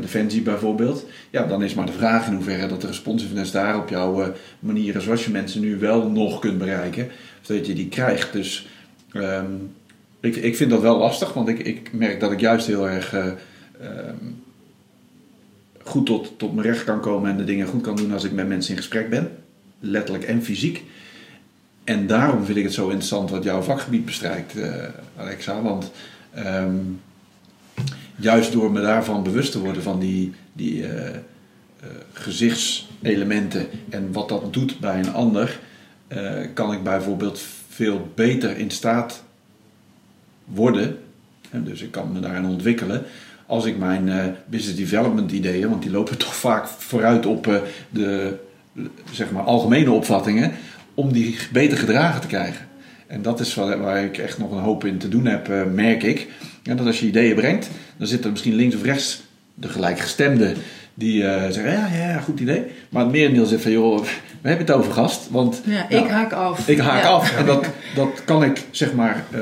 Defensie 0.00 0.42
bijvoorbeeld. 0.42 1.06
Ja, 1.30 1.46
dan 1.46 1.62
is 1.62 1.74
maar 1.74 1.86
de 1.86 1.92
vraag 1.92 2.26
in 2.26 2.34
hoeverre 2.34 2.66
dat 2.66 2.80
de 2.80 2.86
responsiveness 2.86 3.50
daar 3.50 3.76
op 3.76 3.88
jouw 3.88 4.32
manieren 4.58 5.02
zoals 5.02 5.24
je 5.24 5.30
mensen 5.30 5.60
nu 5.60 5.78
wel 5.78 6.08
nog 6.08 6.38
kunt 6.38 6.58
bereiken, 6.58 7.08
zodat 7.40 7.66
je 7.66 7.74
die 7.74 7.88
krijgt. 7.88 8.32
Dus 8.32 8.68
um, 9.12 9.72
ik, 10.20 10.36
ik 10.36 10.56
vind 10.56 10.70
dat 10.70 10.80
wel 10.80 10.98
lastig, 10.98 11.32
want 11.32 11.48
ik, 11.48 11.58
ik 11.58 11.92
merk 11.92 12.20
dat 12.20 12.32
ik 12.32 12.40
juist 12.40 12.66
heel 12.66 12.88
erg 12.88 13.14
uh, 13.14 13.26
um, 13.82 14.42
goed 15.82 16.06
tot, 16.06 16.38
tot 16.38 16.54
mijn 16.54 16.66
recht 16.66 16.84
kan 16.84 17.00
komen 17.00 17.30
en 17.30 17.36
de 17.36 17.44
dingen 17.44 17.66
goed 17.66 17.82
kan 17.82 17.96
doen 17.96 18.12
als 18.12 18.24
ik 18.24 18.32
met 18.32 18.48
mensen 18.48 18.70
in 18.70 18.76
gesprek 18.76 19.10
ben, 19.10 19.30
letterlijk 19.80 20.24
en 20.24 20.42
fysiek. 20.42 20.84
En 21.84 22.06
daarom 22.06 22.44
vind 22.44 22.58
ik 22.58 22.64
het 22.64 22.72
zo 22.72 22.84
interessant 22.84 23.30
wat 23.30 23.44
jouw 23.44 23.60
vakgebied 23.60 24.04
bestrijkt, 24.04 24.56
uh, 24.56 24.84
Alexa. 25.16 25.62
Want 25.62 25.90
um, 26.38 27.00
juist 28.16 28.52
door 28.52 28.72
me 28.72 28.80
daarvan 28.80 29.22
bewust 29.22 29.52
te 29.52 29.60
worden 29.60 29.82
van 29.82 29.98
die, 29.98 30.32
die 30.52 30.82
uh, 30.82 30.88
gezichtselementen 32.12 33.66
en 33.88 34.12
wat 34.12 34.28
dat 34.28 34.52
doet 34.52 34.80
bij 34.80 34.98
een 34.98 35.12
ander, 35.12 35.60
uh, 36.12 36.46
kan 36.54 36.72
ik 36.72 36.82
bijvoorbeeld 36.82 37.40
veel 37.68 38.08
beter 38.14 38.56
in 38.56 38.70
staat 38.70 39.22
worden. 40.44 40.98
En 41.50 41.64
dus 41.64 41.82
ik 41.82 41.90
kan 41.90 42.12
me 42.12 42.20
daarin 42.20 42.46
ontwikkelen. 42.46 43.02
Als 43.46 43.64
ik 43.64 43.78
mijn 43.78 44.06
uh, 44.06 44.24
business 44.46 44.78
development 44.78 45.32
ideeën, 45.32 45.68
want 45.68 45.82
die 45.82 45.90
lopen 45.90 46.18
toch 46.26 46.34
vaak 46.34 46.66
vooruit 46.66 47.26
op 47.26 47.46
uh, 47.46 47.56
de 47.90 48.36
zeg 49.12 49.30
maar, 49.30 49.42
algemene 49.42 49.90
opvattingen, 49.90 50.52
om 50.94 51.12
die 51.12 51.36
beter 51.52 51.78
gedragen 51.78 52.20
te 52.20 52.26
krijgen. 52.26 52.66
En 53.06 53.22
dat 53.22 53.40
is 53.40 53.54
waar, 53.54 54.04
ik 54.04 54.18
echt 54.18 54.38
nog 54.38 54.50
een 54.50 54.62
hoop 54.62 54.84
in 54.84 54.98
te 54.98 55.08
doen 55.08 55.26
heb, 55.26 55.48
merk 55.74 56.02
ik. 56.02 56.28
En 56.62 56.76
dat 56.76 56.86
als 56.86 57.00
je 57.00 57.06
ideeën 57.06 57.34
brengt, 57.34 57.70
dan 57.96 58.06
zit 58.06 58.24
er 58.24 58.30
misschien 58.30 58.54
links 58.54 58.74
of 58.74 58.82
rechts 58.82 59.22
de 59.54 59.68
gelijkgestemde 59.68 60.54
die 60.94 61.22
zeggen, 61.22 61.70
ja, 61.70 61.86
ja, 61.86 62.20
goed 62.20 62.40
idee. 62.40 62.64
Maar 62.88 63.02
het 63.02 63.12
merendeel 63.12 63.46
zegt 63.46 63.62
van, 63.62 63.70
joh, 63.72 64.04
we 64.40 64.48
hebben 64.48 64.66
het 64.66 64.76
over 64.76 64.92
gast. 64.92 65.30
Want, 65.30 65.62
ja, 65.64 65.88
ik 65.88 66.06
haak 66.06 66.32
af. 66.32 66.68
Ik 66.68 66.78
haak 66.78 67.02
ja. 67.02 67.08
af. 67.08 67.36
En 67.36 67.46
dat, 67.46 67.66
dat 67.94 68.24
kan 68.24 68.44
ik, 68.44 68.66
zeg 68.70 68.92
maar, 68.92 69.24
uh, 69.34 69.40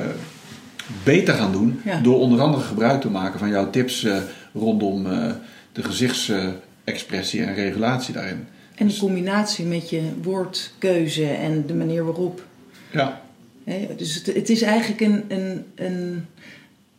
beter 1.04 1.34
gaan 1.34 1.52
doen. 1.52 1.80
Ja. 1.84 2.00
Door 2.00 2.18
onder 2.18 2.40
andere 2.40 2.62
gebruik 2.62 3.00
te 3.00 3.10
maken 3.10 3.38
van 3.38 3.48
jouw 3.48 3.70
tips 3.70 4.04
uh, 4.04 4.16
rondom 4.54 5.06
uh, 5.06 5.30
de 5.72 5.82
gezichtsexpressie 5.82 7.42
en 7.42 7.54
regulatie 7.54 8.14
daarin. 8.14 8.46
En 8.74 8.86
de 8.86 8.98
combinatie 8.98 9.64
met 9.64 9.90
je 9.90 10.02
woordkeuze 10.22 11.26
en 11.26 11.66
de 11.66 11.74
manier 11.74 12.04
waarop. 12.04 12.42
Ja. 12.90 13.20
He, 13.64 13.88
dus 13.96 14.14
het, 14.14 14.26
het, 14.26 14.48
is 14.48 14.62
eigenlijk 14.62 15.00
een, 15.00 15.24
een, 15.28 15.64
een 15.74 16.26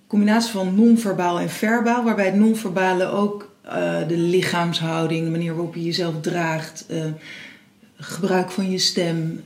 combinatie 0.07 0.51
van 0.51 0.75
non-verbaal 0.75 1.39
en 1.39 1.49
verbaal, 1.49 2.03
waarbij 2.03 2.25
het 2.25 2.35
non-verbale 2.35 3.05
ook 3.05 3.47
de 4.07 4.17
lichaamshouding, 4.17 5.23
de 5.25 5.31
manier 5.31 5.55
waarop 5.55 5.75
je 5.75 5.83
jezelf 5.83 6.13
draagt, 6.21 6.85
gebruik 7.99 8.51
van 8.51 8.69
je 8.71 8.77
stem, 8.77 9.41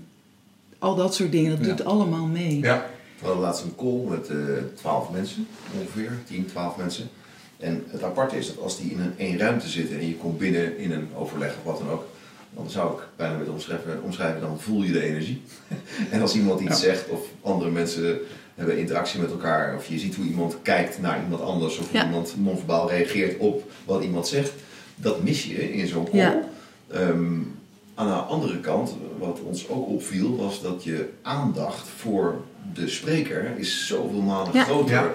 al 0.80 0.96
dat 0.96 1.16
soort 1.16 1.32
dingen, 1.32 1.52
dat 1.58 1.60
Ja. 1.60 1.66
doet 1.76 1.86
allemaal 1.86 2.26
mee. 2.26 2.60
Ja. 2.60 2.86
We 3.20 3.26
hadden 3.30 3.44
laatst 3.44 3.64
een 3.64 3.76
call 3.76 4.02
met 4.10 4.30
eh, 4.30 4.36
twaalf 4.76 5.10
mensen, 5.12 5.48
ongeveer, 5.80 6.12
10, 6.28 6.46
12 6.46 6.78
mensen. 6.78 7.10
En 7.58 7.84
het 7.88 8.04
aparte 8.04 8.38
is 8.38 8.48
dat 8.48 8.60
als 8.60 8.78
die 8.78 8.92
in 8.92 9.00
een 9.00 9.14
één 9.18 9.38
ruimte 9.38 9.68
zitten 9.68 10.00
en 10.00 10.08
je 10.08 10.16
komt 10.16 10.38
binnen 10.38 10.78
in 10.78 10.92
een 10.92 11.08
overleg 11.16 11.56
of 11.58 11.64
wat 11.64 11.78
dan 11.78 11.90
ook, 11.90 12.06
dan 12.56 12.70
zou 12.70 12.94
ik 12.98 13.08
bijna 13.16 13.38
willen 13.38 13.54
omschrijven, 13.54 14.04
omschrijven 14.04 14.42
dan 14.42 14.60
voel 14.60 14.84
je 14.84 14.92
de 14.92 15.04
energie. 15.04 15.42
en 16.12 16.22
als 16.22 16.36
iemand 16.36 16.60
iets 16.60 16.70
Ja. 16.82 16.86
zegt 16.88 17.08
of 17.10 17.20
andere 17.42 17.72
mensen 17.72 18.18
hebben 18.56 18.78
interactie 18.78 19.20
met 19.22 19.32
elkaar, 19.32 19.76
of 19.76 19.86
je 19.88 20.00
ziet 20.00 20.16
hoe 20.16 20.26
iemand 20.26 20.56
kijkt 20.62 21.02
naar 21.02 21.24
iemand 21.24 21.42
anders, 21.42 21.78
of 21.78 21.90
hoe 21.90 21.98
Ja. 22.00 22.06
iemand 22.06 22.34
non-verbaal 22.38 22.90
reageert 22.90 23.38
op 23.38 23.72
wat 23.86 24.04
iemand 24.04 24.28
zegt, 24.28 24.52
dat 24.96 25.24
mis 25.24 25.46
je 25.46 25.74
in 25.74 25.88
zo'n 25.88 26.10
call. 26.10 26.20
Ja. 26.20 26.44
Aan 27.96 28.08
de 28.08 28.14
andere 28.14 28.60
kant, 28.60 28.96
wat 29.20 29.40
ons 29.42 29.70
ook 29.70 29.88
opviel, 29.88 30.36
was 30.36 30.62
dat 30.62 30.84
je 30.84 31.10
aandacht 31.22 31.88
voor 31.88 32.44
de 32.74 32.88
spreker 32.88 33.58
is 33.58 33.88
zoveel 33.88 34.22
malen 34.22 34.54
Ja. 34.54 34.64
groter 34.64 34.94
Ja. 34.94 35.12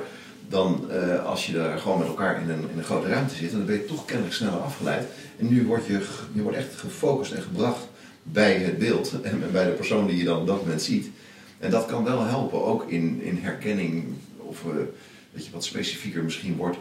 dan 0.49 0.91
eh, 0.91 1.25
als 1.25 1.47
je 1.47 1.53
daar 1.53 1.79
gewoon 1.79 1.99
met 1.99 2.07
elkaar 2.09 2.43
in 2.43 2.49
een, 2.51 2.71
in 2.73 2.79
een 2.79 2.85
grote 2.85 3.09
ruimte 3.09 3.35
zit. 3.35 3.51
En 3.51 3.57
dan 3.57 3.67
ben 3.67 3.75
je 3.75 3.85
toch 3.85 4.05
kennelijk 4.05 4.35
sneller 4.35 4.59
afgeleid. 4.61 5.07
En 5.39 5.49
nu 5.49 5.67
word 5.67 5.87
je, 5.87 6.01
je 6.33 6.43
wordt 6.43 6.57
echt 6.57 6.75
gefocust 6.77 7.33
en 7.33 7.43
gebracht 7.43 7.89
bij 8.23 8.55
het 8.55 8.79
beeld 8.79 9.13
en 9.23 9.43
bij 9.53 9.65
de 9.65 9.71
persoon 9.71 10.07
die 10.07 10.17
je 10.17 10.25
dan 10.25 10.41
op 10.41 10.47
dat 10.47 10.61
moment 10.61 10.83
ziet. 10.83 11.11
En 11.59 11.71
dat 11.71 11.87
kan 11.87 12.05
wel 12.05 12.25
helpen, 12.25 12.65
ook 12.65 12.91
in, 12.91 13.21
in 13.23 13.39
herkenning 13.43 14.05
of 14.37 14.65
eh, 14.65 14.71
dat 15.33 15.45
je 15.47 15.53
wat 15.53 15.65
specifieker 15.65 16.25
misschien 16.25 16.57
wordt 16.57 16.77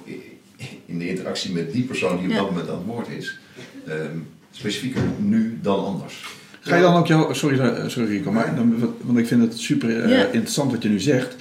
in 0.85 0.99
de 0.99 1.09
interactie 1.09 1.51
met 1.53 1.71
die 1.73 1.83
persoon 1.83 2.17
die 2.17 2.25
op 2.25 2.31
Ja. 2.31 2.37
dat 2.39 2.49
moment 2.49 2.69
aan 2.69 2.75
het 2.77 2.85
woord 2.85 3.07
is. 3.07 3.39
Ehm, 3.87 4.17
specifieker 4.57 5.01
nu 5.17 5.59
dan 5.61 5.85
anders. 5.85 6.25
Ga 6.59 6.75
je 6.75 6.81
dan 6.81 6.95
ook 6.95 7.07
jouw... 7.07 7.33
Sorry, 7.33 7.59
eh, 7.59 7.87
sorry 7.87 8.09
Rico, 8.09 8.31
maar 8.31 8.55
dan, 8.55 8.95
want 9.01 9.17
ik 9.17 9.27
vind 9.27 9.41
het 9.41 9.59
super 9.59 10.03
eh, 10.03 10.09
Ja. 10.09 10.25
interessant 10.25 10.71
wat 10.71 10.83
je 10.83 10.89
nu 10.89 10.99
zegt. 10.99 11.35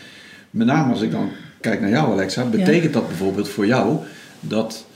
Met 0.51 0.67
name 0.67 0.93
als 0.93 1.03
ik 1.03 1.11
dan 1.11 1.31
kijk 1.61 1.81
naar 1.81 1.91
jou 1.91 2.13
Alexa, 2.13 2.45
betekent 2.45 2.93
dat 2.93 3.09
bijvoorbeeld 3.09 3.49
voor 3.49 3.67
jou 3.67 3.99
dat 4.41 4.87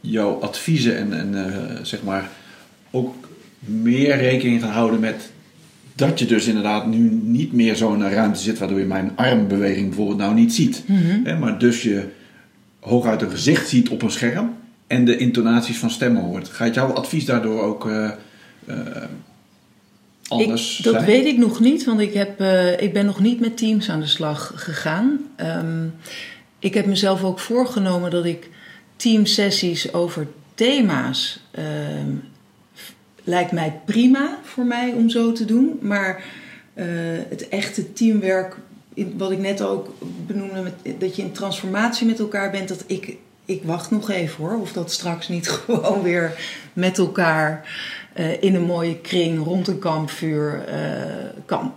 jouw 0.00 0.40
adviezen 0.40 0.96
en, 0.98 1.12
en 1.18 1.46
eh, 1.46 1.76
zeg 1.82 2.02
maar 2.02 2.28
ook 2.90 3.14
meer 3.58 4.16
rekening 4.16 4.60
gaan 4.60 4.70
houden 4.72 5.00
met 5.00 5.30
dat 5.94 6.18
je 6.18 6.26
dus 6.26 6.46
inderdaad 6.46 6.86
nu 6.86 7.10
niet 7.22 7.52
meer 7.52 7.74
zo 7.74 7.94
in 7.94 8.00
een 8.00 8.10
ruimte 8.12 8.40
zit 8.40 8.58
waardoor 8.58 8.78
je 8.78 8.84
mijn 8.84 9.12
armbeweging 9.14 9.86
bijvoorbeeld 9.86 10.18
nou 10.18 10.34
niet 10.34 10.54
ziet. 10.54 10.82
Hè, 11.24 11.38
maar 11.38 11.58
dus 11.58 11.82
je 11.82 12.04
hooguit 12.80 13.22
een 13.22 13.30
gezicht 13.30 13.68
ziet 13.68 13.88
op 13.88 14.02
een 14.02 14.10
scherm 14.10 14.54
en 14.94 15.04
de 15.04 15.16
intonaties 15.16 15.78
van 15.78 15.90
stemmen 15.90 16.22
hoort. 16.22 16.48
Gaat 16.48 16.74
jouw 16.74 16.92
advies 16.92 17.24
daardoor 17.24 17.62
ook 17.62 17.86
eh, 17.86 18.10
eh, 18.66 19.02
anders 20.28 20.78
Ik, 20.78 20.84
dat 20.84 20.94
zijn? 20.94 21.06
weet 21.06 21.24
ik 21.24 21.38
nog 21.38 21.60
niet, 21.60 21.84
want 21.84 22.00
ik, 22.00 22.14
heb, 22.14 22.40
eh, 22.40 22.80
ik 22.80 22.92
ben 22.92 23.06
nog 23.06 23.20
niet 23.20 23.40
met 23.40 23.56
teams 23.56 23.90
aan 23.90 24.00
de 24.00 24.06
slag 24.06 24.52
gegaan. 24.54 25.20
Ehm, 25.36 25.86
ik 26.58 26.74
heb 26.74 26.86
mezelf 26.86 27.24
ook 27.24 27.38
voorgenomen 27.38 28.10
dat 28.10 28.24
ik 28.24 28.50
teamsessies 28.96 29.92
over 29.92 30.26
thema's. 30.54 31.40
ehm, 31.50 32.10
lijkt 33.24 33.52
mij 33.52 33.80
prima 33.86 34.38
voor 34.42 34.64
mij 34.64 34.92
om 34.92 35.10
zo 35.10 35.32
te 35.32 35.44
doen. 35.44 35.78
Maar 35.80 36.24
het 37.28 37.48
echte 37.48 37.92
teamwerk, 37.92 38.56
wat 39.16 39.30
ik 39.30 39.38
net 39.38 39.62
ook 39.62 39.94
benoemde, 40.26 40.72
dat 40.98 41.16
je 41.16 41.22
in 41.22 41.32
transformatie 41.32 42.06
met 42.06 42.18
elkaar 42.18 42.50
bent, 42.50 42.68
dat 42.68 42.84
ik. 42.86 43.16
Ik 43.44 43.62
wacht 43.64 43.90
nog 43.90 44.10
even 44.10 44.44
hoor, 44.44 44.60
of 44.60 44.72
dat 44.72 44.92
straks 44.92 45.28
niet 45.28 45.48
gewoon 45.66 46.02
weer 46.02 46.32
met 46.72 46.98
elkaar 46.98 47.68
eh, 48.12 48.42
in 48.42 48.54
een 48.54 48.62
mooie 48.64 48.98
kring 48.98 49.44
rond 49.44 49.68
een 49.68 49.78
kampvuur 49.78 50.64
eh, 50.66 50.80
kan. 51.46 51.72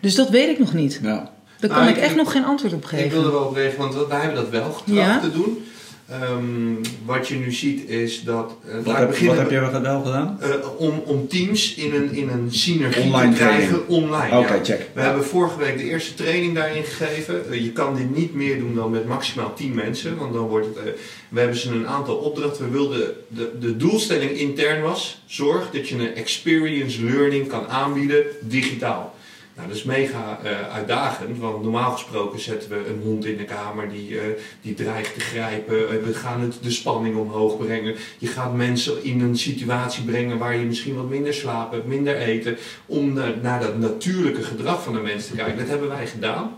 Dus 0.00 0.14
dat 0.14 0.28
weet 0.30 0.48
ik 0.48 0.58
nog 0.58 0.72
niet. 0.74 1.00
Ja. 1.02 1.30
Daar 1.58 1.70
kan 1.70 1.78
Nou, 1.80 1.90
ik 1.90 1.96
ik- 1.96 2.02
echt 2.02 2.16
nog 2.16 2.32
geen 2.32 2.44
antwoord 2.44 2.72
op 2.74 2.82
Ik 2.82 2.88
geven. 2.88 3.10
wilde 3.10 3.30
wel 3.30 3.44
op 3.44 3.54
reageren, 3.54 3.92
want 3.92 4.08
wij 4.08 4.18
hebben 4.20 4.36
dat 4.42 4.48
wel 4.50 4.72
getracht 4.72 4.86
Ja. 5.06 5.20
te 5.20 5.32
doen. 5.32 5.64
Ehm, 6.08 6.74
wat 7.04 7.28
je 7.28 7.34
nu 7.34 7.52
ziet 7.52 7.88
is 7.88 8.22
dat... 8.22 8.54
eh, 8.68 8.74
Wat, 8.84 8.96
heb, 8.96 9.08
beginnen 9.08 9.34
wat 9.34 9.42
heb 9.44 9.50
jij 9.52 9.60
wel 9.60 10.02
gedaan? 10.02 10.38
eh, 10.40 10.48
om, 10.78 11.02
om 11.06 11.28
teams 11.28 11.74
in 11.74 11.94
een, 11.94 12.12
in 12.12 12.28
een 12.28 12.46
synergie 12.52 13.02
Online 13.02 13.30
te 13.32 13.36
krijgen 13.36 13.68
training. 13.86 13.88
online. 14.12 14.38
Oké, 14.38 14.54
ja. 14.54 14.64
check. 14.64 14.88
We 14.94 15.00
hebben 15.00 15.24
vorige 15.24 15.58
week 15.58 15.76
de 15.78 15.84
eerste 15.84 16.14
training 16.14 16.54
daarin 16.54 16.84
gegeven. 16.84 17.50
Eh, 17.50 17.62
je 17.64 17.72
kan 17.72 17.96
dit 17.96 18.16
niet 18.16 18.34
meer 18.34 18.58
doen 18.58 18.74
dan 18.74 18.90
met 18.90 19.06
maximaal 19.06 19.54
10 19.54 19.74
mensen. 19.74 20.16
Want 20.16 20.32
dan 20.32 20.46
wordt 20.48 20.66
het. 20.66 20.98
we 21.28 21.38
hebben 21.38 21.58
ze 21.58 21.70
een 21.70 21.86
aantal 21.88 22.16
opdrachten. 22.16 22.64
We 22.64 22.70
wilden. 22.70 23.00
De, 23.28 23.50
de 23.60 23.76
doelstelling 23.76 24.30
intern 24.30 24.82
was. 24.82 25.20
Zorg 25.26 25.70
dat 25.72 25.88
je 25.88 25.94
een 25.94 26.14
experience 26.14 27.04
learning 27.04 27.48
kan 27.48 27.66
aanbieden 27.68 28.24
digitaal. 28.40 29.11
Nou, 29.56 29.68
dat 29.68 29.76
is 29.76 29.82
mega 29.82 30.38
uh, 30.44 30.74
uitdagend, 30.74 31.38
want 31.38 31.62
normaal 31.62 31.90
gesproken 31.90 32.40
zetten 32.40 32.70
we 32.70 32.86
een 32.88 33.00
hond 33.02 33.24
in 33.24 33.36
de 33.36 33.44
kamer 33.44 33.90
die, 33.90 34.10
uh, 34.10 34.20
die 34.60 34.74
dreigt 34.74 35.14
te 35.14 35.20
grijpen. 35.20 35.78
Uh, 35.80 36.04
we 36.04 36.14
gaan 36.14 36.40
het, 36.40 36.58
de 36.62 36.70
spanning 36.70 37.16
omhoog 37.16 37.56
brengen. 37.56 37.94
Je 38.18 38.26
gaat 38.26 38.54
mensen 38.54 39.04
in 39.04 39.20
een 39.20 39.36
situatie 39.36 40.04
brengen 40.04 40.38
waar 40.38 40.56
je 40.56 40.64
misschien 40.64 40.94
wat 40.94 41.08
minder 41.08 41.34
slapen 41.34 41.82
minder 41.86 42.16
eten. 42.16 42.56
Om 42.86 43.12
naar, 43.42 43.60
dat 43.60 43.78
natuurlijke 43.78 44.42
gedrag 44.42 44.82
van 44.82 44.92
de 44.92 45.00
mens 45.00 45.26
te 45.26 45.34
kijken. 45.34 45.58
Dat 45.58 45.68
hebben 45.68 45.88
wij 45.88 46.06
gedaan. 46.06 46.54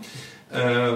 Ehm, 0.51 0.95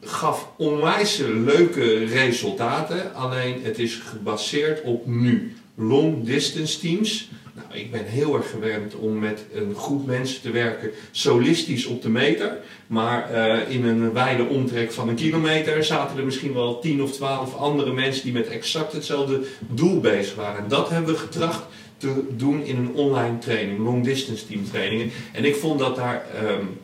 gaf 0.00 0.48
onwijs 0.56 1.16
leuke 1.18 2.04
resultaten, 2.04 3.14
alleen 3.14 3.60
het 3.62 3.78
is 3.78 3.94
gebaseerd 3.94 4.82
op 4.82 5.06
nu. 5.06 5.56
Long 5.74 6.24
distance 6.24 6.80
teams 6.80 7.30
nou, 7.52 7.66
ik 7.72 7.90
ben 7.90 8.04
heel 8.04 8.36
erg 8.36 8.50
gewend 8.50 8.94
om 8.94 9.18
met 9.18 9.44
een 9.52 9.74
groep 9.74 10.06
mensen 10.06 10.42
te 10.42 10.50
werken, 10.50 10.90
solistisch 11.10 11.86
op 11.86 12.02
de 12.02 12.08
meter. 12.08 12.58
Maar 12.86 13.30
uh, 13.32 13.74
in 13.74 13.84
een 13.84 14.12
wijde 14.12 14.44
omtrek 14.44 14.92
van 14.92 15.08
een 15.08 15.14
kilometer 15.14 15.84
zaten 15.84 16.18
er 16.18 16.24
misschien 16.24 16.54
wel 16.54 16.78
10 16.78 17.02
of 17.02 17.12
12 17.12 17.54
andere 17.54 17.92
mensen 17.92 18.24
die 18.24 18.32
met 18.32 18.48
exact 18.48 18.92
hetzelfde 18.92 19.40
doel 19.68 20.00
bezig 20.00 20.34
waren. 20.34 20.62
En 20.62 20.68
dat 20.68 20.88
hebben 20.90 21.12
we 21.12 21.18
getracht 21.18 21.62
te 21.96 22.22
doen 22.36 22.64
in 22.64 22.76
een 22.76 22.94
online 22.94 23.38
training, 23.38 23.78
long 23.78 24.04
distance 24.04 24.46
team 24.46 24.64
trainingen. 24.70 25.10
En 25.32 25.44
ik 25.44 25.56
vond 25.56 25.78
dat 25.78 25.96
daar, 25.96 26.26
um, 26.44 26.78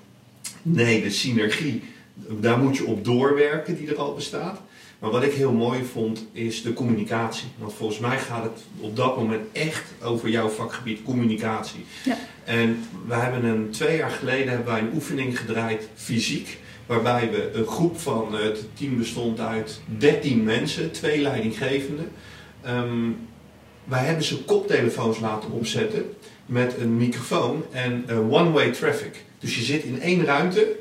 nee, 0.62 1.03
de 1.03 1.11
synergie, 1.11 1.83
daar 2.41 2.59
moet 2.59 2.77
je 2.77 2.87
op 2.87 3.05
doorwerken 3.05 3.77
die 3.77 3.89
er 3.89 3.97
al 3.97 4.14
bestaat. 4.14 4.61
Maar 4.99 5.11
wat 5.11 5.22
ik 5.22 5.32
heel 5.32 5.53
mooi 5.53 5.84
vond 5.84 6.26
is 6.32 6.62
de 6.62 6.72
communicatie. 6.72 7.49
Want 7.59 7.74
volgens 7.74 7.99
mij 7.99 8.18
gaat 8.18 8.42
het 8.42 8.62
op 8.80 8.96
dat 8.96 9.16
moment 9.16 9.42
echt 9.53 9.84
over 10.03 10.28
jouw 10.28 10.49
vakgebied 10.49 11.03
communicatie. 11.03 11.84
Ja. 12.05 12.18
En 12.44 12.84
we 13.07 13.14
hebben 13.14 13.44
een 13.44 13.70
twee 13.70 13.96
jaar 13.96 14.11
geleden 14.11 14.49
hebben 14.49 14.66
wij 14.66 14.80
een 14.80 14.94
oefening 14.94 15.38
gedraaid 15.38 15.88
fysiek. 15.94 16.59
Waarbij 16.86 17.30
we 17.30 17.51
een 17.53 17.66
groep 17.66 17.99
van, 17.99 18.38
eh, 18.38 18.42
het 18.42 18.64
team 18.74 18.99
bestond 18.99 19.40
uit 19.40 19.80
13 19.99 20.44
mensen, 20.44 20.90
twee 20.90 21.20
leidinggevenden. 21.20 22.11
Um, 22.66 23.16
wij 23.84 24.05
hebben 24.05 24.24
ze 24.24 24.44
koptelefoons 24.44 25.20
laten 25.20 25.51
opzetten 25.51 26.05
met 26.46 26.74
een 26.78 26.96
microfoon 26.96 27.64
en 27.72 28.05
one-way 28.30 28.72
traffic. 28.72 29.24
Dus 29.38 29.57
je 29.57 29.62
zit 29.62 29.82
in 29.82 30.01
één 30.01 30.24
ruimte, 30.24 30.76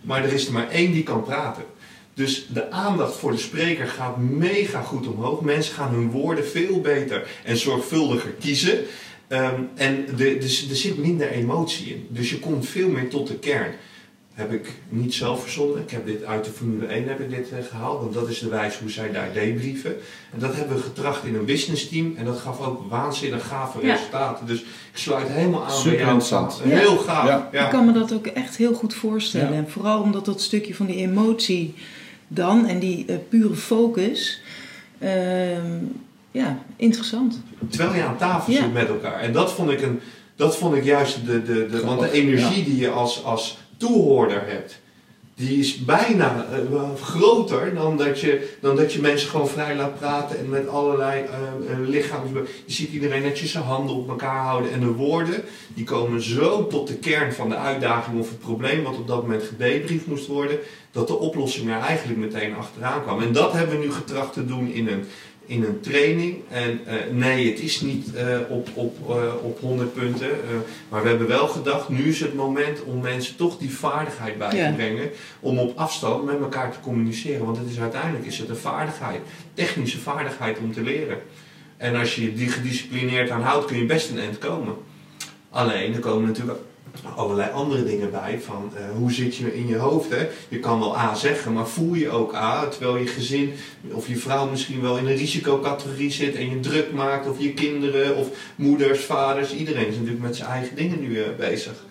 maar 0.00 0.24
er 0.24 0.32
is 0.32 0.46
er 0.46 0.52
maar 0.52 0.68
één 0.68 0.92
die 0.92 1.02
kan 1.02 1.24
praten. 1.24 1.64
Dus 2.20 2.46
de 2.52 2.70
aandacht 2.70 3.16
voor 3.16 3.30
de 3.30 3.38
spreker 3.38 3.86
gaat 3.86 4.16
mega 4.16 4.80
goed 4.80 5.06
omhoog. 5.06 5.40
Mensen 5.40 5.74
gaan 5.74 5.94
hun 5.94 6.10
woorden 6.10 6.46
veel 6.46 6.80
beter 6.80 7.28
en 7.44 7.56
zorgvuldiger 7.56 8.30
kiezen. 8.30 8.78
Um, 9.28 9.68
en 9.74 10.06
de, 10.06 10.38
de, 10.38 10.66
er 10.70 10.76
zit 10.76 10.98
minder 10.98 11.30
emotie 11.30 11.86
in. 11.86 12.06
Dus 12.08 12.30
je 12.30 12.38
komt 12.38 12.66
veel 12.66 12.88
meer 12.88 13.08
tot 13.08 13.26
de 13.26 13.34
kern. 13.34 13.72
Heb 14.32 14.52
ik 14.52 14.72
niet 14.88 15.14
zelf 15.14 15.42
verzonnen. 15.42 15.82
Ik 15.82 15.90
heb 15.90 16.06
dit 16.06 16.24
uit 16.24 16.44
de 16.44 16.50
Formule 16.50 16.86
1 16.86 17.08
heb 17.08 17.20
ik 17.20 17.30
dit 17.30 17.50
uh, 17.52 17.58
gehaald. 17.70 18.00
Want 18.00 18.14
dat 18.14 18.28
is 18.28 18.38
de 18.38 18.48
wijze 18.48 18.78
hoe 18.80 18.90
zij 18.90 19.12
daar 19.12 19.32
debrieven. 19.32 19.96
En 20.32 20.38
dat 20.38 20.54
hebben 20.54 20.76
we 20.76 20.82
getracht 20.82 21.24
in 21.24 21.34
een 21.34 21.44
business 21.44 21.88
team. 21.88 22.14
En 22.16 22.24
dat 22.24 22.38
gaf 22.38 22.66
ook 22.66 22.90
waanzinnig 22.90 23.46
gave 23.48 23.86
ja. 23.86 23.92
resultaten. 23.92 24.46
Dus 24.46 24.60
ik 24.60 24.66
sluit 24.92 25.28
helemaal 25.28 25.64
aan 25.64 25.70
Super 25.70 25.90
bij 25.90 25.98
jou. 25.98 26.12
interessant. 26.12 26.60
Heel 26.62 26.96
gaaf. 26.96 27.26
Ja. 27.52 27.64
Ik 27.64 27.70
kan 27.70 27.86
me 27.86 27.92
dat 27.92 28.12
ook 28.12 28.26
echt 28.26 28.56
heel 28.56 28.74
goed 28.74 28.94
voorstellen. 28.94 29.52
En 29.52 29.70
vooral 29.70 30.02
omdat 30.02 30.24
dat 30.24 30.40
stukje 30.40 30.74
van 30.74 30.86
die 30.86 30.96
emotie 30.96 31.74
dan 32.32 32.66
en 32.66 32.78
die 32.78 33.04
uh, 33.08 33.16
pure 33.28 33.54
focus. 33.54 34.40
Uh, 34.98 35.56
ja, 36.30 36.58
interessant. 36.76 37.40
Terwijl 37.68 37.94
je 37.94 38.02
aan 38.02 38.16
tafel 38.16 38.52
zit 38.52 38.72
met 38.72 38.88
elkaar. 38.88 39.20
En 39.20 39.32
dat 39.32 39.52
vond 39.52 39.70
ik, 39.70 39.82
een, 39.82 40.00
dat 40.36 40.56
vond 40.56 40.74
ik 40.74 40.84
juist 40.84 41.26
de, 41.26 41.42
de, 41.42 41.66
de, 41.66 41.84
want 41.84 42.00
de 42.00 42.10
energie 42.10 42.64
die 42.64 42.76
je 42.76 42.90
als, 42.90 43.24
als 43.24 43.58
toehoorder 43.76 44.42
hebt 44.46 44.79
die 45.40 45.58
is 45.58 45.84
bijna 45.84 46.46
uh, 46.72 46.94
groter 47.02 47.74
dan 47.74 47.96
dat, 47.96 48.20
je, 48.20 48.48
dan 48.60 48.76
dat 48.76 48.92
je 48.92 49.00
mensen 49.00 49.28
gewoon 49.28 49.48
vrij 49.48 49.76
laat 49.76 49.98
praten 49.98 50.38
en 50.38 50.48
met 50.48 50.68
allerlei 50.68 51.22
uh, 51.22 51.88
lichaams... 51.88 52.30
Je 52.64 52.72
ziet 52.72 52.92
iedereen 52.92 53.22
netjes 53.22 53.52
zijn 53.52 53.64
handen 53.64 53.96
op 53.96 54.08
elkaar 54.08 54.44
houden 54.44 54.72
en 54.72 54.80
de 54.80 54.92
woorden 54.92 55.42
die 55.74 55.84
komen 55.84 56.22
zo 56.22 56.66
tot 56.66 56.88
de 56.88 56.94
kern 56.94 57.32
van 57.32 57.48
de 57.48 57.56
uitdaging 57.56 58.20
of 58.20 58.28
het 58.28 58.38
probleem 58.38 58.82
wat 58.82 58.96
op 58.96 59.06
dat 59.06 59.22
moment 59.22 59.42
gedebriefd 59.42 60.06
moest 60.06 60.26
worden, 60.26 60.58
dat 60.90 61.06
de 61.06 61.18
oplossing 61.18 61.70
er 61.70 61.80
eigenlijk 61.80 62.18
meteen 62.18 62.54
achteraan 62.54 63.02
kwam. 63.02 63.22
En 63.22 63.32
dat 63.32 63.52
hebben 63.52 63.78
we 63.78 63.84
nu 63.84 63.92
getracht 63.92 64.32
te 64.32 64.46
doen 64.46 64.72
in 64.72 64.88
een 64.88 65.04
in 65.50 65.64
een 65.64 65.80
training. 65.80 66.36
En 66.48 66.80
uh, 66.86 66.92
nee, 67.12 67.50
het 67.50 67.60
is 67.60 67.80
niet 67.80 68.06
uh, 68.14 68.38
op, 68.48 68.68
op, 68.74 68.96
uh, 69.08 69.34
op 69.42 69.60
100 69.60 69.94
punten. 69.94 70.30
maar 70.88 71.02
we 71.02 71.08
hebben 71.08 71.28
wel 71.28 71.48
gedacht, 71.48 71.88
nu 71.88 72.08
is 72.08 72.20
het 72.20 72.34
moment 72.34 72.84
om 72.84 73.00
mensen 73.00 73.36
toch 73.36 73.58
die 73.58 73.70
vaardigheid 73.70 74.38
bij 74.38 74.56
ja. 74.56 74.68
te 74.68 74.74
brengen. 74.74 75.10
Om 75.40 75.58
op 75.58 75.78
afstand 75.78 76.24
met 76.24 76.40
elkaar 76.40 76.72
te 76.72 76.80
communiceren. 76.80 77.44
Want 77.44 77.56
het 77.56 77.70
is, 77.70 77.80
uiteindelijk 77.80 78.26
is 78.26 78.38
het 78.38 78.48
een 78.48 78.56
vaardigheid, 78.56 79.20
technische 79.54 79.98
vaardigheid 79.98 80.58
om 80.58 80.72
te 80.72 80.82
leren. 80.82 81.18
En 81.76 81.96
als 81.96 82.14
je 82.14 82.34
die 82.34 82.48
gedisciplineerd 82.48 83.30
aan 83.30 83.42
houdt, 83.42 83.66
kun 83.66 83.78
je 83.78 83.86
best 83.86 84.10
een 84.10 84.18
eind 84.18 84.38
komen. 84.38 84.74
Alleen, 85.50 85.94
er 85.94 86.00
komen 86.00 86.26
natuurlijk 86.26 86.58
allerlei 87.16 87.50
andere 87.50 87.84
dingen 87.84 88.10
bij. 88.10 88.40
Van 88.40 88.72
uh, 88.74 88.96
hoe 88.96 89.12
zit 89.12 89.36
je 89.36 89.54
in 89.54 89.66
je 89.66 89.76
hoofd? 89.76 90.10
Hè? 90.10 90.26
Je 90.48 90.58
kan 90.58 90.78
wel 90.78 90.98
A 90.98 91.14
zeggen, 91.14 91.52
maar 91.52 91.68
voel 91.68 91.94
je 91.94 92.10
ook 92.10 92.34
A? 92.34 92.66
Terwijl 92.66 92.96
je 92.96 93.06
gezin 93.06 93.52
of 93.92 94.08
je 94.08 94.16
vrouw 94.16 94.50
misschien 94.50 94.80
wel 94.80 94.96
in 94.96 95.06
een 95.06 95.16
risicocategorie 95.16 96.10
zit 96.10 96.34
en 96.34 96.50
je 96.50 96.60
druk 96.60 96.92
maakt. 96.92 97.28
Of 97.28 97.40
je 97.40 97.54
kinderen 97.54 98.16
of 98.16 98.28
moeders, 98.56 99.04
vaders. 99.04 99.54
Iedereen 99.54 99.86
is 99.86 99.94
natuurlijk 99.94 100.22
met 100.22 100.36
zijn 100.36 100.50
eigen 100.50 100.76
dingen 100.76 101.00
nu 101.00 101.08
uh, 101.08 101.24
bezig. 101.38 101.84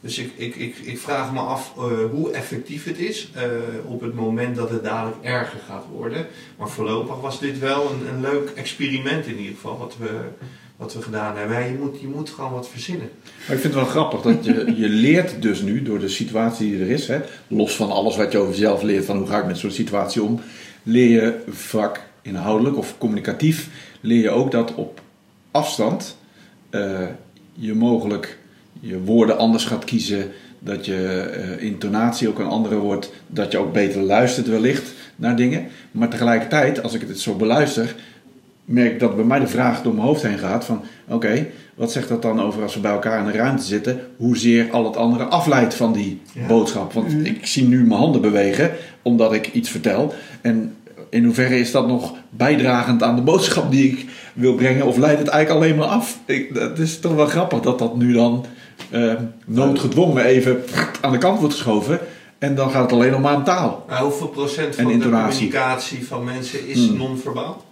Dus 0.00 0.18
ik, 0.18 0.32
ik, 0.36 0.56
ik, 0.56 0.76
ik 0.76 0.98
vraag 0.98 1.32
me 1.32 1.40
af 1.40 1.72
uh, 1.76 1.82
hoe 2.10 2.30
effectief 2.30 2.84
het 2.84 2.98
is 2.98 3.30
op 3.84 4.00
het 4.00 4.14
moment 4.14 4.56
dat 4.56 4.70
het 4.70 4.84
dadelijk 4.84 5.16
erger 5.22 5.60
gaat 5.66 5.84
worden. 5.92 6.26
Maar 6.58 6.68
voorlopig 6.68 7.20
was 7.20 7.40
dit 7.40 7.58
wel 7.58 7.90
een, 7.90 8.14
een 8.14 8.20
leuk 8.20 8.50
experiment 8.54 9.26
in 9.26 9.38
ieder 9.38 9.54
geval. 9.54 9.78
Wat 9.78 9.96
we, 9.98 10.20
wat 10.80 10.94
we 10.94 11.02
gedaan 11.02 11.36
hebben. 11.36 11.72
Je, 11.72 11.78
moet, 11.78 12.00
je 12.00 12.08
moet 12.08 12.30
gewoon 12.30 12.52
wat 12.52 12.68
verzinnen. 12.68 13.10
Maar 13.46 13.56
ik 13.56 13.62
vind 13.62 13.62
het 13.62 13.74
wel 13.74 13.84
grappig 13.84 14.20
dat 14.20 14.44
je, 14.44 14.72
je 14.76 14.88
leert 14.88 15.42
dus 15.42 15.60
nu 15.60 15.82
door 15.82 15.98
de 15.98 16.08
situatie 16.08 16.70
die 16.70 16.80
er 16.80 16.90
is, 16.90 17.06
hè, 17.06 17.20
los 17.46 17.76
van 17.76 17.90
alles 17.90 18.16
wat 18.16 18.32
je 18.32 18.38
over 18.38 18.52
jezelf 18.52 18.82
leert, 18.82 19.04
van 19.04 19.16
hoe 19.16 19.26
ga 19.26 19.38
ik 19.38 19.46
met 19.46 19.58
zo'n 19.58 19.70
situatie 19.70 20.22
om, 20.22 20.40
leer 20.82 21.08
je 21.08 21.38
vak 21.48 22.00
inhoudelijk 22.22 22.76
of 22.76 22.98
communicatief, 22.98 23.68
leer 24.00 24.22
je 24.22 24.30
ook 24.30 24.50
dat 24.50 24.74
op 24.74 25.00
afstand 25.50 26.16
uh, 26.70 27.00
je 27.52 27.74
mogelijk 27.74 28.38
je 28.80 29.00
woorden 29.00 29.38
anders 29.38 29.64
gaat 29.64 29.84
kiezen, 29.84 30.30
dat 30.58 30.86
je 30.86 31.30
uh, 31.58 31.64
intonatie 31.64 32.28
ook 32.28 32.38
een 32.38 32.46
andere 32.46 32.76
wordt, 32.76 33.12
dat 33.26 33.52
je 33.52 33.58
ook 33.58 33.72
beter 33.72 34.00
luistert 34.02 34.48
wellicht 34.48 34.92
naar 35.16 35.36
dingen. 35.36 35.68
Maar 35.90 36.08
tegelijkertijd, 36.08 36.82
als 36.82 36.94
ik 36.94 37.00
het 37.00 37.20
zo 37.20 37.34
beluister, 37.34 37.94
merk 38.70 39.00
dat 39.00 39.16
bij 39.16 39.24
mij 39.24 39.38
de 39.38 39.46
vraag 39.46 39.82
door 39.82 39.94
mijn 39.94 40.06
hoofd 40.06 40.22
heen 40.22 40.38
gaat 40.38 40.64
van... 40.64 40.82
oké, 41.08 41.46
wat 41.74 41.92
zegt 41.92 42.08
dat 42.08 42.22
dan 42.22 42.40
over 42.40 42.62
als 42.62 42.74
we 42.74 42.80
bij 42.80 42.92
elkaar 42.92 43.20
in 43.20 43.26
een 43.26 43.32
ruimte 43.32 43.62
zitten... 43.62 44.00
hoezeer 44.16 44.70
al 44.70 44.84
het 44.84 44.96
andere 44.96 45.24
afleidt 45.24 45.74
van 45.74 45.92
die 45.92 46.20
ja. 46.32 46.46
boodschap? 46.46 46.92
Want 46.92 47.14
mm. 47.14 47.24
ik 47.24 47.46
zie 47.46 47.68
nu 47.68 47.84
mijn 47.84 48.00
handen 48.00 48.20
bewegen 48.20 48.70
omdat 49.02 49.32
ik 49.32 49.52
iets 49.52 49.70
vertel. 49.70 50.14
En 50.40 50.74
in 51.10 51.24
hoeverre 51.24 51.58
is 51.58 51.70
dat 51.70 51.86
nog 51.86 52.14
bijdragend 52.30 53.02
aan 53.02 53.16
de 53.16 53.22
boodschap 53.22 53.70
die 53.70 53.90
ik 53.90 54.06
wil 54.34 54.54
brengen... 54.54 54.86
of 54.86 54.96
leidt 54.96 55.18
het 55.18 55.28
eigenlijk 55.28 55.64
alleen 55.64 55.78
maar 55.78 55.88
af? 55.88 56.18
Ik, 56.24 56.50
het 56.54 56.78
is 56.78 56.98
toch 56.98 57.14
wel 57.14 57.26
grappig 57.26 57.60
dat 57.60 57.78
dat 57.78 57.96
nu 57.96 58.12
dan 58.12 58.44
uh, 58.90 59.12
noodgedwongen 59.46 60.24
even 60.24 60.62
aan 61.00 61.12
de 61.12 61.18
kant 61.18 61.38
wordt 61.38 61.54
geschoven... 61.54 62.00
En 62.38 62.54
dan 62.54 62.70
gaat 62.70 62.82
het 62.82 62.92
alleen 62.92 63.10
nog 63.10 63.20
maar 63.20 63.36
om 63.36 63.44
taal. 63.44 63.84
Maar 63.88 64.00
hoeveel 64.00 64.28
procent 64.28 64.74
van 64.74 64.98
de 64.98 64.98
communicatie 64.98 66.06
van 66.06 66.24
mensen 66.24 66.68
is 66.68 66.88
mm. 66.88 66.96
non-verbaal? 66.96 67.64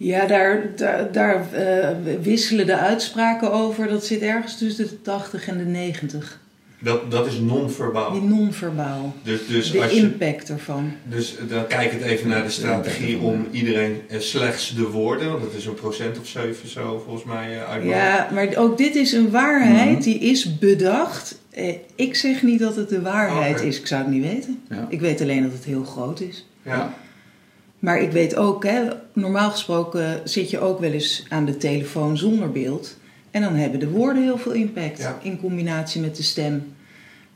Ja, 0.00 0.26
daar, 0.26 0.62
daar, 0.76 1.12
daar 1.12 1.46
uh, 1.54 1.88
wisselen 2.22 2.66
de 2.66 2.76
uitspraken 2.76 3.52
over. 3.52 3.88
Dat 3.88 4.04
zit 4.04 4.20
ergens 4.20 4.58
tussen 4.58 4.88
de 4.88 5.02
80 5.02 5.48
en 5.48 5.58
de 5.58 5.64
90. 5.64 6.40
Dat, 6.80 7.10
dat 7.10 7.26
is 7.26 7.38
non-verbaal. 7.38 8.12
Die 8.12 8.22
non-verbaal. 8.22 9.14
Dus, 9.22 9.46
dus 9.46 9.70
de 9.70 9.82
als 9.82 9.92
impact 9.92 10.46
je, 10.46 10.52
ervan. 10.52 10.92
Dus 11.04 11.36
dan 11.48 11.66
kijk 11.66 11.92
het 11.92 12.02
even 12.02 12.28
naar 12.28 12.42
de 12.42 12.50
strategie 12.50 13.18
om 13.18 13.46
iedereen 13.50 14.02
slechts 14.18 14.74
de 14.74 14.88
woorden, 14.90 15.30
want 15.30 15.42
dat 15.42 15.54
is 15.54 15.66
een 15.66 15.74
procent 15.74 16.18
of 16.18 16.26
zeven 16.26 16.68
zo 16.68 17.02
volgens 17.04 17.24
mij 17.24 17.66
uit. 17.66 17.84
Ja, 17.84 18.28
maar 18.32 18.56
ook 18.56 18.78
dit 18.78 18.94
is 18.94 19.12
een 19.12 19.30
waarheid 19.30 19.86
mm 19.86 19.92
-hmm. 19.92 20.02
die 20.02 20.18
is 20.18 20.58
bedacht. 20.58 21.38
Ik 21.94 22.14
zeg 22.14 22.42
niet 22.42 22.58
dat 22.58 22.76
het 22.76 22.88
de 22.88 23.02
waarheid 23.02 23.56
okay. 23.56 23.68
is, 23.68 23.78
ik 23.78 23.86
zou 23.86 24.02
het 24.02 24.10
niet 24.10 24.22
weten. 24.22 24.60
Ja. 24.68 24.86
Ik 24.88 25.00
weet 25.00 25.20
alleen 25.20 25.42
dat 25.42 25.52
het 25.52 25.64
heel 25.64 25.84
groot 25.84 26.20
is. 26.20 26.46
Ja. 26.62 26.94
Maar 27.78 28.00
ik 28.00 28.12
weet 28.12 28.36
ook, 28.36 28.64
hè, 28.64 28.88
normaal 29.12 29.50
gesproken 29.50 30.20
zit 30.24 30.50
je 30.50 30.60
ook 30.60 30.80
wel 30.80 30.92
eens 30.92 31.24
aan 31.28 31.44
de 31.44 31.56
telefoon 31.56 32.16
zonder 32.16 32.52
beeld. 32.52 32.96
En 33.30 33.42
dan 33.42 33.54
hebben 33.54 33.80
de 33.80 33.90
woorden 33.90 34.22
heel 34.22 34.38
veel 34.38 34.52
impact 34.52 34.98
ja. 34.98 35.18
in 35.22 35.40
combinatie 35.40 36.00
met 36.00 36.16
de 36.16 36.22
stem. 36.22 36.72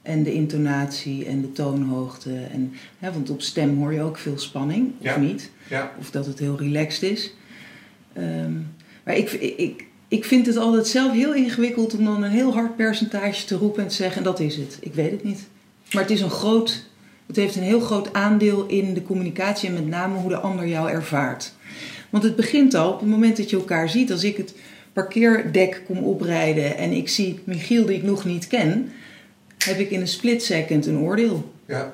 En 0.02 0.22
de 0.22 0.32
intonatie 0.32 1.26
en 1.26 1.40
de 1.40 1.52
toonhoogte. 1.52 2.34
En, 2.52 2.72
hè, 2.98 3.12
want 3.12 3.30
op 3.30 3.42
stem 3.42 3.78
hoor 3.78 3.92
je 3.92 4.02
ook 4.02 4.18
veel 4.18 4.38
spanning, 4.38 4.92
of 4.98 5.04
ja. 5.04 5.18
niet. 5.18 5.50
Ja. 5.68 5.92
Of 5.98 6.10
dat 6.10 6.26
het 6.26 6.38
heel 6.38 6.58
relaxed 6.58 7.10
is. 7.10 7.34
Um, 8.18 8.74
maar 9.04 9.16
ik, 9.16 9.30
ik, 9.32 9.86
ik 10.08 10.24
vind 10.24 10.46
het 10.46 10.56
altijd 10.56 10.86
zelf 10.86 11.12
heel 11.12 11.34
ingewikkeld 11.34 11.94
om 11.94 12.04
dan 12.04 12.22
een 12.22 12.30
heel 12.30 12.52
hard 12.52 12.76
percentage 12.76 13.44
te 13.44 13.56
roepen 13.56 13.82
en 13.82 13.88
te 13.88 13.94
zeggen: 13.94 14.16
en 14.16 14.24
dat 14.24 14.40
is 14.40 14.56
het. 14.56 14.78
Ik 14.80 14.94
weet 14.94 15.10
het 15.10 15.24
niet. 15.24 15.48
Maar 15.92 16.02
het 16.02 16.12
is 16.12 16.20
een 16.20 16.30
groot. 16.30 16.84
Het 17.26 17.36
heeft 17.36 17.56
een 17.56 17.62
heel 17.62 17.80
groot 17.80 18.12
aandeel 18.12 18.66
in 18.66 18.94
de 18.94 19.02
communicatie 19.02 19.68
en 19.68 19.74
met 19.74 19.88
name 19.88 20.18
hoe 20.18 20.28
de 20.28 20.36
ander 20.36 20.66
jou 20.66 20.90
ervaart. 20.90 21.52
Want 22.10 22.24
het 22.24 22.36
begint 22.36 22.74
al 22.74 22.92
op 22.92 23.00
het 23.00 23.08
moment 23.08 23.36
dat 23.36 23.50
je 23.50 23.56
elkaar 23.56 23.88
ziet. 23.88 24.12
Als 24.12 24.24
ik 24.24 24.36
het 24.36 24.54
parkeerdek 24.92 25.82
kom 25.86 25.98
oprijden 25.98 26.76
en 26.76 26.92
ik 26.92 27.08
zie 27.08 27.40
Michiel 27.44 27.86
die 27.86 27.96
ik 27.96 28.02
nog 28.02 28.24
niet 28.24 28.46
ken, 28.46 28.92
heb 29.58 29.78
ik 29.78 29.90
in 29.90 30.00
een 30.00 30.08
split 30.08 30.42
second 30.42 30.86
een 30.86 30.98
oordeel. 30.98 31.52
Ja. 31.66 31.92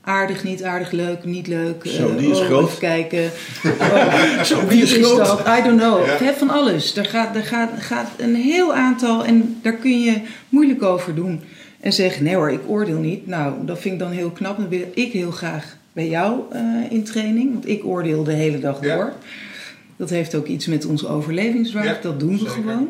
Aardig, 0.00 0.44
niet 0.44 0.64
aardig, 0.64 0.90
leuk, 0.90 1.24
niet 1.24 1.46
leuk. 1.46 1.86
Zo, 1.86 2.08
eh, 2.08 2.18
die 2.18 2.30
is 2.30 2.38
oh, 2.38 2.44
groot. 2.44 2.68
Even 2.68 2.78
kijken. 2.78 3.30
Oh, 3.64 4.42
Zo, 4.42 4.60
wie 4.60 4.68
wie 4.68 4.82
is 4.82 4.92
groot? 4.92 5.16
dat? 5.16 5.40
I 5.40 5.62
don't 5.62 5.80
know. 5.80 6.06
Ja. 6.20 6.32
Van 6.34 6.50
alles. 6.50 6.96
Er 6.96 7.04
gaat, 7.04 7.36
gaat, 7.36 7.70
gaat 7.78 8.10
een 8.16 8.34
heel 8.34 8.74
aantal 8.74 9.24
en 9.24 9.58
daar 9.62 9.72
kun 9.72 10.00
je 10.00 10.20
moeilijk 10.48 10.82
over 10.82 11.14
doen. 11.14 11.40
En 11.86 11.92
zeggen, 11.92 12.24
nee 12.24 12.34
hoor, 12.34 12.50
ik 12.50 12.60
oordeel 12.66 12.98
niet. 12.98 13.26
Nou, 13.26 13.54
dat 13.66 13.78
vind 13.80 13.94
ik 13.94 14.00
dan 14.00 14.10
heel 14.10 14.30
knap. 14.30 14.56
Dan 14.56 14.68
wil 14.68 14.90
ik 14.94 15.12
heel 15.12 15.30
graag 15.30 15.76
bij 15.92 16.08
jou 16.08 16.40
eh, 16.52 16.60
in 16.90 17.04
training. 17.04 17.52
Want 17.52 17.68
ik 17.68 17.84
oordeel 17.84 18.24
de 18.24 18.32
hele 18.32 18.58
dag 18.58 18.84
Ja. 18.84 18.96
door. 18.96 19.12
Dat 19.96 20.10
heeft 20.10 20.34
ook 20.34 20.46
iets 20.46 20.66
met 20.66 20.86
onze 20.86 21.08
overlevingsdrang. 21.08 21.86
Ja, 21.86 21.98
dat 22.02 22.20
doen 22.20 22.32
we 22.32 22.38
zeker. 22.38 22.52
gewoon. 22.52 22.88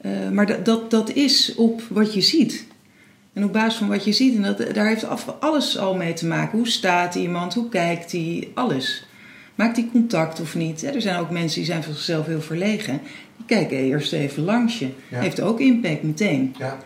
Eh, 0.00 0.10
maar 0.32 0.46
dat, 0.46 0.64
dat, 0.64 0.90
dat 0.90 1.12
is 1.12 1.54
op 1.54 1.82
wat 1.88 2.14
je 2.14 2.20
ziet. 2.20 2.66
En 3.32 3.44
op 3.44 3.52
basis 3.52 3.78
van 3.78 3.88
wat 3.88 4.04
je 4.04 4.12
ziet, 4.12 4.36
en 4.36 4.42
dat, 4.42 4.74
daar 4.74 4.86
heeft 4.86 5.04
af, 5.04 5.34
alles 5.40 5.78
al 5.78 5.94
mee 5.94 6.12
te 6.12 6.26
maken. 6.26 6.58
Hoe 6.58 6.68
staat 6.68 7.14
iemand, 7.14 7.54
hoe 7.54 7.68
kijkt 7.68 8.12
hij, 8.12 8.48
alles. 8.54 9.06
Maakt 9.54 9.76
hij 9.76 9.88
contact 9.92 10.40
of 10.40 10.54
niet? 10.54 10.80
Hè, 10.80 10.88
Er 10.90 11.00
zijn 11.00 11.18
ook 11.18 11.30
mensen 11.30 11.56
die 11.58 11.70
zijn 11.70 11.82
van 11.82 11.94
zichzelf 11.94 12.26
heel 12.26 12.40
verlegen. 12.40 13.00
Die 13.36 13.46
kijken 13.46 13.76
eerst 13.76 14.12
even 14.12 14.44
langs 14.44 14.78
je. 14.78 14.88
Ja. 15.08 15.20
Heeft 15.20 15.40
ook 15.40 15.60
impact 15.60 16.02
meteen. 16.02 16.54
Ja. 16.58 16.78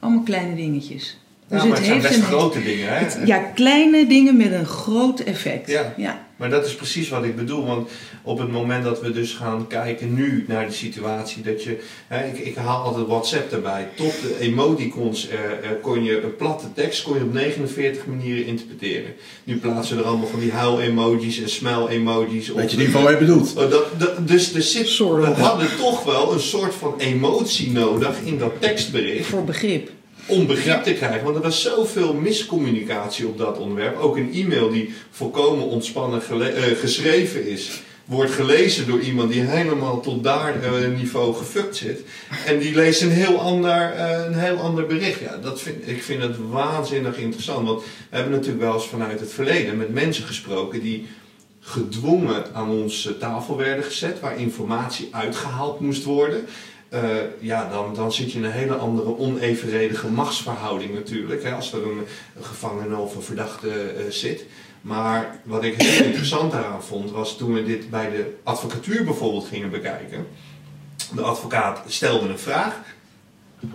Allemaal 0.00 0.22
kleine 0.22 0.54
dingetjes. 0.54 1.18
Ja, 1.50 1.64
maar 1.64 1.76
het 1.76 1.84
zijn 1.86 2.00
best 2.02 2.16
een- 2.16 2.22
grote 2.22 2.62
dingen, 2.62 2.88
hè? 2.88 2.94
het- 2.94 3.18
ja, 3.24 3.38
kleine 3.38 4.06
dingen 4.06 4.36
met 4.36 4.52
een 4.52 4.66
groot 4.66 5.20
effect. 5.20 5.70
Ja. 5.70 5.94
ja. 5.96 6.26
Maar 6.36 6.50
dat 6.50 6.66
is 6.66 6.74
precies 6.74 7.08
wat 7.08 7.24
ik 7.24 7.36
bedoel. 7.36 7.66
Want 7.66 7.90
op 8.28 8.38
het 8.38 8.50
moment 8.52 8.84
dat 8.84 9.00
we 9.00 9.10
dus 9.12 9.32
gaan 9.32 9.66
kijken 9.66 10.14
nu 10.14 10.44
naar 10.48 10.66
de 10.66 10.72
situatie 10.72 11.42
dat 11.42 11.62
je. 11.62 11.78
Hè, 12.06 12.26
ik, 12.26 12.38
ik 12.38 12.54
haal 12.56 12.82
altijd 12.82 13.06
WhatsApp 13.06 13.52
erbij. 13.52 13.88
Tot 13.96 14.12
de 14.22 14.36
emoticons 14.40 15.28
eh, 15.28 15.38
eh, 15.38 15.70
kon 15.82 16.04
je 16.04 16.22
een 16.22 16.36
platte 16.36 16.66
tekst 16.74 17.02
kon 17.02 17.14
je 17.14 17.22
op 17.22 17.32
49 17.32 18.06
manieren 18.06 18.46
interpreteren. 18.46 19.14
Nu 19.44 19.58
plaatsen 19.58 19.96
we 19.96 20.02
er 20.02 20.08
allemaal 20.08 20.26
van 20.28 20.40
die 20.40 20.52
huil-emojis 20.52 21.42
en 21.42 21.48
smile-emojis. 21.48 22.50
op. 22.50 22.56
Weet 22.56 22.70
je 22.70 22.76
niet 22.76 22.90
van 22.90 23.02
wat 23.02 23.12
je 23.12 23.18
bedoelt? 23.18 23.54
Oh, 23.56 23.70
dat, 23.70 23.84
dat- 24.00 24.28
dus 24.28 24.54
er 24.54 24.62
zit, 24.62 24.86
Soort 24.88 25.24
we 25.36 25.42
hadden 25.42 25.68
toch 25.78 26.04
wel 26.04 26.32
een 26.32 26.40
soort 26.40 26.74
van 26.74 26.94
emotie 26.98 27.70
nodig 27.72 28.20
in 28.24 28.38
dat 28.38 28.52
tekstbericht 28.58 29.26
Voor 29.26 29.44
begrip. 29.44 29.90
om 30.26 30.46
begrip 30.46 30.82
te 30.82 30.92
krijgen. 30.92 31.24
Want 31.24 31.36
er 31.36 31.42
was 31.42 31.62
zoveel 31.62 32.14
miscommunicatie 32.14 33.26
op 33.26 33.38
dat 33.38 33.58
onderwerp. 33.58 33.98
Ook 33.98 34.16
een 34.16 34.32
e-mail 34.34 34.70
die 34.70 34.94
volkomen 35.10 35.64
ontspannen 35.64 36.22
eh, 36.22 36.62
geschreven 36.80 37.46
is. 37.48 37.70
Wordt 38.08 38.30
gelezen 38.30 38.86
door 38.86 39.00
iemand 39.00 39.32
die 39.32 39.40
helemaal 39.40 40.00
tot 40.00 40.24
daar 40.24 40.62
eh, 40.62 40.96
niveau 40.96 41.34
gefukt 41.34 41.76
zit. 41.76 42.00
En 42.46 42.58
die 42.58 42.74
leest 42.74 43.02
een 43.02 43.10
heel 43.10 43.40
ander, 43.40 43.92
eh, 43.92 44.24
een 44.26 44.38
heel 44.38 44.56
ander 44.56 44.86
bericht. 44.86 45.20
Ja, 45.20 45.36
dat 45.36 45.60
vind, 45.60 45.88
ik 45.88 46.02
vind 46.02 46.22
het 46.22 46.36
waanzinnig 46.50 47.16
interessant. 47.16 47.66
Want 47.66 47.82
we 47.82 48.16
hebben 48.16 48.32
natuurlijk 48.32 48.62
wel 48.62 48.74
eens 48.74 48.86
vanuit 48.86 49.20
het 49.20 49.32
verleden 49.32 49.76
met 49.76 49.92
mensen 49.92 50.24
gesproken 50.24 50.80
die 50.80 51.06
gedwongen 51.60 52.54
aan 52.54 52.70
onze 52.70 53.18
tafel 53.18 53.56
werden 53.56 53.84
gezet. 53.84 54.20
Waar 54.20 54.38
informatie 54.38 55.08
uitgehaald 55.10 55.80
moest 55.80 56.04
worden. 56.04 56.46
Eh, 56.88 57.00
ja, 57.40 57.68
dan, 57.70 57.94
dan 57.94 58.12
zit 58.12 58.32
je 58.32 58.38
in 58.38 58.44
een 58.44 58.50
hele 58.50 58.74
andere 58.74 59.18
onevenredige 59.18 60.08
machtsverhouding 60.08 60.94
natuurlijk. 60.94 61.42
Hè, 61.42 61.52
als 61.52 61.72
er 61.72 61.82
een, 61.82 62.06
gevangene 62.40 62.96
of 62.96 63.14
een 63.16 63.22
verdachte 63.22 63.70
eh, 63.70 64.10
zit. 64.10 64.44
Maar 64.80 65.40
wat 65.44 65.64
ik 65.64 65.82
heel 65.82 66.04
interessant 66.04 66.52
daaraan 66.52 66.82
vond, 66.82 67.10
was 67.10 67.36
toen 67.36 67.54
we 67.54 67.64
dit 67.64 67.90
bij 67.90 68.10
de 68.10 68.34
advocatuur 68.42 69.04
bijvoorbeeld 69.04 69.46
gingen 69.46 69.70
bekijken. 69.70 70.26
De 71.14 71.22
advocaat 71.22 71.82
stelde 71.86 72.28
een 72.28 72.38
vraag, 72.38 72.74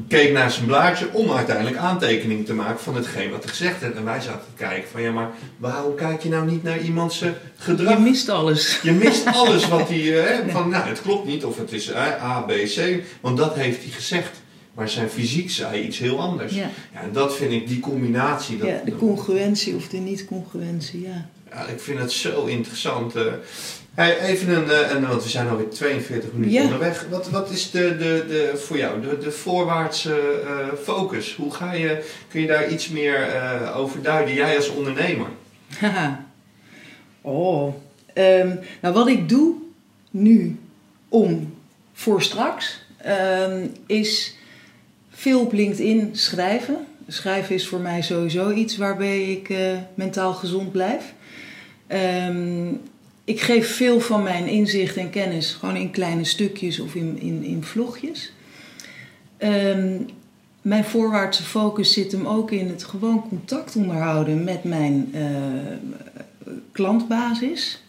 keek 0.08 0.32
naar 0.32 0.52
zijn 0.52 0.66
blaadje 0.66 1.10
om 1.14 1.32
uiteindelijk 1.32 1.78
aantekening 1.78 2.46
te 2.46 2.54
maken 2.54 2.80
van 2.80 2.96
hetgeen 2.96 3.32
wat 3.32 3.44
er 3.44 3.50
gezegd 3.50 3.82
werd. 3.82 3.96
En 3.96 4.04
wij 4.06 4.22
zaten 4.22 4.46
te 4.56 4.64
kijken 4.64 4.90
van 4.90 5.02
ja, 5.02 5.12
maar 5.12 5.30
waarom 5.58 5.96
kijk 5.96 6.24
je 6.24 6.30
nou 6.30 6.46
niet 6.46 6.64
naar 6.64 6.80
iemands 6.80 7.22
eh, 7.22 7.30
gedrag? 7.58 7.94
Je 7.94 8.00
mist 8.04 8.30
alles. 8.30 8.80
Je 8.84 8.92
mist 8.92 9.26
alles 9.42 9.68
wat 9.68 9.90
hij, 9.90 10.20
eh, 10.20 10.28
hè, 10.28 10.52
van 10.52 10.70
nou, 10.70 10.88
het 10.88 11.02
klopt 11.02 11.26
niet 11.28 11.46
of 11.46 11.58
het 11.58 11.72
is 11.72 11.88
eh, 11.88 12.24
A, 12.24 12.42
B, 12.42 12.52
C, 12.52 13.04
want 13.22 13.38
dat 13.38 13.56
heeft 13.56 13.84
hij 13.84 13.92
gezegd. 13.92 14.42
Maar 14.74 14.90
zijn 14.90 15.10
fysiek 15.10 15.52
zei 15.52 15.82
iets 15.82 15.98
heel 15.98 16.20
anders. 16.20 16.54
Ja. 16.54 16.70
Ja, 16.94 17.02
en 17.02 17.10
dat 17.12 17.36
vind 17.36 17.52
ik, 17.52 17.68
die 17.68 17.80
combinatie. 17.80 18.58
Dat, 18.58 18.68
Ja, 18.68 18.82
de 18.86 18.96
congruentie 18.96 19.76
of 19.76 19.88
de 19.88 19.98
niet-congruentie, 19.98 21.02
ja. 21.02 21.28
ja, 21.52 21.66
ik 21.66 21.80
vind 21.80 22.00
het 22.00 22.12
zo 22.12 22.46
interessant. 22.46 23.16
eh. 23.16 23.24
Hey, 23.94 24.20
even 24.20 24.56
een, 24.56 24.70
eh, 24.70 24.96
een, 24.96 25.08
want 25.08 25.24
we 25.24 25.30
zijn 25.30 25.50
alweer 25.50 25.70
42 25.70 26.34
minuten 26.34 26.54
Ja. 26.54 26.64
onderweg. 26.64 27.08
Wat, 27.10 27.30
wat 27.30 27.50
is 27.50 27.72
de, 27.72 27.98
de, 27.98 28.26
de, 28.28 28.52
voor 28.58 28.78
jou 28.78 29.02
de, 29.02 29.18
de 29.18 29.32
voorwaartse 29.32 30.42
eh, 30.48 30.78
focus? 30.84 31.36
Hoe 31.36 31.54
ga 31.54 31.74
je, 31.74 32.04
kun 32.30 32.42
je 32.42 32.48
daar 32.48 32.70
iets 32.70 32.90
meer 32.90 33.22
eh, 33.22 33.78
over 33.78 34.02
duiden, 34.02 34.34
jij 34.34 34.56
als 34.56 34.70
ondernemer? 34.70 35.28
Haha. 35.80 36.26
Oh. 37.22 37.74
Ehm, 38.14 38.56
nou, 38.82 38.94
wat 38.94 39.08
ik 39.08 39.30
doe 39.30 39.56
nu 40.12 40.60
om 41.10 41.54
voor 41.94 42.22
straks 42.22 42.86
ehm, 42.98 43.68
is 43.86 44.36
veel 45.10 45.40
op 45.42 45.52
LinkedIn 45.54 46.10
schrijven. 46.14 46.78
Schrijven 47.08 47.56
is 47.56 47.68
voor 47.68 47.80
mij 47.80 48.02
sowieso 48.02 48.52
iets 48.52 48.78
waarbij 48.78 49.24
ik 49.24 49.54
mentaal 49.94 50.34
gezond 50.34 50.72
blijf. 50.72 51.14
Ehm, 51.88 52.68
ik 53.24 53.42
geef 53.42 53.76
veel 53.76 54.00
van 54.00 54.24
mijn 54.24 54.48
inzicht 54.48 54.98
en 54.98 55.10
kennis 55.10 55.52
gewoon 55.52 55.76
in 55.76 55.92
kleine 55.92 56.24
stukjes 56.24 56.80
of 56.80 56.96
in, 56.96 57.20
in, 57.20 57.44
in 57.44 57.64
vlogjes. 57.64 58.34
Ehm, 59.38 59.98
mijn 60.62 60.84
voorwaartse 60.84 61.44
focus 61.44 61.94
zit 61.94 62.12
hem 62.12 62.28
ook 62.28 62.52
in 62.52 62.68
het 62.68 62.84
gewoon 62.84 63.28
contact 63.30 63.76
onderhouden 63.76 64.44
met 64.44 64.64
mijn 64.64 65.10
eh, 65.14 65.24
klantbasis. 66.72 67.84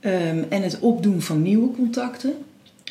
Ehm, 0.00 0.44
en 0.48 0.62
het 0.62 0.78
opdoen 0.78 1.22
van 1.22 1.42
nieuwe 1.42 1.74
contacten. 1.74 2.32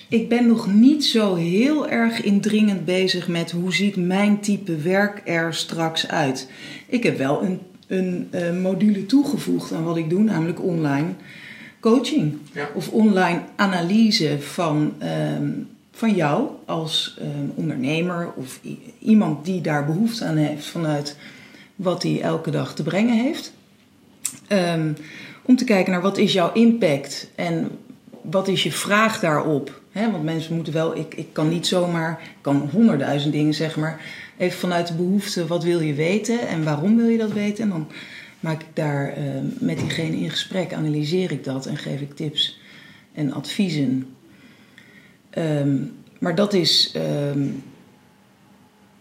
Ik 0.09 0.29
ben 0.29 0.47
nog 0.47 0.73
niet 0.73 1.05
zo 1.05 1.35
heel 1.35 1.88
erg 1.88 2.21
indringend 2.21 2.85
bezig 2.85 3.27
met 3.27 3.51
hoe 3.51 3.73
ziet 3.73 3.95
mijn 3.95 4.39
type 4.39 4.75
werk 4.75 5.21
er 5.25 5.53
straks 5.53 6.07
uit. 6.07 6.49
Ik 6.88 7.03
heb 7.03 7.17
wel 7.17 7.43
een, 7.43 7.59
een 7.88 8.27
eh, 8.31 8.53
module 8.53 9.05
toegevoegd 9.05 9.71
aan 9.71 9.83
wat 9.83 9.97
ik 9.97 10.09
doe, 10.09 10.23
namelijk 10.23 10.63
online 10.63 11.07
coaching. 11.79 12.38
Ja. 12.51 12.69
Of 12.73 12.89
online 12.89 13.41
analyse 13.55 14.41
van, 14.41 14.93
ehm, 14.99 15.49
van 15.91 16.15
jou 16.15 16.49
als 16.65 17.17
ehm, 17.19 17.49
ondernemer 17.55 18.31
of 18.35 18.59
iemand 18.99 19.45
die 19.45 19.61
daar 19.61 19.85
behoefte 19.85 20.25
aan 20.25 20.38
heeft 20.38 20.65
vanuit 20.65 21.17
wat 21.75 22.03
hij 22.03 22.21
elke 22.21 22.51
dag 22.51 22.75
te 22.75 22.83
brengen 22.83 23.23
heeft. 23.23 23.53
Ehm, 24.47 24.91
om 25.41 25.55
te 25.55 25.63
kijken 25.63 25.91
naar 25.91 26.01
wat 26.01 26.17
is 26.17 26.33
jouw 26.33 26.53
impact 26.53 27.29
en 27.35 27.69
wat 28.21 28.47
is 28.47 28.63
je 28.63 28.71
vraag 28.71 29.19
daarop. 29.19 29.81
Want 30.06 30.24
mensen 30.24 30.56
moeten 30.56 30.74
wel, 30.74 30.98
ik, 30.98 31.14
ik 31.16 31.28
kan 31.32 31.50
niet 31.50 31.68
zomaar, 31.68 32.22
ik 32.22 32.41
kan 32.41 32.70
honderdduizend 32.72 33.34
dingen 33.34 33.54
zeggen, 33.54 33.82
maar 33.82 34.02
even 34.38 34.60
vanuit 34.60 34.88
de 34.88 34.93
behoefte, 34.93 35.48
wat 35.48 35.64
wil 35.64 35.80
je 35.80 35.93
weten 35.93 36.48
en 36.48 36.64
waarom 36.64 36.98
wil 36.98 37.08
je 37.08 37.18
dat 37.18 37.32
weten? 37.32 37.64
En 37.64 37.70
dan 37.70 37.88
maak 38.39 38.62
ik 38.62 38.68
daar 38.74 39.14
eh, 39.14 39.24
met 39.60 39.78
diegene 39.78 40.16
in 40.16 40.30
gesprek, 40.30 40.74
analyseer 40.74 41.32
ik 41.32 41.43
dat 41.43 41.66
en 41.66 41.78
geef 41.78 42.02
ik 42.02 42.16
tips 42.16 42.60
en 43.14 43.34
adviezen. 43.34 44.16
Ehm, 45.30 45.78
maar 46.20 46.36
dat 46.36 46.54
is 46.54 46.91
ehm, 46.93 47.48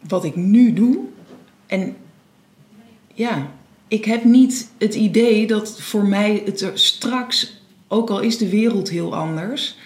wat 0.09 0.25
ik 0.25 0.37
nu 0.37 0.73
doe. 0.73 0.99
En 1.67 1.97
ja, 3.15 3.51
ik 3.89 4.05
heb 4.05 4.25
niet 4.25 4.71
het 4.79 4.95
idee 4.95 5.47
dat 5.47 5.81
voor 5.81 6.07
mij 6.07 6.43
het 6.45 6.61
er 6.61 6.79
straks, 6.79 7.61
ook 7.89 8.11
al 8.11 8.21
is 8.21 8.39
de 8.39 8.49
wereld 8.49 8.91
heel 8.91 9.15
anders, 9.15 9.79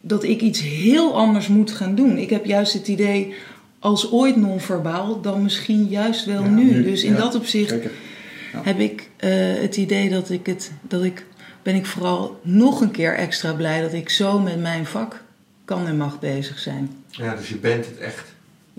dat 0.00 0.24
ik 0.24 0.40
iets 0.40 0.60
heel 0.62 1.16
anders 1.16 1.48
moet 1.48 1.70
gaan 1.70 1.94
doen. 1.94 2.18
Ik 2.18 2.30
heb 2.30 2.44
juist 2.44 2.72
het 2.72 2.88
idee, 2.88 3.34
als 3.78 4.10
ooit 4.12 4.36
non-verbaal, 4.36 5.20
dan 5.20 5.42
misschien 5.42 5.84
juist 5.88 6.24
wel 6.24 6.42
Ja, 6.42 6.48
nu. 6.48 6.64
nu, 6.64 6.82
Dus 6.82 7.02
in 7.02 7.12
ja, 7.12 7.18
dat 7.18 7.34
opzicht. 7.34 7.70
Ja. 8.52 8.60
heb 8.62 8.78
ik 8.78 9.08
eh, 9.16 9.30
het 9.60 9.76
idee 9.76 10.08
dat 10.10 10.30
ik 10.30 10.46
het, 10.46 10.72
dat 10.82 11.04
ik, 11.04 11.26
ben 11.62 11.74
ik 11.74 11.86
vooral 11.86 12.40
nog 12.42 12.80
een 12.80 12.90
keer 12.90 13.14
extra 13.14 13.52
blij 13.52 13.80
dat 13.80 13.92
ik 13.92 14.08
zo 14.08 14.38
met 14.38 14.60
mijn 14.60 14.86
vak 14.86 15.22
kan 15.64 15.86
en 15.86 15.96
mag 15.96 16.18
bezig 16.18 16.58
zijn. 16.58 16.90
Ja, 17.10 17.34
dus 17.34 17.48
je 17.48 17.56
bent 17.56 17.86
het 17.86 17.98
echt. 17.98 18.34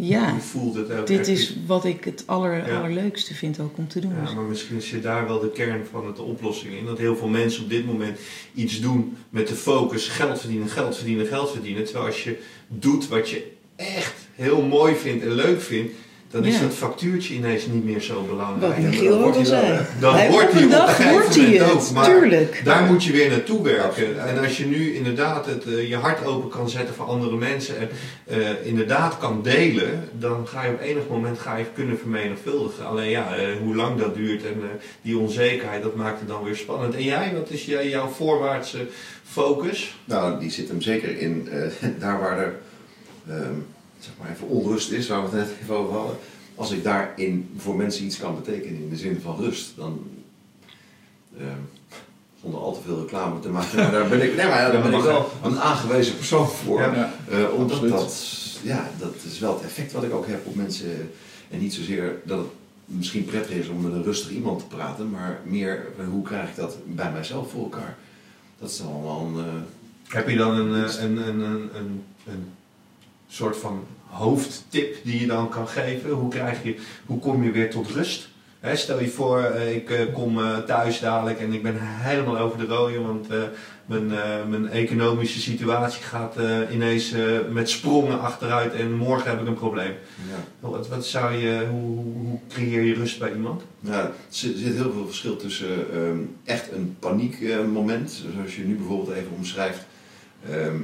Ja, 0.07 0.33
Je 0.33 0.39
voelt 0.41 0.75
het 0.75 0.91
ook 0.91 1.07
dit 1.07 1.19
echt. 1.19 1.27
is 1.27 1.55
wat 1.65 1.85
ik 1.85 2.03
het 2.03 2.23
aller, 2.25 2.67
Ja. 2.67 2.77
allerleukste 2.79 3.33
vind 3.33 3.59
ook 3.59 3.77
om 3.77 3.87
te 3.87 3.99
doen. 3.99 4.13
Ja, 4.25 4.33
maar 4.33 4.43
misschien 4.43 4.81
zit 4.81 5.03
daar 5.03 5.27
wel 5.27 5.39
de 5.39 5.49
kern 5.51 5.85
van 5.91 6.13
de 6.15 6.21
oplossing 6.21 6.73
in. 6.73 6.85
Dat 6.85 6.97
heel 6.97 7.15
veel 7.15 7.27
mensen 7.27 7.63
op 7.63 7.69
dit 7.69 7.85
moment 7.85 8.19
iets 8.53 8.79
doen 8.81 9.17
met 9.29 9.47
de 9.47 9.53
focus 9.55 10.07
geld 10.07 10.39
verdienen, 10.39 10.67
geld 10.69 10.95
verdienen, 10.95 11.25
geld 11.25 11.51
verdienen. 11.51 11.83
Terwijl 11.83 12.05
als 12.05 12.23
je 12.23 12.37
doet 12.67 13.07
wat 13.07 13.29
je 13.29 13.51
echt 13.75 14.13
heel 14.35 14.61
mooi 14.61 14.95
vindt 14.95 15.23
en 15.23 15.31
leuk 15.33 15.61
vindt, 15.61 15.93
dan 16.31 16.45
is 16.45 16.55
Ja. 16.55 16.61
dat 16.61 16.73
factuurtje 16.73 17.33
ineens 17.33 17.65
niet 17.65 17.85
meer 17.85 18.01
zo 18.01 18.13
Wat 18.15 18.27
belangrijk. 18.29 18.77
Michiel 18.77 19.19
dan 19.19 19.23
ook 19.27 19.35
al 19.35 19.45
zei. 19.45 19.79
Dan 19.99 20.13
Hij- 20.15 20.29
wordt 20.29 20.47
op 20.47 20.53
hij 20.53 20.63
op 20.65 20.71
een 20.71 20.87
gegeven 20.87 21.43
moment 21.51 21.71
ook, 21.71 21.91
maar 21.91 22.05
tuurlijk. 22.05 22.61
Daar 22.63 22.83
moet 22.83 23.03
je 23.03 23.11
weer 23.11 23.29
naartoe 23.29 23.63
werken. 23.63 24.27
En 24.27 24.37
als 24.43 24.57
je 24.57 24.65
nu 24.65 24.93
inderdaad 24.93 25.45
het, 25.45 25.65
eh, 25.65 25.89
je 25.89 25.95
hart 25.95 26.25
open 26.25 26.49
kan 26.49 26.69
zetten 26.69 26.95
voor 26.95 27.05
andere 27.05 27.35
mensen 27.37 27.75
en 27.79 27.89
eh, 28.27 28.37
inderdaad 28.63 29.17
kan 29.17 29.39
delen, 29.43 30.03
dan 30.19 30.47
ga 30.47 30.63
je 30.65 30.71
op 30.71 30.81
enig 30.81 31.07
moment 31.09 31.39
ga 31.39 31.55
je 31.57 31.65
kunnen 31.73 31.97
vermenigvuldigen. 31.99 32.85
Alleen 32.85 33.09
ja, 33.09 33.35
eh, 33.35 33.47
hoe 33.63 33.75
lang 33.75 33.99
dat 33.99 34.15
duurt 34.15 34.43
en 34.45 34.53
eh, 34.61 34.67
die 35.01 35.17
onzekerheid, 35.17 35.83
dat 35.83 35.95
maakt 35.95 36.19
het 36.19 36.27
dan 36.27 36.43
weer 36.43 36.55
spannend. 36.55 36.95
En 36.95 37.03
jij, 37.03 37.31
wat 37.35 37.49
is 37.49 37.65
jij, 37.65 37.89
jouw 37.89 38.07
voorwaartse 38.07 38.87
focus? 39.31 39.95
Nou, 40.05 40.39
die 40.39 40.51
zit 40.51 40.67
hem 40.67 40.81
zeker 40.81 41.17
in 41.17 41.49
eh, 41.51 41.89
daar 41.99 42.19
waar 42.19 42.37
er 42.39 42.55
ehm, 43.29 43.53
zeg 44.03 44.13
maar 44.21 44.31
even 44.31 44.47
onrust 44.47 44.91
is, 44.91 45.07
waar 45.07 45.19
we 45.29 45.37
het 45.37 45.47
net 45.47 45.57
even 45.61 45.75
over 45.75 45.93
hadden. 45.93 46.15
Als 46.55 46.71
ik 46.71 46.83
daarin 46.83 47.49
voor 47.57 47.75
mensen 47.75 48.05
iets 48.05 48.17
kan 48.19 48.35
betekenen 48.35 48.81
in 48.81 48.89
de 48.89 48.95
zin 48.97 49.19
van 49.21 49.37
rust, 49.39 49.71
dan 49.75 50.03
ehm, 51.37 51.47
zonder 52.41 52.59
al 52.59 52.73
te 52.73 52.79
veel 52.85 52.99
reclame 53.01 53.39
te 53.39 53.49
maken, 53.49 53.77
maar 53.77 53.91
daar 53.91 54.07
ben 54.09 54.21
ik, 54.21 54.35
nee, 54.35 54.45
maar 54.47 54.61
ja, 54.61 54.71
daar 54.71 54.81
ben 54.81 54.93
ik 54.93 55.01
wel 55.03 55.29
een 55.43 55.59
aangewezen 55.59 56.15
persoon 56.15 56.47
voor. 56.47 56.81
Ja. 56.81 57.13
Eh, 57.29 57.53
omdat 57.53 57.71
absoluut. 57.71 57.91
dat, 57.91 58.37
ja, 58.63 58.89
dat 58.99 59.13
is 59.31 59.39
wel 59.39 59.53
het 59.53 59.63
effect 59.63 59.91
wat 59.91 60.03
ik 60.03 60.13
ook 60.13 60.27
heb 60.27 60.45
op 60.45 60.55
mensen. 60.55 61.11
En 61.49 61.59
niet 61.59 61.73
zozeer 61.73 62.15
dat 62.23 62.37
het 62.37 62.47
misschien 62.85 63.25
prettig 63.25 63.55
is 63.55 63.67
om 63.67 63.81
met 63.81 63.93
een 63.93 64.03
rustig 64.03 64.31
iemand 64.31 64.59
te 64.59 64.65
praten, 64.75 65.09
maar 65.09 65.39
meer 65.45 65.87
eh, 65.99 66.05
hoe 66.07 66.23
krijg 66.23 66.49
ik 66.49 66.55
dat 66.55 66.77
bij 66.85 67.11
mijzelf 67.11 67.51
voor 67.51 67.63
elkaar. 67.63 67.97
Dat 68.59 68.69
is 68.69 68.81
allemaal 68.81 69.25
een. 69.25 69.45
eh, 69.45 69.53
Heb 70.07 70.29
je 70.29 70.37
dan 70.37 70.55
een, 70.55 70.71
een, 71.03 71.03
een, 71.03 71.27
een, 71.27 71.69
een, 71.75 72.03
een 72.27 72.47
soort 73.31 73.57
van 73.57 73.83
hoofdtip 74.05 74.97
die 75.03 75.19
je 75.19 75.27
dan 75.27 75.49
kan 75.49 75.67
geven? 75.67 76.09
Hoe, 76.09 76.29
krijg 76.29 76.63
je, 76.63 76.75
hoe 77.05 77.19
kom 77.19 77.43
je 77.43 77.51
weer 77.51 77.69
tot 77.69 77.89
rust? 77.89 78.29
Stel 78.73 78.99
je 78.99 79.09
voor, 79.09 79.39
eh, 79.39 79.75
ik 79.75 79.89
eh, 79.89 80.13
kom 80.13 80.39
eh, 80.39 80.57
thuis 80.57 80.99
dadelijk 80.99 81.39
en 81.39 81.53
ik 81.53 81.63
ben 81.63 81.75
helemaal 81.79 82.37
over 82.37 82.57
de 82.57 82.65
rode, 82.65 83.01
want 83.01 83.27
mijn, 83.85 84.07
mijn 84.49 84.69
economische 84.69 85.39
situatie 85.39 86.03
gaat 86.03 86.35
ineens 86.71 87.13
met 87.51 87.69
sprongen 87.69 88.21
achteruit 88.21 88.73
en 88.73 88.93
morgen 88.93 89.29
heb 89.29 89.41
ik 89.41 89.47
een 89.47 89.53
probleem. 89.53 89.93
ja. 90.29 90.69
Wat, 90.69 90.87
wat 90.87 91.05
zou 91.05 91.33
je, 91.33 91.67
hoe, 91.69 92.03
hoe, 92.03 92.39
creëer 92.49 92.81
je 92.81 92.93
rust 92.93 93.19
bij 93.19 93.33
iemand? 93.33 93.61
Ja, 93.79 93.99
er 93.99 94.11
zit 94.29 94.57
zit 94.57 94.75
heel 94.75 94.91
veel 94.91 95.05
verschil 95.05 95.35
tussen 95.35 95.93
ehm, 95.93 96.17
echt 96.43 96.71
een 96.71 96.95
paniekmoment, 96.99 98.23
zoals 98.35 98.55
je 98.55 98.63
nu 98.63 98.75
bijvoorbeeld 98.75 99.17
even 99.17 99.31
omschrijft. 99.37 99.85
Ehm, 100.49 100.75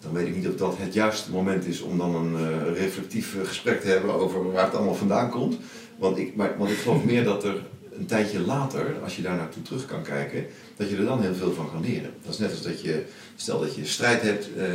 dan 0.00 0.12
weet 0.12 0.26
ik 0.26 0.36
niet 0.36 0.48
of 0.48 0.54
dat 0.54 0.74
het 0.78 0.94
juiste 0.94 1.30
moment 1.30 1.66
is 1.66 1.80
om 1.80 1.98
dan 1.98 2.14
een 2.14 2.34
eh, 2.36 2.78
reflectief 2.78 3.34
eh, 3.34 3.46
gesprek 3.46 3.80
te 3.80 3.88
hebben 3.88 4.14
over 4.14 4.52
waar 4.52 4.64
het 4.64 4.74
allemaal 4.74 4.94
vandaan 4.94 5.30
komt. 5.30 5.56
Want 5.98 6.18
ik, 6.18 6.36
maar, 6.36 6.54
want 6.58 6.70
ik 6.70 6.76
geloof 6.76 7.04
meer 7.04 7.24
dat 7.24 7.44
er 7.44 7.62
een 7.98 8.06
tijdje 8.06 8.40
later, 8.40 8.96
als 9.02 9.16
je 9.16 9.22
daar 9.22 9.36
naartoe 9.36 9.62
terug 9.62 9.86
kan 9.86 10.02
kijken, 10.02 10.46
dat 10.76 10.90
je 10.90 10.96
er 10.96 11.04
dan 11.04 11.22
heel 11.22 11.34
veel 11.34 11.52
van 11.52 11.70
kan 11.70 11.80
leren. 11.80 12.10
Dat 12.22 12.32
is 12.32 12.38
net 12.38 12.50
als 12.50 12.62
dat 12.62 12.80
je, 12.80 13.04
stel 13.36 13.60
dat 13.60 13.74
je 13.74 13.86
strijd 13.86 14.22
hebt 14.22 14.48
eh, 14.56 14.66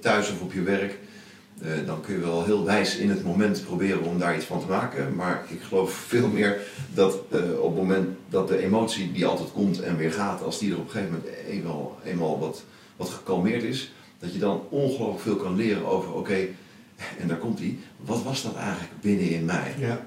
thuis 0.00 0.30
of 0.30 0.40
op 0.40 0.52
je 0.52 0.62
werk, 0.62 0.98
dan 1.86 2.00
kun 2.00 2.14
je 2.14 2.20
wel 2.20 2.44
heel 2.44 2.64
wijs 2.64 2.96
in 2.96 3.10
het 3.10 3.24
moment 3.24 3.64
proberen 3.64 4.02
om 4.02 4.18
daar 4.18 4.36
iets 4.36 4.44
van 4.44 4.60
te 4.60 4.66
maken. 4.66 5.14
Maar 5.14 5.44
ik 5.48 5.60
geloof 5.62 5.92
veel 5.92 6.28
meer 6.28 6.60
dat 6.94 7.14
op 7.60 7.74
het 7.74 7.76
moment 7.76 8.08
dat 8.28 8.48
de 8.48 8.58
emotie 8.58 9.12
die 9.12 9.26
altijd 9.26 9.52
komt 9.52 9.80
en 9.80 9.96
weer 9.96 10.12
gaat, 10.12 10.42
als 10.42 10.58
die 10.58 10.72
er 10.72 10.78
op 10.78 10.84
een 10.84 10.90
gegeven 10.90 11.12
moment 11.12 11.30
eenmaal, 11.48 11.98
eenmaal 12.04 12.38
wat, 12.38 12.64
wat 12.96 13.08
gekalmeerd 13.08 13.62
is, 13.62 13.92
dat 14.20 14.32
je 14.32 14.38
dan 14.38 14.62
ongelooflijk 14.68 15.20
veel 15.20 15.36
kan 15.36 15.56
leren 15.56 15.86
over, 15.86 16.14
oké, 16.14 16.46
en 17.18 17.28
daar 17.28 17.36
komt 17.36 17.58
hij, 17.58 17.78
wat 17.96 18.22
was 18.22 18.42
dat 18.42 18.54
eigenlijk 18.54 19.00
binnen 19.00 19.30
in 19.30 19.44
mij? 19.44 19.74
Ja. 19.78 20.04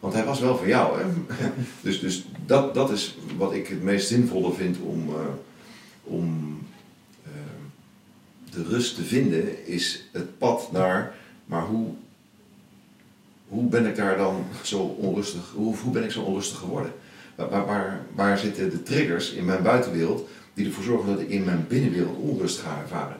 Want 0.00 0.14
hij 0.14 0.24
was 0.24 0.40
wel 0.40 0.56
voor 0.56 0.68
jou, 0.68 1.00
hè? 1.00 1.04
Dus, 1.82 2.00
dus 2.00 2.24
dat, 2.46 2.74
dat 2.74 2.90
is 2.90 3.18
wat 3.36 3.52
ik 3.52 3.66
het 3.66 3.82
meest 3.82 4.08
zinvolle 4.08 4.52
vind 4.52 4.76
om, 4.78 5.08
eh, 5.08 5.20
om 6.02 6.58
eh, 7.24 7.30
de 8.50 8.62
rust 8.62 8.94
te 8.94 9.02
vinden, 9.02 9.66
is 9.66 10.04
het 10.12 10.38
pad 10.38 10.72
naar, 10.72 11.14
maar 11.44 11.66
hoe, 11.66 11.86
hoe 13.48 13.68
ben 13.68 13.86
ik 13.86 13.96
daar 13.96 14.16
dan 14.16 14.44
zo 14.62 14.78
onrustig, 14.78 15.52
hoe, 15.54 15.76
hoe 15.76 15.92
ben 15.92 16.04
ik 16.04 16.10
zo 16.10 16.22
onrustig 16.22 16.58
geworden? 16.58 16.92
Waar, 17.34 17.50
waar, 17.50 17.66
waar, 17.66 18.06
waar 18.14 18.38
zitten 18.38 18.70
de 18.70 18.82
triggers 18.82 19.32
in 19.32 19.44
mijn 19.44 19.62
buitenwereld 19.62 20.28
die 20.54 20.66
ervoor 20.66 20.84
zorgen 20.84 21.08
dat 21.08 21.20
ik 21.20 21.28
in 21.28 21.44
mijn 21.44 21.64
binnenwereld 21.68 22.16
onrust 22.16 22.58
ga 22.58 22.80
ervaren? 22.82 23.16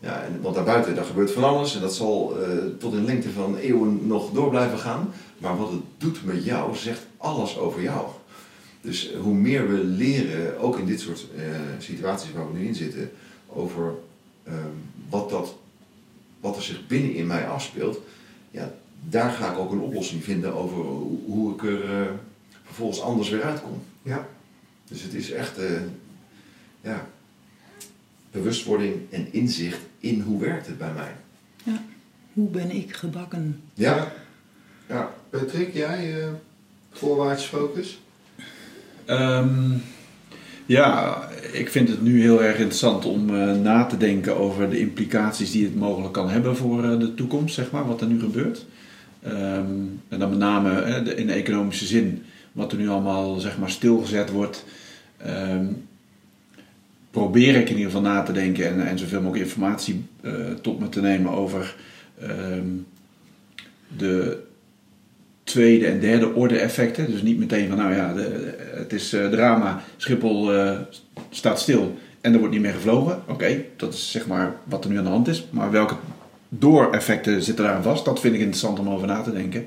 Ja, 0.00 0.22
en, 0.22 0.40
want 0.40 0.54
daarbuiten 0.54 0.94
daar 0.94 1.04
gebeurt 1.04 1.30
van 1.30 1.44
alles 1.44 1.74
en 1.74 1.80
dat 1.80 1.94
zal 1.94 2.42
eh, 2.42 2.48
tot 2.78 2.92
in 2.92 3.04
lengte 3.04 3.30
van 3.30 3.56
eeuwen 3.56 4.06
nog 4.06 4.32
door 4.32 4.50
blijven 4.50 4.78
gaan. 4.78 5.12
Maar 5.38 5.56
wat 5.56 5.70
het 5.70 5.80
doet 5.98 6.24
met 6.24 6.44
jou, 6.44 6.76
zegt 6.76 7.06
alles 7.16 7.58
over 7.58 7.82
jou. 7.82 8.06
Dus 8.80 9.14
hoe 9.22 9.34
meer 9.34 9.68
we 9.68 9.84
leren, 9.84 10.58
ook 10.58 10.78
in 10.78 10.86
dit 10.86 11.00
soort 11.00 11.26
eh, 11.36 11.44
situaties 11.78 12.32
waar 12.32 12.52
we 12.52 12.58
nu 12.58 12.66
in 12.66 12.74
zitten, 12.74 13.10
over 13.48 13.94
ehm, 14.44 14.56
wat, 15.08 15.30
dat, 15.30 15.54
wat 16.40 16.56
er 16.56 16.62
zich 16.62 16.86
binnen 16.86 17.14
in 17.14 17.26
mij 17.26 17.48
afspeelt, 17.48 18.00
ja, 18.50 18.72
daar 19.08 19.30
ga 19.30 19.52
ik 19.52 19.58
ook 19.58 19.72
een 19.72 19.80
oplossing 19.80 20.24
vinden 20.24 20.54
over 20.54 20.76
hoe, 21.26 21.54
ik 21.54 21.62
er 21.62 21.84
eh, 21.84 22.06
vervolgens 22.64 23.00
anders 23.00 23.28
weer 23.28 23.42
uitkom. 23.42 23.82
Ja. 24.02 24.28
Dus 24.88 25.02
het 25.02 25.14
is 25.14 25.30
echt 25.30 25.58
ja, 26.80 27.06
bewustwording 28.30 28.94
en 29.10 29.26
inzicht 29.30 29.78
in 30.00 30.20
hoe 30.20 30.40
werkt 30.40 30.66
het 30.66 30.78
bij 30.78 30.92
mij. 30.96 31.10
Hoe 32.32 32.48
ben 32.50 32.70
ik 32.70 32.94
gebakken? 32.96 33.60
Ja, 33.74 34.12
ja. 34.88 35.10
Patrick, 35.30 35.72
jij 35.74 36.20
eh 36.20 36.26
voorwaarts 36.90 37.44
focus? 37.44 38.00
Ehm, 39.04 39.72
ja, 40.66 41.18
ik 41.52 41.70
vind 41.70 41.88
het 41.88 42.02
nu 42.02 42.20
heel 42.20 42.42
erg 42.42 42.56
interessant 42.56 43.04
om 43.04 43.30
eh, 43.30 43.52
na 43.60 43.84
te 43.86 43.96
denken 43.96 44.36
over 44.36 44.70
de 44.70 44.78
implicaties 44.78 45.50
die 45.50 45.64
het 45.64 45.76
mogelijk 45.76 46.12
kan 46.12 46.28
hebben 46.30 46.56
voor 46.56 46.84
eh, 46.84 46.98
de 46.98 47.14
toekomst, 47.14 47.54
zeg 47.54 47.70
maar, 47.70 47.86
wat 47.86 48.00
er 48.00 48.06
nu 48.06 48.20
gebeurt. 48.20 48.66
Ehm, 49.22 49.66
en 50.08 50.18
dan 50.18 50.28
met 50.30 50.38
name 50.38 51.02
de- 51.02 51.14
in 51.14 51.26
de 51.26 51.32
economische 51.32 51.86
zin, 51.86 52.22
wat 52.52 52.72
er 52.72 52.78
nu 52.78 52.88
allemaal 52.88 53.38
zeg 53.40 53.58
maar, 53.58 53.70
stilgezet 53.70 54.30
wordt. 54.30 54.64
Ehm, 55.16 55.66
probeer 57.16 57.54
ik 57.54 57.70
in 57.70 57.76
ieder 57.76 57.92
geval 57.92 58.10
na 58.10 58.22
te 58.22 58.32
denken 58.32 58.66
en, 58.66 58.86
en 58.86 58.98
zoveel 58.98 59.20
mogelijk 59.20 59.44
informatie 59.44 60.04
eh, 60.20 60.32
tot 60.62 60.80
me 60.80 60.88
te 60.88 61.00
nemen 61.00 61.32
over 61.32 61.76
ehm, 62.20 62.66
de 63.96 64.42
tweede 65.44 65.86
en 65.86 66.00
derde 66.00 66.34
orde 66.34 66.58
effecten. 66.58 67.10
Dus 67.10 67.22
niet 67.22 67.38
meteen 67.38 67.68
van, 67.68 67.76
nou 67.76 67.94
ja, 67.94 68.12
de, 68.12 68.54
het 68.74 68.92
is 68.92 69.12
eh, 69.12 69.28
drama, 69.28 69.82
Schiphol 69.96 70.54
eh, 70.54 70.78
staat 71.30 71.60
stil 71.60 71.98
en 72.20 72.32
er 72.32 72.38
wordt 72.38 72.54
niet 72.54 72.62
meer 72.62 72.72
gevlogen. 72.72 73.22
Oké, 73.28 73.64
dat 73.76 73.94
is 73.94 74.10
zeg 74.10 74.26
maar 74.26 74.54
wat 74.64 74.84
er 74.84 74.90
nu 74.90 74.98
aan 74.98 75.04
de 75.04 75.10
hand 75.10 75.28
is. 75.28 75.46
Maar 75.50 75.70
welke 75.70 75.94
door-effecten 76.48 77.42
zitten 77.42 77.64
daar 77.64 77.74
aan 77.74 77.82
vast? 77.82 78.04
Dat 78.04 78.20
vind 78.20 78.34
ik 78.34 78.40
interessant 78.40 78.78
om 78.78 78.88
over 78.88 79.06
na 79.06 79.22
te 79.22 79.32
denken. 79.32 79.66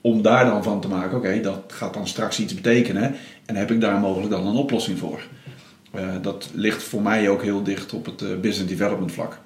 Om 0.00 0.22
daar 0.22 0.44
dan 0.44 0.62
van 0.62 0.80
te 0.80 0.88
maken, 0.88 1.16
oké, 1.16 1.40
dat 1.40 1.62
gaat 1.66 1.94
dan 1.94 2.06
straks 2.06 2.40
iets 2.40 2.54
betekenen. 2.54 3.14
En 3.46 3.56
heb 3.56 3.70
ik 3.70 3.80
daar 3.80 4.00
mogelijk 4.00 4.30
dan 4.30 4.46
een 4.46 4.56
oplossing 4.56 4.98
voor? 4.98 5.22
Eh, 5.94 6.08
dat 6.22 6.50
ligt 6.52 6.82
voor 6.82 7.02
mij 7.02 7.28
ook 7.28 7.42
heel 7.42 7.62
dicht 7.62 7.92
op 7.92 8.06
het 8.06 8.22
eh, 8.22 8.28
business 8.40 8.70
development 8.70 9.12
vlak. 9.12 9.38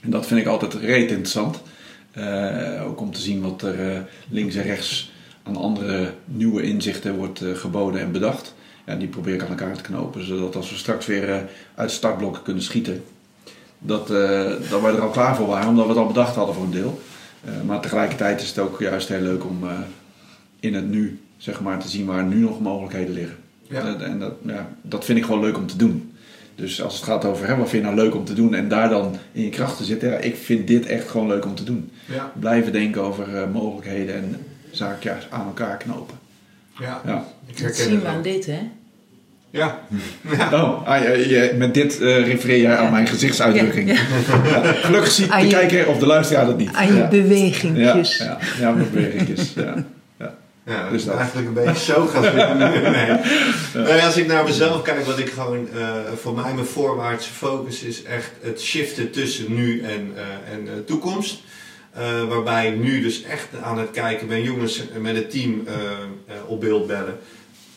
En 0.00 0.10
dat 0.10 0.26
vind 0.26 0.40
ik 0.40 0.46
altijd 0.46 0.74
reet 0.74 1.10
interessant. 1.10 1.62
Eh, 2.12 2.86
ook 2.86 3.00
om 3.00 3.12
te 3.12 3.20
zien 3.20 3.40
wat 3.40 3.62
er 3.62 4.08
links 4.28 4.54
en 4.54 4.62
rechts 4.62 5.12
aan 5.42 5.56
andere 5.56 6.12
nieuwe 6.24 6.62
inzichten 6.62 7.16
wordt 7.16 7.42
geboden 7.54 8.00
en 8.00 8.12
bedacht. 8.12 8.54
Ja, 8.86 8.96
die 8.96 9.08
probeer 9.08 9.34
ik 9.34 9.42
aan 9.42 9.48
elkaar 9.48 9.76
te 9.76 9.82
knopen, 9.82 10.26
zodat 10.26 10.56
als 10.56 10.70
we 10.70 10.76
straks 10.76 11.06
weer 11.06 11.48
uit 11.74 11.90
startblokken 11.90 12.42
kunnen 12.42 12.62
schieten, 12.62 13.04
dat, 13.78 14.10
eh, 14.10 14.44
dat 14.70 14.80
we 14.80 14.86
er 14.86 15.00
al 15.00 15.10
klaar 15.10 15.36
voor 15.36 15.46
waren, 15.46 15.68
omdat 15.68 15.84
we 15.84 15.90
het 15.90 16.00
al 16.00 16.06
bedacht 16.06 16.34
hadden 16.34 16.54
voor 16.54 16.64
een 16.64 16.70
deel. 16.70 17.00
Maar 17.66 17.80
tegelijkertijd 17.80 18.40
is 18.40 18.48
het 18.48 18.58
ook 18.58 18.80
juist 18.80 19.08
heel 19.08 19.20
leuk 19.20 19.44
om 19.44 19.64
in 20.60 20.74
het 20.74 20.88
nu 20.88 21.20
zeg 21.36 21.60
maar, 21.60 21.78
te 21.78 21.88
zien 21.88 22.06
waar 22.06 22.24
nu 22.24 22.40
nog 22.40 22.60
mogelijkheden 22.60 23.14
liggen. 23.14 23.36
Ja. 23.70 23.96
En 24.00 24.18
dat, 24.18 24.32
ja, 24.46 24.68
dat 24.82 25.04
vind 25.04 25.18
ik 25.18 25.24
gewoon 25.24 25.40
leuk 25.40 25.56
om 25.56 25.66
te 25.66 25.76
doen. 25.76 26.10
Dus 26.54 26.82
als 26.82 26.94
het 26.94 27.04
gaat 27.04 27.24
over 27.24 27.46
hè, 27.46 27.56
wat 27.56 27.68
vind 27.68 27.84
je 27.84 27.90
nou 27.90 28.02
leuk 28.04 28.14
om 28.14 28.24
te 28.24 28.34
doen 28.34 28.54
en 28.54 28.68
daar 28.68 28.88
dan 28.88 29.16
in 29.32 29.42
je 29.42 29.48
krachten 29.50 29.84
zitten, 29.84 30.10
ja, 30.10 30.16
ik 30.16 30.36
vind 30.36 30.66
dit 30.66 30.86
echt 30.86 31.08
gewoon 31.08 31.26
leuk 31.26 31.44
om 31.44 31.54
te 31.54 31.64
doen. 31.64 31.90
Ja. 32.04 32.32
Blijven 32.40 32.72
denken 32.72 33.02
over 33.02 33.36
eh, 33.36 33.42
mogelijkheden 33.52 34.14
en 34.14 34.36
zaken 34.70 35.10
ja, 35.10 35.18
aan 35.36 35.46
elkaar 35.46 35.76
knopen. 35.76 36.14
Ja. 36.80 37.00
Ja. 37.06 37.24
Ik 37.46 37.62
Dat 37.62 37.74
zien 37.76 38.00
we 38.00 38.06
aan 38.06 38.22
dit, 38.22 38.46
hè? 38.46 38.58
Ja. 39.50 39.78
Oh, 40.52 40.86
ah, 40.88 41.02
je, 41.02 41.28
je- 41.28 41.54
met 41.56 41.74
dit 41.74 42.00
eh, 42.00 42.26
refereer 42.26 42.60
jij 42.60 42.76
aan 42.76 42.84
Ja. 42.84 42.90
mijn 42.90 43.06
gezichtsuitdrukking. 43.06 43.88
Ja, 43.88 43.94
Ja. 44.44 44.72
Gelukkig 44.86 45.10
ziet 45.10 45.32
de 45.32 45.38
je- 45.40 45.48
kijker 45.48 45.88
of 45.88 45.98
de 45.98 46.06
luisteraar 46.06 46.46
dat 46.46 46.58
niet. 46.58 46.72
Aan 46.72 46.86
je 46.86 46.94
ja. 46.94 47.08
bewegingjes. 47.08 48.16
Ja, 48.18 48.24
ja, 48.24 48.38
ja, 48.60 48.72
bewegingjes. 48.72 49.52
Ja. 49.54 49.84
Ja, 50.66 50.90
Dus 50.90 51.04
dat. 51.04 51.16
eigenlijk 51.16 51.48
een 51.48 51.54
beetje 51.54 51.84
zo 51.92 52.06
gaat 52.06 52.24
zitten. 52.24 52.58
Nee. 52.58 53.84
Nee, 53.84 54.02
als 54.02 54.16
ik 54.16 54.26
naar 54.26 54.44
mezelf 54.44 54.82
kijk, 54.82 55.04
wat 55.04 55.18
ik 55.18 55.28
gewoon, 55.30 55.68
eh, 55.74 55.96
voor 56.20 56.34
mij 56.34 56.54
mijn 56.54 56.66
voorwaartse 56.66 57.32
focus 57.32 57.82
is 57.82 58.02
echt 58.02 58.30
het 58.40 58.60
shiften 58.60 59.10
tussen 59.10 59.54
nu 59.54 59.80
en, 59.80 60.12
eh, 60.16 60.52
en 60.54 60.68
eh, 60.68 60.72
toekomst. 60.86 61.42
Waarbij 62.28 62.68
ik 62.68 62.78
nu 62.78 63.00
dus 63.00 63.22
echt 63.22 63.48
aan 63.62 63.78
het 63.78 63.90
kijken 63.90 64.28
ben, 64.28 64.42
jongens 64.42 64.82
met 64.98 65.16
het 65.16 65.30
team 65.30 65.64
op 66.46 66.60
beeld 66.60 66.86
bellen. 66.86 67.18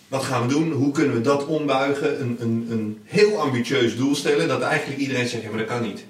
Wat 0.08 0.24
gaan 0.24 0.48
we 0.48 0.54
doen? 0.54 0.72
Hoe 0.72 0.92
kunnen 0.92 1.16
we 1.16 1.22
dat 1.22 1.46
ombuigen? 1.46 2.22
Een, 2.22 2.38
een, 2.40 2.68
een 2.70 3.00
heel 3.04 3.42
ambitieus 3.42 3.98
doel 3.98 4.16
stellen, 4.16 4.48
dat 4.48 4.62
eigenlijk 4.62 5.00
iedereen 5.00 5.28
zegt, 5.28 5.44
ja 5.44 5.50
maar 5.50 5.58
dat 5.58 5.68
kan 5.68 5.82
niet. 5.82 6.06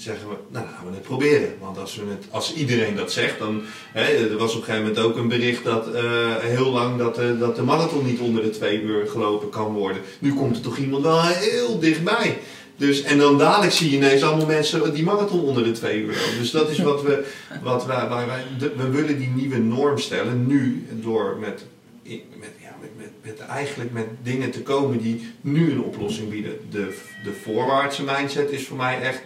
Zeggen 0.00 0.28
we, 0.28 0.34
nou 0.48 0.66
gaan 0.66 0.86
we 0.86 0.92
het 0.92 1.02
proberen. 1.02 1.54
Want 1.60 1.78
als, 1.78 1.96
we 1.96 2.02
het, 2.08 2.24
als 2.30 2.54
iedereen 2.54 2.96
dat 2.96 3.12
zegt, 3.12 3.38
dan... 3.38 3.62
Hè, 3.92 4.02
er 4.02 4.36
was 4.36 4.54
op 4.54 4.58
een 4.58 4.64
gegeven 4.64 4.86
moment 4.86 5.04
ook 5.04 5.16
een 5.16 5.28
bericht 5.28 5.64
dat 5.64 5.94
eh, 5.94 6.36
heel 6.36 6.70
lang 6.70 6.98
dat, 6.98 7.18
eh, 7.18 7.38
dat 7.38 7.56
de 7.56 7.62
marathon 7.62 8.06
niet 8.06 8.20
onder 8.20 8.42
de 8.42 8.50
twee 8.50 8.82
uur 8.82 9.06
gelopen 9.06 9.48
kan 9.48 9.72
worden. 9.72 10.02
Nu 10.18 10.34
komt 10.34 10.56
er 10.56 10.62
toch 10.62 10.76
iemand 10.76 11.02
wel 11.02 11.22
heel 11.22 11.78
dichtbij. 11.78 12.38
Dus, 12.76 13.02
en 13.02 13.18
dan 13.18 13.38
dadelijk 13.38 13.72
zie 13.72 13.90
je 13.90 13.96
ineens 13.96 14.22
allemaal 14.22 14.46
mensen 14.46 14.94
die 14.94 15.04
marathon 15.04 15.40
onder 15.40 15.64
de 15.64 15.72
twee 15.72 16.00
uur 16.00 16.16
lopen. 16.16 16.38
Dus 16.38 16.50
dat 16.50 16.70
is 16.70 16.78
wat 16.78 17.02
we, 17.02 17.24
wat 17.62 17.86
wij, 17.86 18.08
waar 18.08 18.26
wij, 18.26 18.44
we 18.76 18.88
willen 18.88 19.18
die 19.18 19.32
nieuwe 19.34 19.58
norm 19.58 19.98
stellen 19.98 20.46
nu 20.46 20.86
door 20.90 21.36
met, 21.40 21.64
met, 22.38 22.50
ja, 22.60 22.76
met, 22.80 22.90
met, 22.96 23.10
met 23.22 23.40
eigenlijk 23.40 23.92
met 23.92 24.06
dingen 24.22 24.50
te 24.50 24.62
komen 24.62 25.02
die 25.02 25.32
nu 25.40 25.70
een 25.70 25.82
oplossing 25.82 26.30
bieden. 26.30 26.58
De, 26.70 26.96
de 27.24 27.32
voorwaartse 27.42 28.02
mindset 28.04 28.50
is 28.50 28.66
voor 28.66 28.76
mij 28.76 29.00
echt 29.00 29.22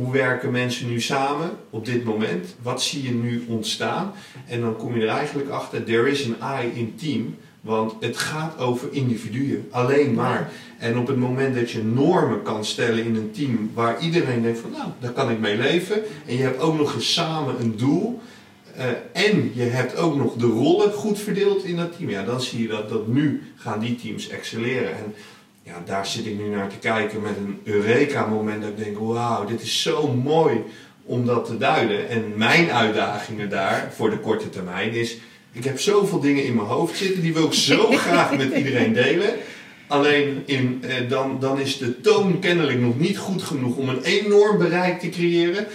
hoe 0.00 0.12
werken 0.12 0.50
mensen 0.50 0.88
nu 0.88 1.00
samen 1.00 1.50
op 1.70 1.84
dit 1.84 2.04
moment? 2.04 2.54
Wat 2.62 2.82
zie 2.82 3.02
je 3.02 3.10
nu 3.10 3.44
ontstaan? 3.48 4.12
En 4.46 4.60
dan 4.60 4.76
kom 4.76 4.96
je 4.96 5.02
er 5.02 5.08
eigenlijk 5.08 5.48
achter, 5.48 5.84
there 5.84 6.10
is 6.10 6.30
an 6.40 6.62
I 6.62 6.78
in 6.78 6.94
team. 6.96 7.36
Want 7.60 7.94
het 8.00 8.16
gaat 8.16 8.58
over 8.58 8.88
individuen, 8.92 9.68
alleen 9.70 10.14
maar. 10.14 10.50
En 10.78 10.98
op 10.98 11.06
het 11.06 11.16
moment 11.16 11.54
dat 11.54 11.70
je 11.70 11.84
normen 11.84 12.42
kan 12.42 12.64
stellen 12.64 13.04
in 13.04 13.14
een 13.14 13.30
team 13.30 13.70
waar 13.74 14.00
iedereen 14.00 14.42
denkt 14.42 14.58
van 14.58 14.70
nou, 14.70 14.90
daar 15.00 15.10
kan 15.12 15.30
ik 15.30 15.38
mee 15.38 15.56
leven. 15.56 16.02
En 16.26 16.36
je 16.36 16.42
hebt 16.42 16.60
ook 16.60 16.76
nog 16.78 16.94
eens 16.94 17.12
samen 17.12 17.60
een 17.60 17.76
doel. 17.76 18.20
eh, 18.76 18.86
en 19.12 19.50
je 19.54 19.62
hebt 19.62 19.96
ook 19.96 20.16
nog 20.16 20.34
de 20.34 20.46
rollen 20.46 20.92
goed 20.92 21.18
verdeeld 21.18 21.64
in 21.64 21.76
dat 21.76 21.96
team. 21.96 22.10
Ja, 22.10 22.24
dan 22.24 22.40
zie 22.40 22.62
je 22.62 22.68
dat, 22.68 22.88
dat 22.88 23.06
nu 23.06 23.42
gaan 23.56 23.80
die 23.80 23.96
teams 23.96 24.28
excelleren. 24.28 24.96
En 24.96 25.14
ja, 25.62 25.82
daar 25.84 26.06
zit 26.06 26.26
ik 26.26 26.38
nu 26.38 26.48
naar 26.48 26.68
te 26.68 26.78
kijken 26.78 27.20
met 27.20 27.36
een 27.36 27.60
Eureka-moment. 27.64 28.62
Dat 28.62 28.70
ik 28.70 28.84
denk, 28.84 28.98
wauw, 28.98 29.44
dit 29.44 29.62
is 29.62 29.82
zo 29.82 30.12
mooi 30.12 30.64
om 31.04 31.26
dat 31.26 31.44
te 31.44 31.58
duiden. 31.58 32.08
En 32.08 32.32
mijn 32.36 32.70
uitdagingen 32.70 33.50
daar 33.50 33.92
voor 33.94 34.10
de 34.10 34.18
korte 34.18 34.50
termijn 34.50 34.92
is... 34.92 35.16
Ik 35.52 35.64
heb 35.64 35.80
zoveel 35.80 36.20
dingen 36.20 36.44
in 36.44 36.54
mijn 36.54 36.66
hoofd 36.68 36.96
zitten, 36.96 37.22
die 37.22 37.32
wil 37.32 37.46
ik 37.46 37.52
zo 37.52 37.90
graag 38.06 38.36
met 38.36 38.52
iedereen 38.52 38.92
delen. 38.92 39.30
Alleen 39.86 40.42
in, 40.46 40.84
eh, 40.86 41.08
dan, 41.08 41.36
dan 41.40 41.60
is 41.60 41.78
de 41.78 42.00
toon 42.00 42.38
kennelijk 42.38 42.80
nog 42.80 42.98
niet 42.98 43.18
goed 43.18 43.42
genoeg 43.42 43.76
om 43.76 43.88
een 43.88 44.02
enorm 44.02 44.58
bereik 44.58 45.00
te 45.00 45.08
creëren. 45.08 45.66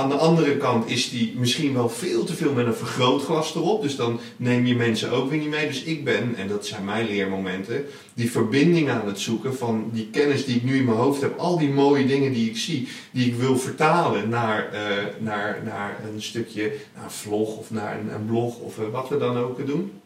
Aan 0.00 0.08
de 0.08 0.14
andere 0.14 0.56
kant 0.56 0.90
is 0.90 1.10
die 1.10 1.34
misschien 1.36 1.74
wel 1.74 1.88
veel 1.88 2.24
te 2.24 2.34
veel 2.34 2.52
met 2.52 2.66
een 2.66 2.74
vergrootglas 2.74 3.54
erop. 3.54 3.82
Dus 3.82 3.96
dan 3.96 4.20
neem 4.36 4.66
je 4.66 4.74
mensen 4.76 5.10
ook 5.10 5.30
weer 5.30 5.38
niet 5.38 5.48
mee. 5.48 5.66
Dus 5.66 5.82
ik 5.82 6.04
ben, 6.04 6.34
en 6.34 6.48
dat 6.48 6.66
zijn 6.66 6.84
mijn 6.84 7.06
leermomenten, 7.06 7.84
die 8.14 8.30
verbinding 8.30 8.90
aan 8.90 9.06
het 9.06 9.20
zoeken 9.20 9.56
van 9.56 9.90
die 9.92 10.08
kennis 10.10 10.44
die 10.44 10.56
ik 10.56 10.62
nu 10.62 10.76
in 10.76 10.84
mijn 10.84 10.96
hoofd 10.96 11.20
heb. 11.20 11.38
Al 11.38 11.58
die 11.58 11.70
mooie 11.70 12.06
dingen 12.06 12.32
die 12.32 12.50
ik 12.50 12.56
zie, 12.56 12.88
die 13.10 13.26
ik 13.26 13.34
wil 13.34 13.56
vertalen 13.56 14.28
naar, 14.28 14.72
eh, 14.72 14.80
naar, 15.18 15.62
naar 15.64 16.00
een 16.12 16.22
stukje, 16.22 16.72
naar 16.94 17.04
een 17.04 17.10
vlog 17.10 17.56
of 17.56 17.70
naar 17.70 18.00
een, 18.00 18.14
een 18.14 18.26
blog 18.26 18.58
of 18.58 18.78
eh, 18.78 18.84
wat 18.92 19.08
we 19.08 19.18
dan 19.18 19.36
ook 19.36 19.66
doen 19.66 19.99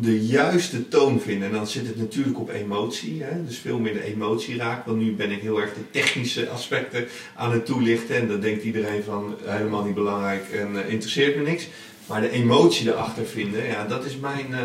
de 0.00 0.26
juiste 0.26 0.88
toon 0.88 1.20
vinden. 1.20 1.48
En 1.48 1.54
dan 1.54 1.66
zit 1.66 1.86
het 1.86 1.96
natuurlijk 1.96 2.38
op 2.40 2.50
emotie. 2.50 3.22
Hè? 3.22 3.44
Dus 3.44 3.58
veel 3.58 3.78
meer 3.78 3.92
de 3.92 4.04
emotie 4.04 4.56
raakt. 4.56 4.86
Want 4.86 4.98
nu 4.98 5.12
ben 5.12 5.30
ik 5.30 5.40
heel 5.40 5.60
erg 5.60 5.74
de 5.74 5.90
technische 5.90 6.48
aspecten 6.48 7.04
aan 7.36 7.52
het 7.52 7.66
toelichten. 7.66 8.16
En 8.16 8.28
dan 8.28 8.40
denkt 8.40 8.64
iedereen 8.64 9.02
van 9.02 9.34
helemaal 9.44 9.84
niet 9.84 9.94
belangrijk 9.94 10.44
en 10.52 10.84
eh, 10.84 10.92
interesseert 10.92 11.36
me 11.36 11.42
niks. 11.42 11.68
Maar 12.06 12.20
de 12.20 12.30
emotie 12.30 12.88
erachter 12.88 13.26
vinden, 13.26 13.64
ja, 13.66 13.86
dat 13.86 14.04
is 14.04 14.16
mijn. 14.16 14.46
eh, 14.54 14.62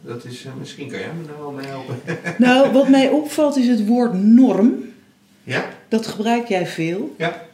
dat 0.00 0.24
is, 0.24 0.44
eh, 0.44 0.52
misschien 0.58 0.88
kan 0.88 0.98
jij 0.98 1.10
me 1.20 1.26
daar 1.26 1.38
wel 1.38 1.50
mee 1.52 1.66
helpen. 1.66 1.96
Nou, 2.46 2.72
wat 2.72 2.88
mij 2.88 3.08
opvalt 3.08 3.56
is 3.56 3.66
het 3.68 3.86
woord 3.86 4.12
norm. 4.22 4.74
ja? 5.44 5.68
Dat 5.88 6.06
gebruik 6.06 6.48
jij 6.48 6.66
veel. 6.66 7.14
Ja? 7.18 7.46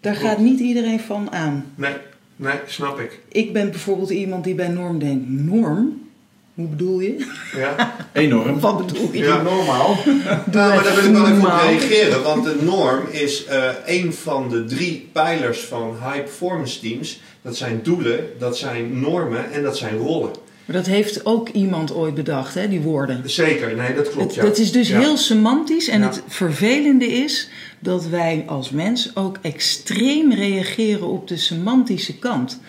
Daar 0.00 0.14
Klopt. 0.14 0.28
gaat 0.28 0.38
niet 0.38 0.60
iedereen 0.60 1.00
van 1.00 1.32
aan. 1.32 1.64
Nee, 1.74 1.94
nee, 2.36 2.54
snap 2.66 3.00
ik. 3.00 3.20
Ik 3.28 3.52
ben 3.52 3.70
bijvoorbeeld 3.70 4.10
iemand 4.10 4.44
die 4.44 4.54
bij 4.54 4.68
norm 4.68 4.98
denkt: 4.98 5.28
norm? 5.28 6.05
Hoe 6.56 6.66
bedoel 6.68 7.00
je? 7.00 7.26
Ja. 7.56 7.96
Enorm. 8.12 8.60
Wat 8.60 8.86
bedoel 8.86 9.08
je? 9.12 9.18
Ja. 9.18 9.42
normaal. 9.42 9.96
Nou, 10.52 10.74
maar 10.74 10.82
daar 10.84 10.94
wil 10.94 11.04
ik 11.04 11.12
wel 11.12 11.26
even 11.26 11.42
op 11.46 11.60
reageren. 11.68 12.22
Want 12.22 12.44
de 12.44 12.56
norm 12.62 13.00
is 13.10 13.44
eh 13.44 13.68
een 13.86 14.12
van 14.12 14.48
de 14.48 14.64
drie 14.64 15.08
pijlers 15.12 15.60
van 15.60 15.96
high 16.04 16.20
performance 16.22 16.80
teams. 16.80 17.20
Dat 17.42 17.56
zijn 17.56 17.80
doelen, 17.82 18.20
dat 18.38 18.58
zijn 18.58 19.00
normen 19.00 19.52
en 19.52 19.62
dat 19.62 19.76
zijn 19.76 19.96
rollen. 19.96 20.30
Maar 20.64 20.76
dat 20.76 20.86
heeft 20.86 21.26
ook 21.26 21.48
iemand 21.48 21.94
ooit 21.94 22.14
bedacht, 22.14 22.54
hè, 22.54 22.68
die 22.68 22.80
woorden. 22.80 23.30
Zeker, 23.30 23.76
nee, 23.76 23.94
dat 23.94 24.10
klopt. 24.10 24.26
Het, 24.26 24.34
ja. 24.34 24.42
dat 24.42 24.58
is 24.58 24.72
dus 24.72 24.88
Ja. 24.88 24.98
heel 24.98 25.16
semantisch. 25.16 25.88
En 25.88 26.00
Ja. 26.00 26.06
het 26.06 26.22
vervelende 26.28 27.06
is 27.06 27.48
dat 27.78 28.06
wij 28.06 28.44
als 28.46 28.70
mens 28.70 29.10
ook 29.14 29.36
extreem 29.42 30.32
reageren 30.32 31.06
op 31.06 31.28
de 31.28 31.36
semantische 31.36 32.18
kant. 32.18 32.60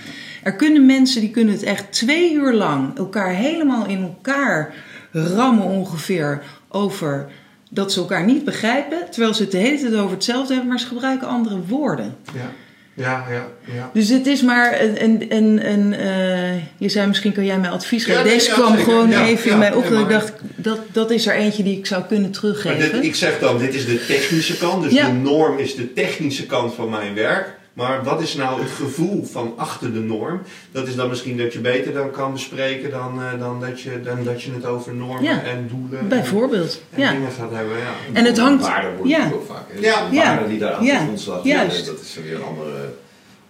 Er 0.48 0.56
kunnen 0.56 0.86
mensen 0.86 1.22
die 1.22 1.32
kunnen 1.32 1.54
het 1.54 1.64
echt 1.64 1.92
twee 1.92 2.34
uur 2.34 2.54
lang 2.54 2.98
elkaar 2.98 3.30
helemaal 3.30 3.86
in 3.88 4.02
elkaar 4.02 4.74
rammen 5.12 5.66
ongeveer 5.66 6.42
over 6.70 7.28
dat 7.70 7.92
ze 7.92 8.00
elkaar 8.00 8.26
niet 8.26 8.46
begrijpen, 8.46 8.98
terwijl 9.12 9.34
ze 9.34 9.42
het 9.42 9.52
de 9.52 9.58
hele 9.58 9.80
tijd 9.80 9.96
over 9.96 10.12
hetzelfde 10.16 10.52
hebben, 10.54 10.70
maar 10.72 10.80
ze 10.80 10.88
gebruiken 10.88 11.28
andere 11.28 11.60
woorden. 11.68 12.16
Ja, 12.34 12.52
ja, 12.94 13.26
ja. 13.30 13.48
ja. 13.76 13.90
Dus 13.94 14.10
het 14.10 14.28
is 14.28 14.42
maar 14.42 14.82
een. 14.82 15.04
een, 15.04 15.26
een, 15.30 15.72
een 15.72 15.94
eh, 15.94 16.56
je 16.78 16.90
zei 16.90 17.08
misschien 17.08 17.32
kan 17.34 17.46
jij 17.46 17.60
mij 17.60 17.70
advies 17.70 18.04
geven. 18.04 18.20
Ja, 18.20 18.26
nee, 18.26 18.34
Deze 18.34 18.50
ja, 18.50 18.56
kwam 18.56 18.70
zeker. 18.70 18.84
gewoon 18.84 19.10
Ja, 19.10 19.26
even 19.26 19.52
in 19.52 19.58
mij 19.58 19.74
op. 19.74 19.84
dat 19.84 19.92
ik 19.92 20.00
maar- 20.00 20.10
dacht, 20.10 20.34
dat, 20.56 20.80
dat 20.92 21.12
is 21.12 21.28
er 21.28 21.36
eentje 21.36 21.64
die 21.64 21.78
ik 21.78 21.86
zou 21.86 22.04
kunnen 22.04 22.30
Maar 22.30 22.40
teruggeven. 22.40 22.92
dit, 22.92 23.04
ik 23.04 23.16
zeg 23.16 23.40
dan, 23.40 23.58
dit 23.58 23.74
is 23.76 23.86
de 23.86 24.06
technische 24.06 24.58
kant. 24.58 24.84
Dus 24.84 24.94
de 24.94 25.12
norm 25.12 25.58
is 25.58 25.76
de 25.76 25.94
technische 25.94 26.46
kant 26.46 26.74
van 26.74 26.90
mijn 26.90 27.14
werk. 27.14 27.57
Maar 27.78 28.04
wat 28.04 28.22
is 28.22 28.34
nou 28.36 28.62
het 28.62 28.72
gevoel 28.72 29.24
van 29.26 29.54
achter 29.58 29.94
de 29.94 30.00
norm? 30.00 30.42
Dat 30.72 30.88
is 30.88 30.96
dan 30.96 31.10
misschien 31.10 31.38
dat 31.38 31.54
je 31.54 31.60
beter 31.60 31.94
dan 31.94 32.12
kan 32.12 32.32
bespreken 32.34 32.92
dan, 32.92 33.22
eh, 33.22 33.40
dan, 33.40 33.60
dat, 33.60 33.82
je, 33.82 34.02
dan 34.04 34.24
dat 34.24 34.42
je 34.42 34.52
het 34.54 34.66
over 34.66 34.94
normen 34.96 35.24
Ja. 35.24 35.44
en 35.44 35.68
doelen 35.70 36.08
Bijvoorbeeld. 36.08 36.82
en, 36.90 36.96
en 36.98 37.02
Ja. 37.02 37.12
dingen 37.12 37.32
gaat 37.32 37.52
hebben. 37.52 37.78
Ja. 37.78 37.94
En 38.14 38.26
het 38.26 38.38
hangt- 38.38 38.64
Waarde 38.64 38.88
wordt 38.98 39.12
ja. 39.12 39.32
vaak. 39.48 39.64
hè. 39.74 39.80
Ja. 40.12 40.44
Die 40.48 40.60
daar 40.60 40.74
aan 40.74 40.86
Ja. 40.86 40.98
de 41.00 41.04
grondslag 41.06 41.44
Juist. 41.44 41.76
liggen, 41.76 41.94
dat 41.96 42.02
is 42.04 42.18
weer 42.24 42.36
een 42.36 42.44
andere, 42.44 42.94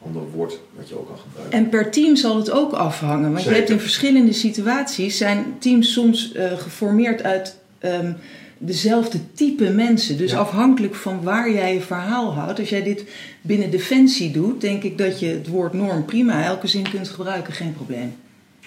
ander 0.06 0.22
woord 0.32 0.60
wat 0.76 0.90
je 0.90 1.00
ook 1.00 1.08
kan 1.08 1.18
gebruiken. 1.28 1.58
En 1.60 1.70
per 1.70 1.92
team 1.92 2.16
zal 2.16 2.38
het 2.38 2.52
ook 2.52 2.74
afhangen. 2.74 3.32
Want 3.32 3.44
je 3.44 3.50
hebt 3.50 3.70
in 3.70 3.80
verschillende 3.80 4.34
situaties 4.34 5.18
zijn 5.18 5.56
teams 5.60 5.94
soms 5.94 6.32
eh, 6.34 6.52
geformeerd 6.58 7.24
uit 7.24 7.58
ehm, 7.80 8.12
dezelfde 8.58 9.18
type 9.34 9.70
mensen. 9.70 10.18
Dus 10.18 10.32
Ja. 10.32 10.38
afhankelijk 10.38 10.96
van 10.96 11.24
waar 11.24 11.52
jij 11.52 11.74
je 11.74 11.82
verhaal 11.82 12.34
houdt. 12.34 12.60
Als 12.60 12.70
jij 12.70 12.84
dit 12.84 13.04
binnen 13.42 13.72
defensie 13.72 14.32
doet, 14.32 14.62
denk 14.62 14.84
ik 14.84 14.98
dat 14.98 15.20
je 15.20 15.28
het 15.28 15.48
woord 15.48 15.74
norm 15.74 16.06
prima 16.06 16.44
elke 16.44 16.68
zin 16.68 16.90
kunt 16.90 17.10
gebruiken, 17.10 17.54
geen 17.54 17.74
probleem. 17.74 18.16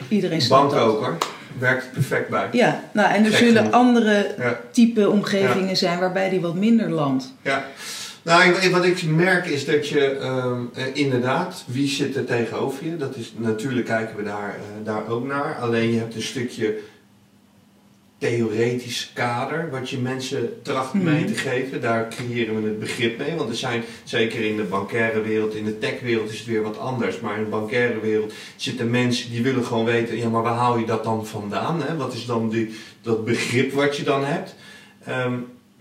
Iedereen 0.09 0.41
snapt 0.41 0.71
Bank 0.73 0.83
ook 0.85 0.99
hoor. 1.05 1.17
Werkt 1.59 1.85
er 1.85 1.91
perfect 1.93 2.29
bij. 2.29 2.49
Ja, 2.53 2.85
nou, 2.93 3.13
en 3.15 3.25
er 3.25 3.31
Gek 3.31 3.39
zullen 3.39 3.57
genoeg. 3.57 3.73
andere 3.73 4.35
Ja. 4.39 4.61
type 4.71 5.11
omgevingen 5.11 5.77
zijn 5.77 5.99
waarbij 5.99 6.31
die 6.31 6.41
wat 6.41 6.55
minder 6.55 6.91
landt. 6.91 7.33
Ja. 7.43 7.65
Nou, 8.23 8.71
wat 8.71 8.85
ik 8.85 9.03
merk 9.05 9.47
is 9.47 9.65
dat 9.65 9.89
je 9.89 10.17
ehm, 10.17 10.61
eh, 10.75 10.85
inderdaad, 10.93 11.65
wie 11.67 11.89
zit 11.89 12.17
er 12.17 12.25
tegenover 12.25 12.87
je? 12.87 12.97
Dat 12.97 13.17
is, 13.17 13.33
natuurlijk 13.37 13.87
kijken 13.87 14.17
we 14.17 14.23
daar, 14.23 14.49
eh, 14.59 14.85
daar 14.85 15.09
ook 15.09 15.27
naar. 15.27 15.57
Alleen 15.61 15.93
je 15.93 15.99
hebt 15.99 16.15
een 16.15 16.23
stukje 16.23 16.79
theoretisch 18.21 19.11
kader 19.15 19.71
wat 19.71 19.91
je 19.91 19.99
mensen 19.99 20.63
tracht 20.63 20.95
Mhm. 20.95 21.05
mee 21.05 21.25
te 21.25 21.35
geven. 21.35 21.81
Daar 21.81 22.09
creëren 22.09 22.63
we 22.63 22.69
het 22.69 22.79
begrip 22.79 23.19
mee. 23.19 23.35
Want 23.35 23.49
er 23.49 23.57
zijn, 23.57 23.83
zeker 24.05 24.41
in 24.45 24.57
de 24.57 24.63
bankaire 24.63 25.21
wereld, 25.23 25.55
in 25.55 25.65
de 25.65 25.79
techwereld 25.79 26.31
is 26.31 26.39
het 26.39 26.47
weer 26.47 26.63
wat 26.63 26.79
anders. 26.79 27.21
Maar 27.21 27.37
in 27.37 27.45
de 27.45 27.51
bankaire 27.51 28.01
wereld 28.01 28.33
zitten 28.57 28.91
mensen 28.91 29.31
die 29.31 29.43
willen 29.43 29.65
gewoon 29.65 29.85
weten, 29.85 30.17
ja 30.17 30.29
maar 30.29 30.43
waar 30.43 30.55
haal 30.55 30.79
je 30.79 30.87
dat 30.87 31.05
dan 31.05 31.27
vandaan? 31.27 31.83
Hè? 31.83 31.97
Wat 31.97 32.13
is 32.15 32.27
dan 32.27 32.49
die, 32.51 32.75
dat 33.03 33.25
begrip 33.25 33.73
wat 33.73 33.97
je 33.97 34.03
dan 34.03 34.25
hebt? 34.25 34.55
Ehm, 35.05 35.35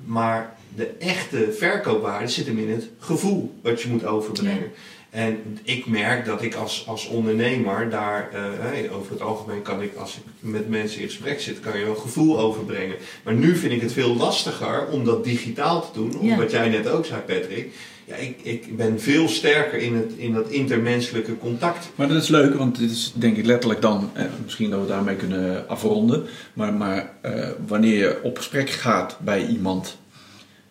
maar 0.06 0.56
de 0.76 0.86
echte 1.00 1.52
verkoopwaarde 1.58 2.28
zit 2.28 2.46
hem 2.46 2.60
in 2.60 2.70
het 2.72 2.88
gevoel 3.00 3.60
wat 3.64 3.82
je 3.82 3.90
moet 3.90 4.06
overbrengen. 4.06 4.72
En 5.10 5.58
ik 5.64 5.86
merk 5.86 6.26
dat 6.26 6.42
ik 6.42 6.56
als, 6.56 6.84
als 6.88 7.08
ondernemer 7.08 7.90
daar, 7.90 8.30
eh, 8.34 8.42
hey, 8.60 8.90
over 8.90 9.12
het 9.12 9.22
algemeen 9.22 9.62
kan 9.62 9.82
ik, 9.82 9.96
als 9.96 10.16
ik 10.16 10.24
met 10.40 10.70
mensen 10.70 11.02
in 11.02 11.08
gesprek 11.08 11.42
zit, 11.42 11.60
kan 11.60 11.80
je 11.80 11.86
wel 11.86 11.96
gevoel 11.96 12.40
overbrengen. 12.40 12.96
Maar 13.24 13.34
nu 13.34 13.56
vind 13.56 13.74
ik 13.74 13.82
het 13.82 13.94
veel 13.94 14.16
lastiger 14.16 14.88
om 14.88 15.04
dat 15.06 15.24
digitaal 15.24 15.92
te 15.92 16.00
doen. 16.00 16.26
Ja. 16.26 16.38
Wat 16.38 16.52
jij 16.52 16.70
net 16.70 16.90
ook 16.90 17.06
zei, 17.06 17.22
Patrick. 17.22 17.74
Ja, 18.06 18.16
ik, 18.16 18.40
ik 18.42 18.78
ben 18.78 19.02
veel 19.02 19.28
sterker 19.28 19.80
in, 19.80 19.96
het, 19.96 20.12
in 20.18 20.34
dat 20.34 20.50
intermenselijke 20.50 21.38
contact. 21.38 21.90
Maar 21.96 22.08
dat 22.08 22.22
is 22.22 22.28
leuk, 22.28 22.56
want 22.56 22.78
dit 22.80 22.92
is 22.92 23.14
denk 23.16 23.38
ik 23.38 23.46
letterlijk 23.46 23.82
dan, 23.82 24.12
eh, 24.14 24.26
misschien 24.44 24.70
dat 24.70 24.82
we 24.82 24.88
daarmee 24.88 25.16
kunnen 25.16 25.68
afronden, 25.68 26.26
maar, 26.54 26.74
maar 26.74 27.14
eh, 27.22 27.50
wanneer 27.68 27.98
je 27.98 28.20
op 28.24 28.38
gesprek 28.38 28.70
gaat 28.70 29.18
bij 29.20 29.48
iemand, 29.48 29.98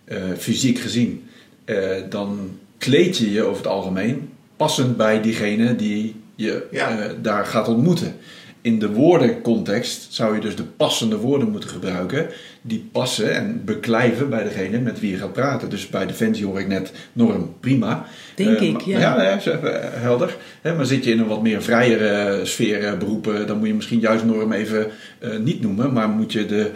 eh, 0.04 0.22
fysiek 0.38 0.78
gezien, 0.78 1.28
eh, 1.64 2.02
dan 2.10 2.58
kleed 2.78 3.16
je 3.16 3.32
je 3.32 3.42
over 3.42 3.56
het 3.62 3.66
algemeen 3.72 4.30
passend 4.56 4.96
bij 4.96 5.20
diegene 5.22 5.76
die 5.76 6.14
je 6.34 6.66
Ja. 6.70 6.98
eh, 6.98 7.10
daar 7.22 7.46
gaat 7.46 7.68
ontmoeten. 7.68 8.14
In 8.60 8.78
de 8.78 8.90
woordencontext 8.92 10.06
zou 10.14 10.34
je 10.34 10.40
dus 10.40 10.56
de 10.56 10.62
passende 10.64 11.16
woorden 11.16 11.50
moeten 11.50 11.70
gebruiken 11.70 12.26
die 12.62 12.88
passen 12.92 13.34
en 13.34 13.62
beklijven 13.64 14.28
bij 14.30 14.42
degene 14.42 14.78
met 14.78 15.00
wie 15.00 15.10
je 15.10 15.16
gaat 15.16 15.32
praten. 15.32 15.70
Dus 15.70 15.88
bij 15.88 16.06
Defensie 16.06 16.46
hoor 16.46 16.60
ik 16.60 16.66
net 16.68 16.92
norm 17.12 17.54
prima. 17.60 18.06
Denk 18.34 18.56
Eh, 18.58 18.62
ik, 18.66 18.72
maar- 18.72 18.88
ja. 18.88 18.98
Ja, 19.22 19.36
even 19.36 19.60
helder. 20.00 20.36
Hè, 20.62 20.74
maar 20.74 20.86
zit 20.86 21.04
je 21.04 21.10
in 21.10 21.18
een 21.18 21.26
wat 21.26 21.42
meer 21.42 21.62
vrijere 21.62 22.44
sfeer 22.44 22.84
eh, 22.84 22.98
beroepen, 22.98 23.46
dan 23.46 23.58
moet 23.58 23.66
je 23.68 23.74
misschien 23.74 24.00
juist 24.00 24.24
norm 24.24 24.52
even 24.52 24.86
eh, 25.18 25.36
niet 25.38 25.60
noemen, 25.60 25.92
maar 25.92 26.08
moet 26.08 26.32
je 26.32 26.46
de 26.46 26.70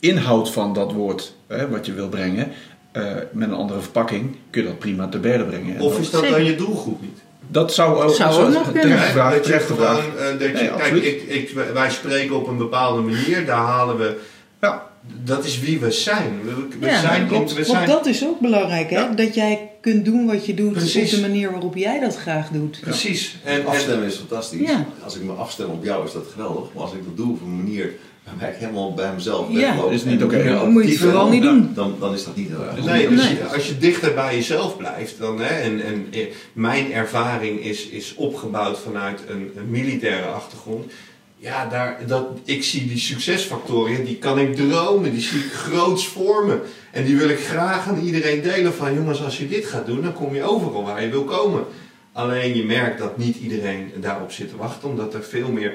inhoud 0.00 0.50
van 0.50 0.74
dat 0.74 0.92
woord 0.92 1.34
hè, 1.46 1.68
wat 1.68 1.86
je 1.86 1.92
wil 1.92 2.08
brengen, 2.08 2.48
eh, 2.92 3.02
met 3.32 3.48
een 3.48 3.54
andere 3.54 3.80
verpakking, 3.80 4.36
kun 4.50 4.62
je 4.62 4.68
dat 4.68 4.78
prima 4.78 5.08
te 5.08 5.18
berde 5.18 5.44
brengen. 5.44 5.74
En 5.76 5.80
Of 5.80 5.98
is 6.00 6.10
dat 6.10 6.28
dan 6.28 6.44
je 6.44 6.54
doelgroep 6.56 7.00
niet? 7.00 7.18
dat 7.46 7.74
zou 7.74 8.02
ook, 8.02 8.14
Zou 8.14 8.44
ook 8.46 8.52
nog 8.52 8.72
kunnen. 8.72 8.98
vraag, 8.98 9.34
dat 9.34 9.46
je 9.46 9.58
gewoon, 9.60 9.96
eh, 10.18 10.26
dat 10.38 10.40
je, 10.40 10.48
Nee, 10.52 10.70
kijk, 10.76 10.94
ik, 10.94 11.22
ik, 11.22 11.50
wij 11.74 11.90
spreken 11.90 12.36
op 12.36 12.46
een 12.48 12.56
bepaalde 12.56 13.00
manier, 13.02 13.46
daar 13.46 13.64
halen 13.64 13.98
we, 13.98 14.18
Ja, 14.60 14.86
dat 15.22 15.44
is 15.44 15.60
wie 15.60 15.78
we 15.78 15.90
zijn. 15.90 16.40
We, 16.44 16.66
we 16.80 16.86
Ja, 16.86 17.00
zijn, 17.00 17.26
klopt. 17.26 17.48
we 17.50 17.54
Want 17.54 17.66
zijn 17.66 17.86
dat 17.88 18.06
is 18.06 18.24
ook 18.26 18.40
belangrijk, 18.40 18.90
hè? 18.90 18.96
Ja. 18.98 19.08
Dat 19.12 19.34
jij 19.34 19.70
kunt 19.80 20.04
doen 20.04 20.26
wat 20.26 20.46
je 20.46 20.54
doet 20.54 20.72
Precies. 20.72 21.14
op 21.14 21.20
de 21.22 21.28
manier 21.28 21.50
waarop 21.50 21.76
jij 21.76 22.00
dat 22.00 22.16
graag 22.16 22.48
doet. 22.48 22.80
precies. 22.80 23.36
En, 23.44 23.60
en, 23.60 23.66
Afstemmen 23.66 24.06
is 24.06 24.16
fantastisch. 24.16 24.68
Ja. 24.68 24.84
Als 25.04 25.16
ik 25.16 25.22
me 25.22 25.32
afstem 25.32 25.68
op 25.70 25.84
jou 25.84 26.06
is 26.06 26.12
dat 26.12 26.26
geweldig. 26.32 26.64
Maar 26.74 26.82
als 26.82 26.92
ik 26.92 27.04
dat 27.04 27.16
doe 27.16 27.30
op 27.30 27.40
een 27.40 27.56
manier 27.56 27.90
waarbij 28.30 28.50
ik 28.50 28.56
helemaal 28.60 28.94
bij 28.94 29.12
mezelf 29.14 29.46
Ja. 29.50 29.58
wegloop 29.58 29.90
Is 29.92 30.04
niet 30.04 30.22
oké. 30.22 30.44
Dat 30.44 30.68
moet 30.68 30.88
je 30.88 30.98
vooral 30.98 31.28
niet 31.28 31.42
doen. 31.42 31.70
Dan, 31.74 31.96
dan 32.00 32.14
is 32.14 32.24
dat 32.24 32.36
niet 32.36 32.48
heel 32.48 32.64
erg. 32.64 32.84
Nee, 32.84 33.08
dus 33.08 33.22
Nee. 33.22 33.44
als 33.54 33.66
je 33.66 33.78
dichter 33.78 34.14
bij 34.14 34.34
jezelf 34.34 34.76
blijft, 34.76 35.18
dan, 35.18 35.40
hè, 35.40 35.54
en, 35.54 35.80
en 35.84 36.06
eh, 36.10 36.26
mijn 36.52 36.92
ervaring 36.92 37.64
is, 37.64 37.88
is 37.88 38.14
opgebouwd 38.14 38.78
vanuit 38.78 39.20
een, 39.28 39.50
een 39.56 39.70
militaire 39.70 40.26
achtergrond. 40.26 40.92
Ja, 41.36 41.66
daar, 41.68 42.00
dat, 42.06 42.26
ik 42.44 42.64
zie 42.64 42.86
die 42.88 42.98
succesfactoren, 42.98 44.04
die 44.04 44.16
kan 44.16 44.38
ik 44.38 44.56
dromen, 44.56 45.12
die 45.12 45.20
zie 45.20 45.38
ik 45.38 45.52
groots 45.52 46.06
vormen. 46.08 46.60
En 46.92 47.04
die 47.04 47.16
wil 47.16 47.28
ik 47.28 47.38
graag 47.38 47.88
aan 47.88 48.00
iedereen 48.00 48.42
delen 48.42 48.74
van, 48.74 48.94
jongens, 48.94 49.22
als 49.24 49.38
je 49.38 49.48
dit 49.48 49.64
gaat 49.66 49.86
doen, 49.86 50.02
dan 50.02 50.12
kom 50.12 50.34
je 50.34 50.42
overal 50.42 50.82
waar 50.84 51.02
je 51.02 51.10
wil 51.10 51.24
komen. 51.24 51.64
Alleen 52.12 52.56
je 52.56 52.64
merkt 52.64 52.98
dat 52.98 53.18
niet 53.18 53.36
iedereen 53.36 53.92
daarop 54.00 54.32
zit 54.32 54.48
te 54.48 54.56
wachten, 54.56 54.88
omdat 54.88 55.14
er 55.14 55.22
veel 55.22 55.50
meer 55.50 55.72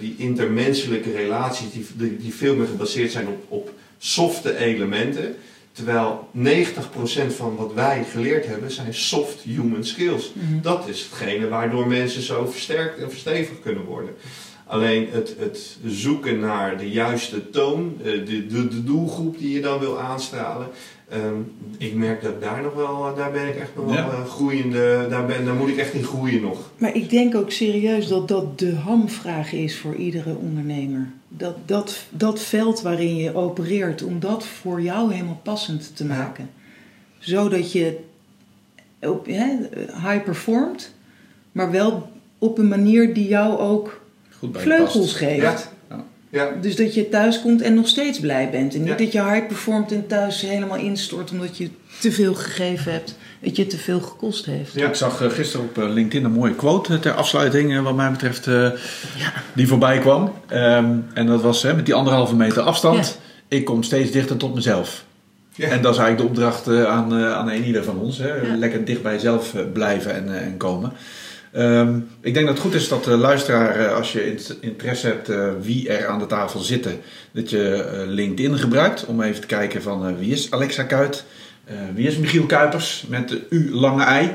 die 0.00 0.14
intermenselijke 0.18 1.12
relaties, 1.12 1.72
die, 1.72 1.86
die, 1.94 2.16
die 2.16 2.34
veel 2.34 2.56
meer 2.56 2.66
gebaseerd 2.66 3.12
zijn 3.12 3.26
op, 3.28 3.44
op 3.48 3.72
softe 3.98 4.56
elementen. 4.56 5.36
Terwijl 5.72 6.28
90% 6.36 6.40
van 7.28 7.56
wat 7.56 7.72
wij 7.74 8.04
geleerd 8.04 8.46
hebben 8.46 8.70
zijn 8.70 8.94
soft 8.94 9.40
human 9.42 9.84
skills. 9.84 10.32
Dat 10.62 10.88
is 10.88 11.02
hetgene 11.02 11.48
waardoor 11.48 11.86
mensen 11.86 12.22
zo 12.22 12.46
versterkt 12.46 12.98
en 12.98 13.10
verstevigd 13.10 13.60
kunnen 13.62 13.84
worden. 13.84 14.14
Alleen 14.68 15.06
het, 15.10 15.34
het 15.38 15.76
zoeken 15.84 16.38
naar 16.40 16.78
de 16.78 16.90
juiste 16.90 17.50
toon, 17.50 17.96
eh, 17.98 18.04
de, 18.04 18.46
de, 18.46 18.68
de 18.68 18.84
doelgroep 18.84 19.38
die 19.38 19.54
je 19.54 19.60
dan 19.60 19.78
wil 19.78 20.00
aanstralen. 20.00 20.66
ehm, 21.08 21.34
ik 21.78 21.94
merk 21.94 22.22
dat 22.22 22.40
daar 22.42 22.62
nog 22.62 22.74
wel, 22.74 23.14
daar 23.16 23.30
ben 23.32 23.48
ik 23.48 23.54
echt 23.56 23.70
nog 23.76 23.84
wel 23.84 23.94
Ja. 23.94 24.08
eh, 24.10 24.24
groeiende, 24.24 25.06
daar, 25.10 25.26
ben, 25.26 25.44
daar 25.44 25.54
moet 25.54 25.68
ik 25.68 25.76
echt 25.76 25.92
in 25.94 26.02
groeien 26.04 26.40
nog. 26.42 26.70
Maar 26.78 26.94
ik 26.94 27.10
denk 27.10 27.34
ook 27.34 27.50
serieus 27.50 28.08
dat 28.08 28.28
dat 28.28 28.58
de 28.58 28.74
hamvraag 28.74 29.52
is 29.52 29.78
voor 29.78 29.94
iedere 29.94 30.34
ondernemer. 30.36 31.10
Dat, 31.28 31.56
dat, 31.66 32.04
dat 32.10 32.40
veld 32.40 32.80
waarin 32.82 33.16
je 33.16 33.34
opereert, 33.34 34.02
om 34.02 34.20
dat 34.20 34.46
voor 34.46 34.80
jou 34.82 35.12
helemaal 35.12 35.40
passend 35.42 35.96
te 35.96 36.04
maken. 36.04 36.50
Zodat 37.18 37.72
je 37.72 37.98
op, 39.00 39.26
hè, 39.26 39.56
high 39.76 40.22
performt, 40.24 40.94
maar 41.52 41.70
wel 41.70 42.08
op 42.38 42.58
een 42.58 42.68
manier 42.68 43.14
die 43.14 43.28
jou 43.28 43.58
ook 43.58 44.00
goed 44.38 44.52
bij 44.52 44.60
je 44.62 44.66
vleugels 44.66 44.96
past. 45.06 45.16
geeft. 45.16 45.40
Ja. 45.42 45.56
Ja. 45.90 46.04
Ja, 46.30 46.50
Dus 46.60 46.76
dat 46.76 46.94
je 46.94 47.08
thuis 47.08 47.40
komt 47.40 47.62
en 47.62 47.74
nog 47.74 47.88
steeds 47.88 48.20
blij 48.20 48.50
bent. 48.50 48.74
En 48.74 48.80
niet 48.80 48.88
Ja. 48.88 48.96
dat 48.96 49.12
je 49.12 49.22
high 49.24 49.46
performt 49.46 49.92
en 49.92 50.06
thuis 50.06 50.40
helemaal 50.40 50.78
instort 50.78 51.30
omdat 51.30 51.56
je 51.56 51.70
te 52.00 52.12
veel 52.12 52.34
gegeven 52.34 52.92
hebt. 52.92 53.16
Dat 53.40 53.56
je 53.56 53.66
te 53.66 53.78
veel 53.78 54.00
gekost 54.00 54.46
heeft. 54.46 54.72
Ja. 54.72 54.88
Ik 54.88 54.94
zag 54.94 55.22
eh, 55.22 55.30
gisteren 55.30 55.66
op 55.66 55.78
eh, 55.78 55.88
LinkedIn 55.88 56.24
een 56.24 56.32
mooie 56.32 56.54
quote 56.54 56.94
eh, 56.94 57.00
ter 57.00 57.12
afsluiting, 57.12 57.82
wat 57.82 57.94
mij 57.96 58.10
betreft, 58.10 58.46
eh, 58.46 58.70
die 59.52 59.66
voorbij 59.68 59.98
kwam. 59.98 60.32
Ehm, 60.48 60.96
en 61.14 61.26
dat 61.26 61.42
was 61.42 61.62
hè, 61.62 61.74
met 61.74 61.84
die 61.86 61.94
anderhalve 61.94 62.36
meter 62.36 62.62
afstand. 62.62 63.18
Ik 63.48 63.64
kom 63.64 63.82
steeds 63.82 64.10
dichter 64.10 64.36
tot 64.36 64.54
mezelf. 64.54 65.04
Ja. 65.54 65.68
En 65.68 65.82
dat 65.82 65.94
is 65.94 66.00
eigenlijk 66.00 66.18
de 66.18 66.40
opdracht 66.40 66.66
eh, 66.68 66.84
aan, 66.84 67.16
eh, 67.16 67.32
aan 67.32 67.48
een 67.50 67.64
ieder 67.64 67.84
van 67.84 67.98
ons. 67.98 68.18
Hè? 68.18 68.34
Ja. 68.34 68.56
Lekker 68.56 68.84
dicht 68.84 69.02
bij 69.02 69.12
jezelf 69.12 69.54
blijven 69.72 70.14
en, 70.14 70.38
en 70.42 70.56
komen. 70.56 70.92
Ehm, 71.58 71.98
ik 72.20 72.34
denk 72.34 72.46
dat 72.46 72.54
het 72.54 72.64
goed 72.64 72.74
is 72.74 72.88
dat 72.88 73.04
de 73.04 73.16
luisteraar, 73.16 73.76
eh, 73.76 73.94
als 73.94 74.12
je 74.12 74.26
int- 74.30 74.56
interesse 74.60 75.06
hebt 75.06 75.28
eh, 75.28 75.48
wie 75.60 75.88
er 75.88 76.06
aan 76.06 76.18
de 76.18 76.26
tafel 76.26 76.60
zitten, 76.60 77.00
dat 77.32 77.50
je 77.50 77.72
eh, 77.74 78.00
LinkedIn 78.06 78.58
gebruikt 78.58 79.06
om 79.06 79.22
even 79.22 79.40
te 79.40 79.46
kijken 79.46 79.82
van 79.82 80.18
wie 80.18 80.32
is 80.32 80.50
Alexa 80.50 80.82
Kuit, 80.82 81.24
eh, 81.64 81.74
wie 81.94 82.06
is 82.06 82.16
Michiel 82.16 82.46
Kuipers 82.46 83.04
met 83.08 83.28
de 83.28 83.40
U 83.50 83.74
lange 83.74 84.02
ei. 84.04 84.30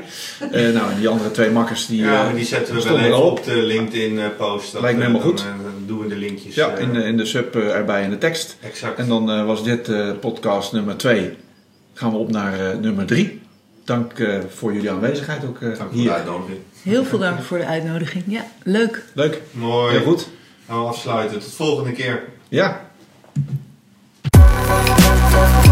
Nou, 0.50 0.90
en 0.90 0.96
die 0.98 1.08
andere 1.08 1.30
twee 1.30 1.50
makkers 1.50 1.86
die, 1.86 2.02
ja, 2.02 2.32
die 2.32 2.44
zetten 2.44 2.74
we 2.74 2.82
wel 2.82 2.98
even 2.98 3.22
op 3.24 3.44
de 3.44 3.62
LinkedIn 3.62 4.20
post. 4.36 4.72
Dat, 4.72 4.82
Lijkt 4.82 4.98
me 4.98 5.04
helemaal 5.04 5.26
dan, 5.26 5.38
goed. 5.38 5.44
dan 5.46 5.72
doen 5.86 5.98
we 6.02 6.08
de 6.08 6.16
linkjes. 6.16 6.54
ja, 6.54 6.76
in, 6.76 6.92
de, 6.92 7.04
in 7.04 7.16
de 7.16 7.24
sub 7.24 7.54
erbij 7.56 8.02
in 8.04 8.10
de 8.10 8.18
tekst. 8.18 8.56
exact. 8.62 8.98
En 8.98 9.08
dan 9.08 9.46
was 9.46 9.64
dit 9.64 9.90
podcast 10.20 10.72
nummer 10.72 10.96
2. 10.96 11.30
Gaan 11.94 12.10
we 12.10 12.16
op 12.16 12.30
naar 12.30 12.78
nummer 12.80 13.04
3. 13.06 13.40
Dank 13.84 14.12
eh, 14.18 14.38
voor 14.54 14.72
jullie 14.74 14.90
aanwezigheid 14.90 15.44
ook 15.44 15.56
eh, 15.60 15.62
Dank 15.62 15.76
voor 15.78 15.90
de 15.90 15.96
hier. 15.96 16.12
uitnodiging. 16.12 16.58
Heel 16.82 17.04
veel 17.04 17.18
dank 17.18 17.42
voor 17.42 17.58
de 17.58 17.66
uitnodiging. 17.66 18.24
Ja, 18.26 18.46
leuk. 18.62 19.04
Leuk, 19.12 19.40
Mooi. 19.50 19.96
heel 19.96 20.04
goed. 20.04 20.28
Gaan 20.66 20.80
we 20.80 20.86
afsluiten. 20.86 21.38
Tot 21.40 21.52
volgende 21.52 21.92
keer. 21.92 22.22
Ja, 22.48 22.80
Thank 25.34 25.63